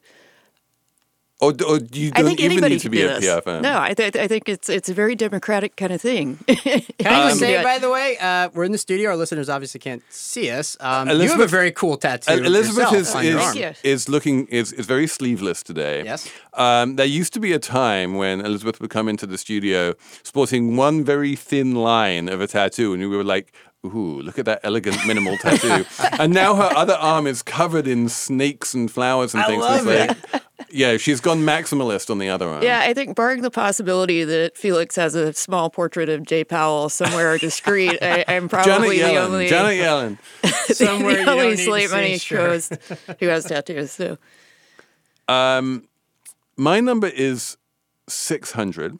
Or, 1.41 1.53
or 1.67 1.79
you 1.91 2.11
I 2.13 2.21
don't 2.21 2.27
think 2.27 2.39
even 2.39 2.51
anybody 2.51 2.75
need 2.75 2.81
to 2.81 2.89
be 2.89 3.01
a 3.01 3.19
this. 3.19 3.35
PR 3.35 3.41
firm? 3.41 3.61
No, 3.63 3.79
I, 3.79 3.93
th- 3.95 4.15
I 4.15 4.27
think 4.27 4.47
it's 4.47 4.69
it's 4.69 4.89
a 4.89 4.93
very 4.93 5.15
democratic 5.15 5.75
kind 5.75 5.91
of 5.91 5.99
thing. 5.99 6.37
Can 6.47 6.53
I 6.67 7.29
just 7.29 7.33
Um, 7.33 7.37
say, 7.39 7.63
by 7.63 7.79
the 7.79 7.89
way, 7.89 8.15
uh, 8.21 8.49
we're 8.53 8.63
in 8.63 8.71
the 8.71 8.77
studio. 8.77 9.09
Our 9.09 9.15
listeners 9.17 9.49
obviously 9.49 9.79
can't 9.79 10.03
see 10.09 10.51
us. 10.51 10.77
Um, 10.79 11.09
you 11.09 11.27
have 11.29 11.39
a 11.39 11.47
very 11.47 11.71
cool 11.71 11.97
tattoo. 11.97 12.31
El- 12.31 12.45
Elizabeth 12.45 12.93
is 12.93 13.15
on 13.15 13.25
your 13.25 13.39
is, 13.39 13.45
arm. 13.57 13.73
Is 13.83 14.07
looking 14.07 14.45
is 14.47 14.71
is 14.73 14.85
very 14.85 15.07
sleeveless 15.07 15.63
today. 15.63 16.03
Yes. 16.03 16.29
Um, 16.53 16.95
there 16.97 17.07
used 17.07 17.33
to 17.33 17.39
be 17.39 17.53
a 17.53 17.59
time 17.59 18.15
when 18.15 18.41
Elizabeth 18.41 18.79
would 18.79 18.91
come 18.91 19.09
into 19.09 19.25
the 19.25 19.37
studio 19.37 19.93
sporting 20.23 20.75
one 20.77 21.03
very 21.03 21.35
thin 21.35 21.73
line 21.73 22.29
of 22.29 22.39
a 22.41 22.47
tattoo, 22.47 22.93
and 22.93 23.01
we 23.09 23.17
were 23.17 23.23
like, 23.23 23.51
"Ooh, 23.85 24.21
look 24.21 24.37
at 24.39 24.45
that 24.45 24.59
elegant 24.63 25.05
minimal 25.07 25.37
tattoo!" 25.37 25.85
and 26.19 26.33
now 26.33 26.55
her 26.55 26.69
other 26.75 26.93
arm 26.93 27.27
is 27.27 27.41
covered 27.41 27.87
in 27.87 28.09
snakes 28.09 28.73
and 28.73 28.89
flowers 28.91 29.33
and 29.33 29.43
I 29.43 29.47
things. 29.47 29.61
love 29.63 29.87
It's 29.87 30.23
like- 30.33 30.41
yeah, 30.73 30.95
she's 30.97 31.19
gone 31.19 31.39
maximalist 31.39 32.09
on 32.09 32.17
the 32.19 32.29
other 32.29 32.47
arm. 32.47 32.63
yeah, 32.63 32.79
I 32.81 32.93
think 32.93 33.15
barring 33.15 33.41
the 33.41 33.51
possibility 33.51 34.23
that 34.23 34.55
Felix 34.55 34.95
has 34.95 35.15
a 35.15 35.33
small 35.33 35.69
portrait 35.69 36.07
of 36.07 36.23
Jay 36.23 36.45
Powell 36.45 36.87
somewhere 36.87 37.37
discreet, 37.37 37.97
I, 38.01 38.23
I'm 38.27 38.47
Janet 38.47 38.49
probably 38.49 38.99
the 38.99 39.03
Yellen. 39.05 39.17
only 39.25 39.47
Janet 39.49 39.77
Yellen. 40.43 40.73
Somewhere 40.73 41.11
you 41.13 41.17
the 41.19 41.25
don't 41.25 41.39
only 41.39 41.57
slate 41.57 41.91
money 41.91 42.17
shows 42.17 42.69
who 43.19 43.25
has 43.27 43.45
tattoos. 43.45 43.91
So 43.91 44.17
Um, 45.27 45.87
my 46.55 46.79
number 46.79 47.07
is 47.07 47.57
six 48.07 48.51
hundred. 48.51 48.97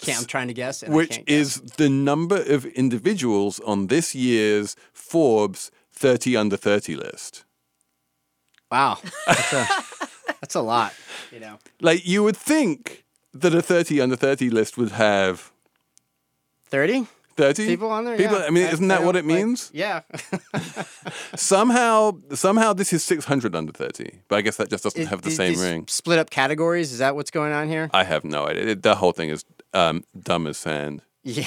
Can't, 0.00 0.18
I'm 0.20 0.24
trying 0.26 0.48
to 0.48 0.54
guess. 0.54 0.82
and 0.82 0.92
I 0.92 0.96
which 0.96 1.10
can't 1.10 1.26
guess. 1.26 1.36
is 1.56 1.60
the 1.76 1.88
number 1.88 2.42
of 2.42 2.64
individuals 2.66 3.60
on 3.60 3.86
this 3.88 4.14
year's 4.14 4.76
Forbes 4.92 5.70
30 5.92 6.36
under 6.36 6.56
30 6.56 6.96
list. 6.96 7.44
wow. 8.70 8.98
That's 9.26 9.52
a, 9.52 9.66
that's 10.40 10.54
a 10.54 10.60
lot. 10.62 10.92
You 11.32 11.40
know, 11.40 11.58
Like 11.80 12.06
you 12.06 12.22
would 12.22 12.36
think 12.36 13.04
that 13.34 13.54
a 13.54 13.62
30 13.62 14.00
under 14.00 14.16
30 14.16 14.50
list 14.50 14.76
would 14.78 14.92
have 14.92 15.52
thirty 16.66 17.06
30 17.36 17.66
people 17.66 17.90
on 17.90 18.04
there. 18.04 18.16
People, 18.16 18.38
yeah. 18.38 18.44
I 18.46 18.50
mean, 18.50 18.64
isn't 18.66 18.88
that 18.88 19.02
what 19.04 19.16
it 19.16 19.24
like, 19.24 19.36
means? 19.36 19.70
yeah. 19.72 20.00
Somehow, 21.36 22.18
somehow 22.34 22.72
this 22.72 22.92
is 22.92 23.02
600 23.04 23.54
under 23.54 23.72
30, 23.72 24.20
but 24.28 24.36
I 24.36 24.40
guess 24.42 24.56
that 24.56 24.68
just 24.68 24.84
doesn't 24.84 25.06
have 25.06 25.22
the 25.22 25.30
same 25.30 25.58
ring. 25.58 25.84
Split 25.88 26.18
up 26.18 26.28
categories. 26.30 26.92
Is 26.92 26.98
that 26.98 27.14
what's 27.16 27.30
going 27.30 27.52
on 27.52 27.68
here? 27.68 27.88
I 27.94 28.04
have 28.04 28.24
no 28.24 28.46
idea. 28.46 28.66
It- 28.66 28.82
the 28.82 28.96
whole 28.96 29.12
thing 29.12 29.30
is 29.30 29.44
um, 29.74 30.04
dumb 30.18 30.46
as 30.46 30.58
sand. 30.58 31.02
Yeah. 31.22 31.46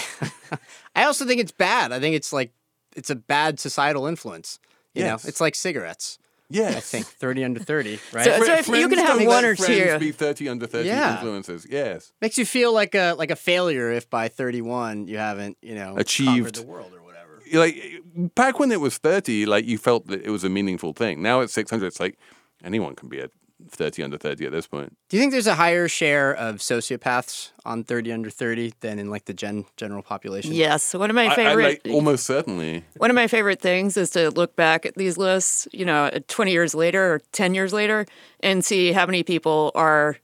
I 0.96 1.04
also 1.06 1.26
think 1.26 1.42
it's 1.42 1.52
bad. 1.52 1.92
I 1.92 2.00
think 2.00 2.16
it's 2.16 2.32
like 2.32 2.52
it's 2.96 3.10
a 3.10 3.16
bad 3.16 3.60
societal 3.60 4.06
influence. 4.06 4.60
You 4.94 5.04
Yes. 5.04 5.24
know, 5.24 5.28
it's 5.30 5.42
like 5.42 5.56
cigarettes. 5.56 6.20
Yeah, 6.50 6.68
I 6.70 6.82
think 6.82 7.08
thirty 7.08 7.44
under 7.44 7.60
thirty, 7.60 8.00
right? 8.14 8.26
So- 8.26 8.54
if 8.54 8.68
you 8.68 8.88
can 8.88 9.00
have 9.00 9.26
one 9.26 9.44
or 9.44 9.56
two. 9.56 9.98
be 9.98 10.12
30 10.12 10.50
under 10.50 10.68
30 10.68 10.88
Yeah. 10.88 11.16
influences. 11.16 11.66
Yes. 11.68 12.12
Makes 12.22 12.38
you 12.38 12.46
feel 12.46 12.72
like 12.72 12.94
a 12.94 13.14
like 13.18 13.32
a 13.32 13.36
failure 13.36 13.92
if 13.92 14.08
by 14.10 14.28
thirty 14.28 14.62
one 14.62 15.08
you 15.08 15.18
haven't 15.18 15.58
you 15.64 15.74
know 15.74 15.96
Achieved. 15.98 16.56
the 16.56 16.64
world 16.64 16.94
or 16.94 17.02
whatever. 17.04 17.42
like 17.54 18.02
back 18.36 18.60
when 18.60 18.72
it 18.72 18.80
was 18.80 18.98
30 19.00 19.46
like 19.48 19.66
you 19.66 19.78
felt 19.80 20.06
that 20.08 20.22
it 20.24 20.30
was 20.30 20.44
a 20.44 20.50
meaningful 20.50 20.94
thing 20.94 21.22
now 21.24 21.40
it's 21.42 21.54
600 21.54 21.88
it's 21.88 22.00
like 22.00 22.18
anyone 22.64 22.96
can 22.96 23.10
be 23.10 23.20
a 23.20 23.30
30 23.70 24.04
under 24.04 24.18
30 24.18 24.46
at 24.46 24.52
this 24.52 24.68
point 24.68 24.96
Do 25.10 25.18
you 25.18 25.22
think 25.22 25.32
there's 25.32 25.48
a 25.48 25.56
higher 25.56 25.88
share 25.88 26.34
of 26.34 26.58
sociopaths 26.58 27.52
on 27.66 27.84
thirty 27.84 28.12
under 28.12 28.30
thirty 28.30 28.74
than 28.82 29.00
in 29.00 29.10
like 29.10 29.26
the 29.26 29.34
gen 29.34 29.66
general 29.78 30.02
population? 30.04 30.54
yes, 30.54 30.94
one 30.94 31.10
of 31.10 31.16
my 31.16 31.28
I- 31.28 31.32
I, 31.32 31.36
favorite 31.36 31.86
like, 31.86 31.94
almost 31.94 32.26
certainly 32.26 32.84
One 32.98 33.10
of 33.10 33.16
my 33.16 33.28
favorite 33.28 33.62
things 33.62 33.98
is 33.98 34.10
to 34.12 34.30
look 34.32 34.56
back 34.56 34.86
at 34.86 34.96
these 34.96 35.18
lists, 35.18 35.68
you 35.72 35.86
know, 35.86 36.10
20 36.28 36.52
years 36.52 36.76
later 36.76 37.14
or 37.14 37.22
10 37.32 37.54
years 37.56 37.74
later 37.74 38.06
and 38.42 38.64
see 38.66 38.92
how 38.92 39.06
many 39.06 39.24
people 39.24 39.72
are 39.76 40.18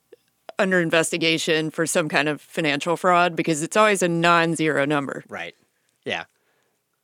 under 0.58 0.82
investigation 0.82 1.72
for 1.72 1.86
some 1.86 2.10
kind 2.10 2.28
of 2.28 2.42
financial 2.42 2.98
fraud 2.98 3.36
because 3.36 3.64
it's 3.64 3.78
always 3.78 4.02
a 4.04 4.10
non-zero 4.10 4.84
number. 4.86 5.24
Right. 5.30 5.56
Yeah. 6.04 6.26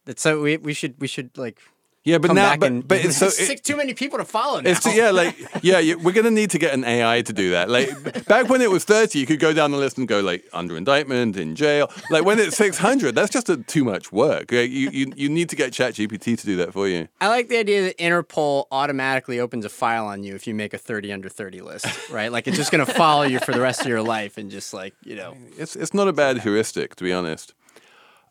That's 0.06 0.22
so 0.22 0.42
we 0.42 0.58
we 0.58 0.74
should 0.74 0.96
we 1.00 1.08
should 1.08 1.36
like 1.38 1.60
yeah 2.06 2.18
but 2.18 2.28
come 2.28 2.36
now 2.36 2.52
back 2.52 2.60
but, 2.62 2.68
and 2.72 2.88
but 2.88 2.98
it's 3.06 3.18
so 3.18 3.28
Six- 3.30 3.50
it, 3.50 3.64
too 3.64 3.76
many 3.76 3.94
people 3.94 4.18
to 4.20 4.26
follow 4.26 4.62
now. 4.62 4.70
it's 4.70 4.82
too- 4.84 4.92
yeah 4.92 5.12
like 5.12 5.36
yeah 5.64 5.80
you, 5.80 6.00
we're 6.00 6.14
gonna 6.14 6.32
need 6.32 6.52
to 6.52 6.58
get 6.60 6.74
an 6.74 6.84
ai 6.86 7.22
to 7.24 7.34
do 7.34 7.52
that 7.52 7.70
like 7.70 7.90
back 8.28 8.48
when 8.48 8.62
it 8.62 8.72
was 8.72 8.84
30 8.86 9.20
you 9.20 9.26
could 9.26 9.40
go 9.40 9.52
down 9.54 9.72
the 9.72 9.78
list 9.78 9.98
and 9.98 10.08
go 10.08 10.22
like 10.22 10.46
under 10.54 10.78
indictment 10.78 11.36
in 11.36 11.56
jail 11.56 11.92
like 12.10 12.24
when 12.24 12.40
it's 12.40 12.56
600 12.56 13.14
that's 13.16 13.32
just 13.32 13.50
a, 13.50 13.58
too 13.58 13.84
much 13.84 14.12
work 14.12 14.52
Like, 14.52 14.70
you, 14.70 14.90
you 14.92 15.12
you 15.16 15.30
need 15.30 15.50
to 15.50 15.56
get 15.56 15.74
chat 15.74 15.94
gpt 15.96 16.38
to 16.40 16.46
do 16.46 16.56
that 16.58 16.72
for 16.72 16.88
you 16.88 17.08
I 17.20 17.28
like 17.28 17.50
the 17.50 17.58
idea 17.58 17.82
that 17.84 17.98
Interpol 17.98 18.66
automatically 18.72 19.40
opens 19.40 19.66
a 19.66 19.70
file 19.70 20.06
on 20.06 20.24
you 20.24 20.36
if 20.36 20.46
you 20.48 20.54
make 20.54 20.74
a 20.74 20.78
30 20.78 21.12
under 21.12 21.30
30 21.30 21.62
list, 21.62 22.10
right? 22.10 22.32
Like 22.32 22.48
it's 22.48 22.58
just 22.58 22.72
going 22.72 22.86
to 22.86 22.92
follow 22.94 23.24
you 23.24 23.40
for 23.40 23.52
the 23.52 23.60
rest 23.62 23.82
of 23.82 23.88
your 23.88 24.04
life 24.04 24.38
and 24.38 24.52
just 24.52 24.74
like, 24.74 24.94
you 25.04 25.16
know. 25.16 25.36
it's 25.58 25.76
it's 25.76 25.94
not 25.94 26.08
a 26.08 26.14
bad 26.14 26.40
heuristic 26.42 26.96
to 26.96 27.04
be 27.04 27.12
honest 27.12 27.54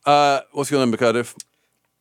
uh 0.07 0.41
what's 0.53 0.71
your 0.71 0.79
number 0.81 0.97
cardiff 0.97 1.35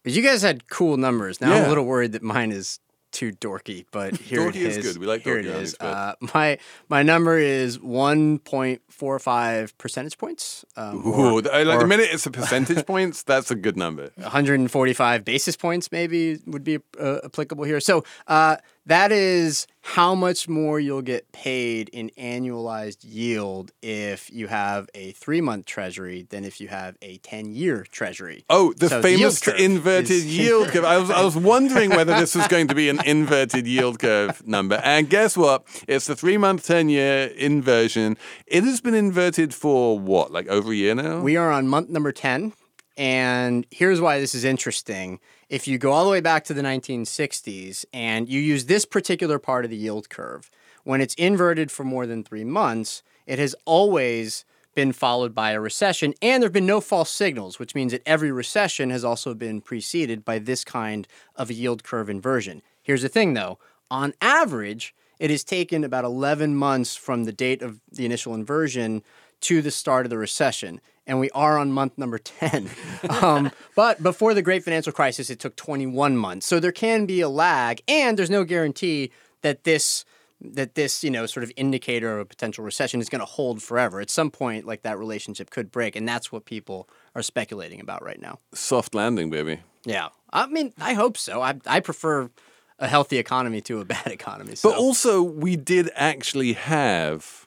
But 0.03 0.13
you 0.13 0.21
guys 0.21 0.41
had 0.41 0.67
cool 0.69 0.97
numbers. 0.97 1.39
Now 1.41 1.51
I'm 1.53 1.61
Yeah. 1.63 1.67
a 1.67 1.69
little 1.69 1.85
worried 1.85 2.11
that 2.13 2.21
mine 2.23 2.51
is 2.51 2.79
too 3.11 3.31
dorky, 3.31 3.85
but 3.91 4.17
here 4.29 4.39
Dorky 4.39 4.55
it 4.55 4.61
is 4.63 4.77
is. 4.77 4.85
good. 4.93 4.97
We 4.99 5.05
like 5.05 5.21
here 5.21 5.35
dorky 5.35 5.45
it 5.45 5.61
is. 5.63 5.75
Uh, 5.79 6.13
my 6.33 6.57
my 6.89 7.03
number 7.03 7.37
is 7.37 7.79
one 7.79 8.39
point 8.39 8.81
four 8.89 9.19
five 9.19 9.77
percentage 9.77 10.17
points. 10.17 10.65
Um, 10.75 11.05
or- 11.05 11.31
Ooh, 11.33 11.37
I 11.49 11.61
like 11.63 11.77
the 11.79 11.85
or 11.85 11.87
minute 11.87 12.09
it's 12.11 12.25
a 12.25 12.31
percentage 12.39 12.85
points, 12.87 13.21
that's 13.23 13.51
a 13.51 13.55
good 13.55 13.77
number. 13.77 14.09
145 14.15 15.23
basis 15.23 15.55
points 15.55 15.91
maybe 15.91 16.39
would 16.47 16.63
be 16.63 16.79
uh, 16.99 17.19
applicable 17.23 17.63
here. 17.65 17.79
So 17.79 18.03
uh, 18.27 18.57
that 18.85 19.11
is 19.11 19.67
how 19.81 20.15
much 20.15 20.47
more 20.47 20.79
you'll 20.79 21.01
get 21.01 21.31
paid 21.31 21.89
in 21.89 22.09
annualized 22.17 22.99
yield 23.03 23.71
if 23.81 24.31
you 24.31 24.47
have 24.47 24.89
a 24.93 25.11
three 25.11 25.41
month 25.41 25.65
treasury 25.65 26.25
than 26.29 26.43
if 26.45 26.61
you 26.61 26.67
have 26.69 26.95
a 27.01 27.17
10 27.17 27.53
year 27.53 27.85
treasury. 27.91 28.45
Oh, 28.49 28.73
the 28.73 28.89
So 28.89 29.01
the 29.01 29.09
yield 29.11 29.37
famous 29.37 29.59
inverted 29.61 30.11
is- 30.11 30.25
yield 30.37 30.69
curve. 30.69 30.85
I 30.85 30.97
was, 30.97 31.09
I 31.09 31.21
was 31.23 31.35
wondering 31.35 31.89
whether 31.97 32.13
this 32.17 32.35
was 32.35 32.47
going 32.47 32.67
to 32.69 32.75
be 32.75 32.89
an 32.89 32.99
inverted 33.05 33.67
yield 33.67 33.99
curve 33.99 34.45
number. 34.47 34.79
And 34.83 35.09
guess 35.09 35.35
what? 35.37 35.65
It's 35.87 36.07
the 36.07 36.15
three 36.15 36.37
month, 36.37 36.65
10 36.65 36.89
year 36.89 37.25
inversion. 37.35 38.17
It 38.47 38.63
has 38.63 38.79
been 38.81 38.95
inverted 38.95 39.53
for 39.53 39.99
what, 39.99 40.31
like 40.31 40.47
over 40.47 40.71
a 40.71 40.75
year 40.75 40.95
now? 40.95 41.19
We 41.21 41.35
are 41.37 41.51
on 41.51 41.67
month 41.67 41.89
number 41.89 42.11
10. 42.11 42.53
And 42.97 43.65
here's 43.71 43.99
why 43.99 44.19
this 44.19 44.35
is 44.35 44.43
interesting. 44.43 45.19
If 45.49 45.67
you 45.67 45.77
go 45.77 45.91
all 45.91 46.05
the 46.05 46.11
way 46.11 46.21
back 46.21 46.43
to 46.45 46.53
the 46.53 46.61
1960s 46.61 47.85
and 47.91 48.29
you 48.29 48.39
use 48.39 48.65
this 48.65 48.85
particular 48.85 49.39
part 49.39 49.65
of 49.65 49.71
the 49.71 49.77
yield 49.77 50.09
curve, 50.09 50.51
when 50.83 51.01
it's 51.01 51.15
inverted 51.15 51.71
for 51.71 51.83
more 51.83 52.05
than 52.05 52.23
three 52.23 52.43
months, 52.43 53.03
it 53.25 53.39
has 53.39 53.55
always 53.65 54.45
been 54.75 54.91
followed 54.91 55.33
by 55.33 55.51
a 55.51 55.59
recession. 55.59 56.13
And 56.21 56.41
there 56.41 56.47
have 56.47 56.53
been 56.53 56.65
no 56.65 56.81
false 56.81 57.11
signals, 57.11 57.59
which 57.59 57.75
means 57.75 57.91
that 57.91 58.01
every 58.05 58.31
recession 58.31 58.89
has 58.89 59.03
also 59.03 59.33
been 59.33 59.61
preceded 59.61 60.25
by 60.25 60.39
this 60.39 60.63
kind 60.63 61.07
of 61.35 61.49
a 61.49 61.53
yield 61.53 61.83
curve 61.83 62.09
inversion. 62.09 62.61
Here's 62.81 63.01
the 63.01 63.09
thing 63.09 63.33
though 63.33 63.59
on 63.89 64.13
average, 64.21 64.95
it 65.19 65.29
has 65.29 65.43
taken 65.43 65.83
about 65.83 66.03
11 66.03 66.55
months 66.55 66.95
from 66.95 67.23
the 67.23 67.31
date 67.31 67.61
of 67.61 67.79
the 67.91 68.05
initial 68.05 68.33
inversion 68.33 69.03
to 69.43 69.61
the 69.61 69.71
start 69.71 70.05
of 70.05 70.09
the 70.09 70.17
recession. 70.17 70.81
And 71.05 71.19
we 71.19 71.29
are 71.31 71.57
on 71.57 71.71
month 71.71 71.97
number 71.97 72.17
10. 72.17 72.69
um, 73.09 73.51
but 73.75 74.01
before 74.01 74.33
the 74.33 74.41
great 74.41 74.63
financial 74.63 74.93
crisis, 74.93 75.29
it 75.29 75.39
took 75.39 75.55
21 75.55 76.15
months. 76.17 76.45
So 76.47 76.59
there 76.59 76.71
can 76.71 77.05
be 77.05 77.19
a 77.21 77.29
lag, 77.29 77.81
and 77.87 78.17
there's 78.17 78.29
no 78.29 78.43
guarantee 78.45 79.11
that 79.41 79.63
this 79.65 80.05
that 80.45 80.75
this 80.75 81.03
you 81.05 81.09
know 81.09 81.25
sort 81.25 81.43
of 81.43 81.51
indicator 81.55 82.15
of 82.15 82.19
a 82.19 82.25
potential 82.25 82.65
recession 82.65 82.99
is 82.99 83.07
going 83.07 83.19
to 83.21 83.25
hold 83.25 83.61
forever 83.63 84.01
at 84.01 84.09
some 84.09 84.29
point 84.29 84.65
like 84.65 84.81
that 84.81 84.97
relationship 84.99 85.49
could 85.49 85.71
break 85.71 85.95
and 85.95 86.05
that's 86.05 86.33
what 86.33 86.43
people 86.43 86.89
are 87.15 87.21
speculating 87.21 87.79
about 87.79 88.03
right 88.03 88.19
now 88.21 88.39
Soft 88.53 88.93
landing, 88.93 89.29
baby. 89.29 89.61
yeah 89.85 90.09
i 90.33 90.45
mean 90.47 90.73
i 90.81 90.95
hope 90.95 91.17
so 91.17 91.41
i, 91.41 91.53
I 91.65 91.79
prefer 91.79 92.29
a 92.77 92.87
healthy 92.89 93.19
economy 93.19 93.61
to 93.61 93.79
a 93.79 93.85
bad 93.85 94.07
economy 94.11 94.55
so 94.55 94.71
But 94.71 94.79
also, 94.79 95.23
we 95.23 95.55
did 95.55 95.89
actually 95.95 96.53
have 96.53 97.42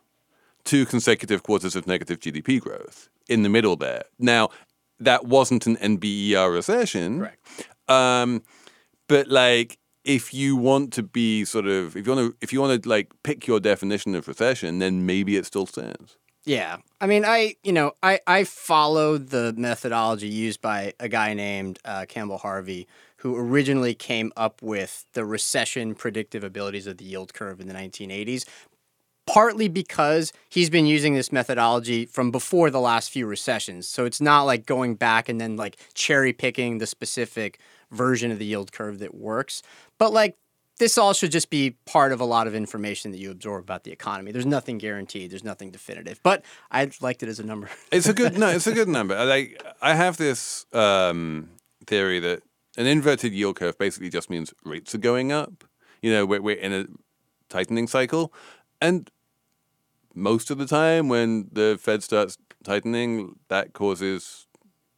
two 0.66 0.84
consecutive 0.84 1.42
quarters 1.42 1.74
of 1.74 1.86
negative 1.86 2.20
GDP 2.20 2.60
growth 2.60 3.08
in 3.28 3.42
the 3.42 3.48
middle 3.48 3.76
there. 3.76 4.02
Now, 4.18 4.50
that 5.00 5.24
wasn't 5.24 5.66
an 5.66 5.76
NBER 5.76 6.52
recession. 6.52 7.20
Correct. 7.20 7.68
Um, 7.88 8.42
but 9.08 9.28
like, 9.28 9.78
if 10.04 10.34
you 10.34 10.56
want 10.56 10.92
to 10.94 11.02
be 11.02 11.44
sort 11.44 11.66
of, 11.66 11.96
if 11.96 12.06
you 12.06 12.14
want 12.14 12.30
to, 12.32 12.36
if 12.40 12.52
you 12.52 12.60
want 12.60 12.82
to 12.82 12.88
like 12.88 13.12
pick 13.22 13.46
your 13.46 13.60
definition 13.60 14.14
of 14.14 14.28
recession, 14.28 14.78
then 14.78 15.06
maybe 15.06 15.36
it 15.36 15.46
still 15.46 15.66
stands. 15.66 16.16
Yeah. 16.44 16.78
I 17.00 17.08
mean, 17.08 17.24
I, 17.24 17.56
you 17.64 17.72
know, 17.72 17.92
I, 18.04 18.20
I 18.26 18.44
followed 18.44 19.30
the 19.30 19.52
methodology 19.56 20.28
used 20.28 20.60
by 20.60 20.94
a 21.00 21.08
guy 21.08 21.34
named 21.34 21.80
uh, 21.84 22.06
Campbell 22.08 22.38
Harvey, 22.38 22.86
who 23.18 23.36
originally 23.36 23.94
came 23.94 24.32
up 24.36 24.62
with 24.62 25.06
the 25.14 25.24
recession 25.24 25.96
predictive 25.96 26.44
abilities 26.44 26.86
of 26.86 26.98
the 26.98 27.04
yield 27.04 27.34
curve 27.34 27.60
in 27.60 27.66
the 27.66 27.74
1980s, 27.74 28.44
partly 29.26 29.68
because 29.68 30.32
he's 30.48 30.70
been 30.70 30.86
using 30.86 31.14
this 31.14 31.32
methodology 31.32 32.06
from 32.06 32.30
before 32.30 32.70
the 32.70 32.80
last 32.80 33.10
few 33.10 33.26
recessions. 33.26 33.86
So 33.88 34.04
it's 34.04 34.20
not 34.20 34.42
like 34.42 34.66
going 34.66 34.94
back 34.94 35.28
and 35.28 35.40
then 35.40 35.56
like 35.56 35.76
cherry 35.94 36.32
picking 36.32 36.78
the 36.78 36.86
specific 36.86 37.58
version 37.90 38.30
of 38.30 38.38
the 38.38 38.46
yield 38.46 38.72
curve 38.72 39.00
that 39.00 39.14
works. 39.14 39.62
But 39.98 40.12
like, 40.12 40.36
this 40.78 40.98
all 40.98 41.14
should 41.14 41.32
just 41.32 41.48
be 41.48 41.76
part 41.86 42.12
of 42.12 42.20
a 42.20 42.24
lot 42.24 42.46
of 42.46 42.54
information 42.54 43.10
that 43.10 43.18
you 43.18 43.30
absorb 43.30 43.62
about 43.62 43.84
the 43.84 43.92
economy. 43.92 44.30
There's 44.30 44.46
nothing 44.46 44.76
guaranteed. 44.76 45.30
There's 45.30 45.44
nothing 45.44 45.70
definitive. 45.70 46.20
But 46.22 46.44
I 46.70 46.90
liked 47.00 47.22
it 47.22 47.28
as 47.28 47.40
a 47.40 47.44
number. 47.44 47.70
It's 47.92 48.08
a 48.08 48.12
good 48.12 48.38
no. 48.38 48.48
It's 48.48 48.66
a 48.66 48.74
good 48.74 48.88
number. 48.88 49.24
Like 49.24 49.62
I 49.80 49.94
have 49.94 50.18
this 50.18 50.66
um, 50.74 51.48
theory 51.86 52.20
that 52.20 52.42
an 52.76 52.86
inverted 52.86 53.32
yield 53.32 53.56
curve 53.56 53.78
basically 53.78 54.10
just 54.10 54.28
means 54.28 54.52
rates 54.64 54.94
are 54.94 54.98
going 54.98 55.32
up. 55.32 55.64
You 56.02 56.12
know, 56.12 56.26
we're, 56.26 56.42
we're 56.42 56.56
in 56.56 56.72
a 56.74 56.86
tightening 57.48 57.86
cycle, 57.86 58.34
and 58.80 59.10
most 60.16 60.50
of 60.50 60.58
the 60.58 60.66
time 60.66 61.08
when 61.08 61.48
the 61.52 61.78
Fed 61.80 62.02
starts 62.02 62.36
tightening, 62.64 63.38
that 63.48 63.72
causes 63.74 64.46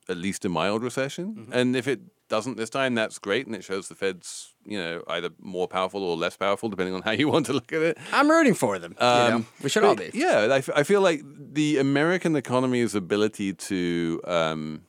at 0.08 0.16
least 0.16 0.44
a 0.44 0.48
mild 0.48 0.82
recession. 0.82 1.48
And 1.52 1.76
if 1.76 1.86
it 1.86 2.00
doesn't 2.28 2.56
this 2.56 2.70
time, 2.70 2.94
that's 2.94 3.18
great, 3.18 3.46
and 3.46 3.54
it 3.56 3.64
shows 3.64 3.88
the 3.88 3.94
Fed's 3.94 4.54
you 4.64 4.78
know 4.78 5.02
either 5.08 5.30
more 5.40 5.66
powerful 5.66 6.02
or 6.02 6.16
less 6.16 6.36
powerful 6.36 6.68
depending 6.68 6.94
on 6.94 7.02
how 7.02 7.10
you 7.12 7.26
want 7.32 7.46
to 7.46 7.52
look 7.52 7.72
at 7.72 7.82
it. 7.82 7.98
I'm 8.12 8.30
rooting 8.30 8.54
for 8.54 8.78
them. 8.78 8.92
you 8.92 9.06
know? 9.06 9.36
Um, 9.36 9.46
We 9.62 9.68
should 9.68 9.84
all 9.84 9.94
be. 9.96 10.10
Yeah, 10.14 10.48
I, 10.50 10.58
f- 10.58 10.70
I 10.74 10.82
feel 10.84 11.00
like 11.00 11.22
the 11.24 11.78
American 11.78 12.36
economy's 12.36 12.94
ability 12.94 13.54
to 13.54 14.20
um, 14.24 14.82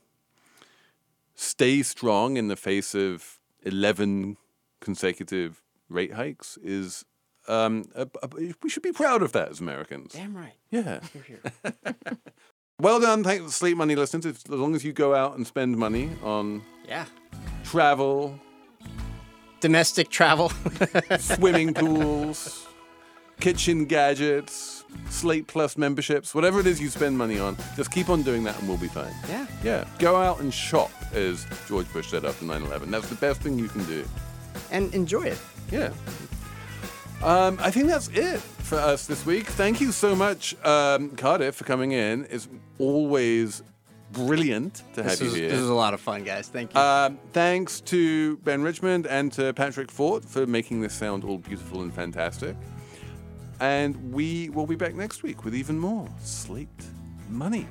stay 1.35 1.81
strong 1.81 2.37
in 2.37 2.47
the 2.49 2.55
face 2.55 2.93
of 2.93 3.39
11 3.63 4.37
consecutive 4.79 5.61
rate 5.89 6.13
hikes 6.13 6.57
is. 6.63 7.05
Um, 7.49 7.85
a- 7.95 8.07
we 8.63 8.69
should 8.69 8.83
be 8.83 8.91
proud 8.93 9.21
of 9.23 9.31
that 9.33 9.49
as 9.49 9.59
Americans. 9.59 10.13
Damn 10.13 10.35
right. 10.37 10.53
Yeah. 10.71 10.99
Here, 11.13 11.23
here. 11.27 11.95
Well 12.81 13.01
done, 13.01 13.25
Thanks, 13.25 13.43
the 13.43 13.51
Slate 13.51 13.75
Money 13.75 13.95
listeners. 13.95 14.25
As 14.25 14.35
as 14.45 14.49
long 14.51 14.73
as 14.73 14.85
you 14.85 14.93
go 14.93 15.13
out 15.13 15.35
and 15.35 15.45
spend 15.45 15.75
money 15.77 16.11
on 16.23 16.61
Yeah. 16.87 17.05
travel, 17.65 18.39
Domestic 19.59 20.07
travel. 20.09 20.49
swimming 21.19 21.73
pools, 21.73 22.65
kitchen 23.41 23.83
gadgets, 23.83 24.85
Slate 25.09 25.47
Plus 25.47 25.77
memberships, 25.77 26.33
whatever 26.33 26.61
it 26.61 26.67
is 26.67 26.79
you 26.79 26.89
spend 26.89 27.17
money 27.17 27.37
on, 27.37 27.57
just 27.75 27.91
keep 27.91 28.07
on 28.09 28.21
doing 28.23 28.45
that 28.45 28.57
and 28.59 28.69
we'll 28.69 28.77
be 28.77 28.87
fine. 28.87 29.13
yeah. 29.27 29.45
Yeah, 29.61 29.85
go 29.99 30.15
out 30.15 30.39
and 30.39 30.53
shop, 30.53 30.91
as 31.11 31.45
George 31.67 31.91
Bush 31.91 32.07
said 32.09 32.23
after 32.23 32.45
9 32.45 32.61
11. 32.63 32.89
That's 32.91 33.09
the 33.09 33.15
best 33.15 33.41
thing 33.41 33.59
you 33.59 33.67
can 33.67 33.83
do. 33.83 34.05
And 34.71 34.93
enjoy 34.95 35.23
it. 35.23 35.37
Yeah. 35.69 35.91
Um, 37.23 37.57
I 37.61 37.69
think 37.69 37.87
that's 37.87 38.07
it 38.09 38.39
for 38.39 38.77
us 38.77 39.05
this 39.05 39.25
week. 39.25 39.45
Thank 39.47 39.81
you 39.81 39.91
so 39.91 40.15
much, 40.15 40.55
um, 40.65 41.11
Cardiff, 41.17 41.55
for 41.55 41.65
coming 41.65 41.91
in. 41.91 42.25
It's 42.29 42.47
always 42.77 43.61
brilliant 44.13 44.83
to 44.93 45.03
have 45.03 45.11
This 45.11 45.21
you 45.21 45.25
was, 45.27 45.35
here. 45.35 45.49
this 45.49 45.59
was 45.59 45.69
a 45.69 45.73
lot 45.73 45.93
of 45.93 45.99
fun, 45.99 46.23
guys. 46.23 46.47
Thank 46.47 46.73
you. 46.73 46.79
Um, 46.79 47.19
thanks 47.33 47.81
to 47.81 48.37
Ben 48.37 48.61
Richmond 48.61 49.05
and 49.05 49.31
to 49.33 49.53
Patrick 49.53 49.91
Fort 49.91 50.23
for 50.23 50.47
making 50.47 50.81
this 50.81 50.93
sound 50.93 51.23
all 51.25 51.37
beautiful 51.37 51.81
and 51.81 51.93
fantastic. 51.93 52.55
And 53.59 54.13
we 54.13 54.49
will 54.49 54.65
be 54.65 54.75
back 54.75 54.95
next 54.95 55.21
week 55.21 55.43
with 55.43 55.53
even 55.53 55.77
more 55.77 56.07
Slate 56.23 56.69
Money. 57.29 57.67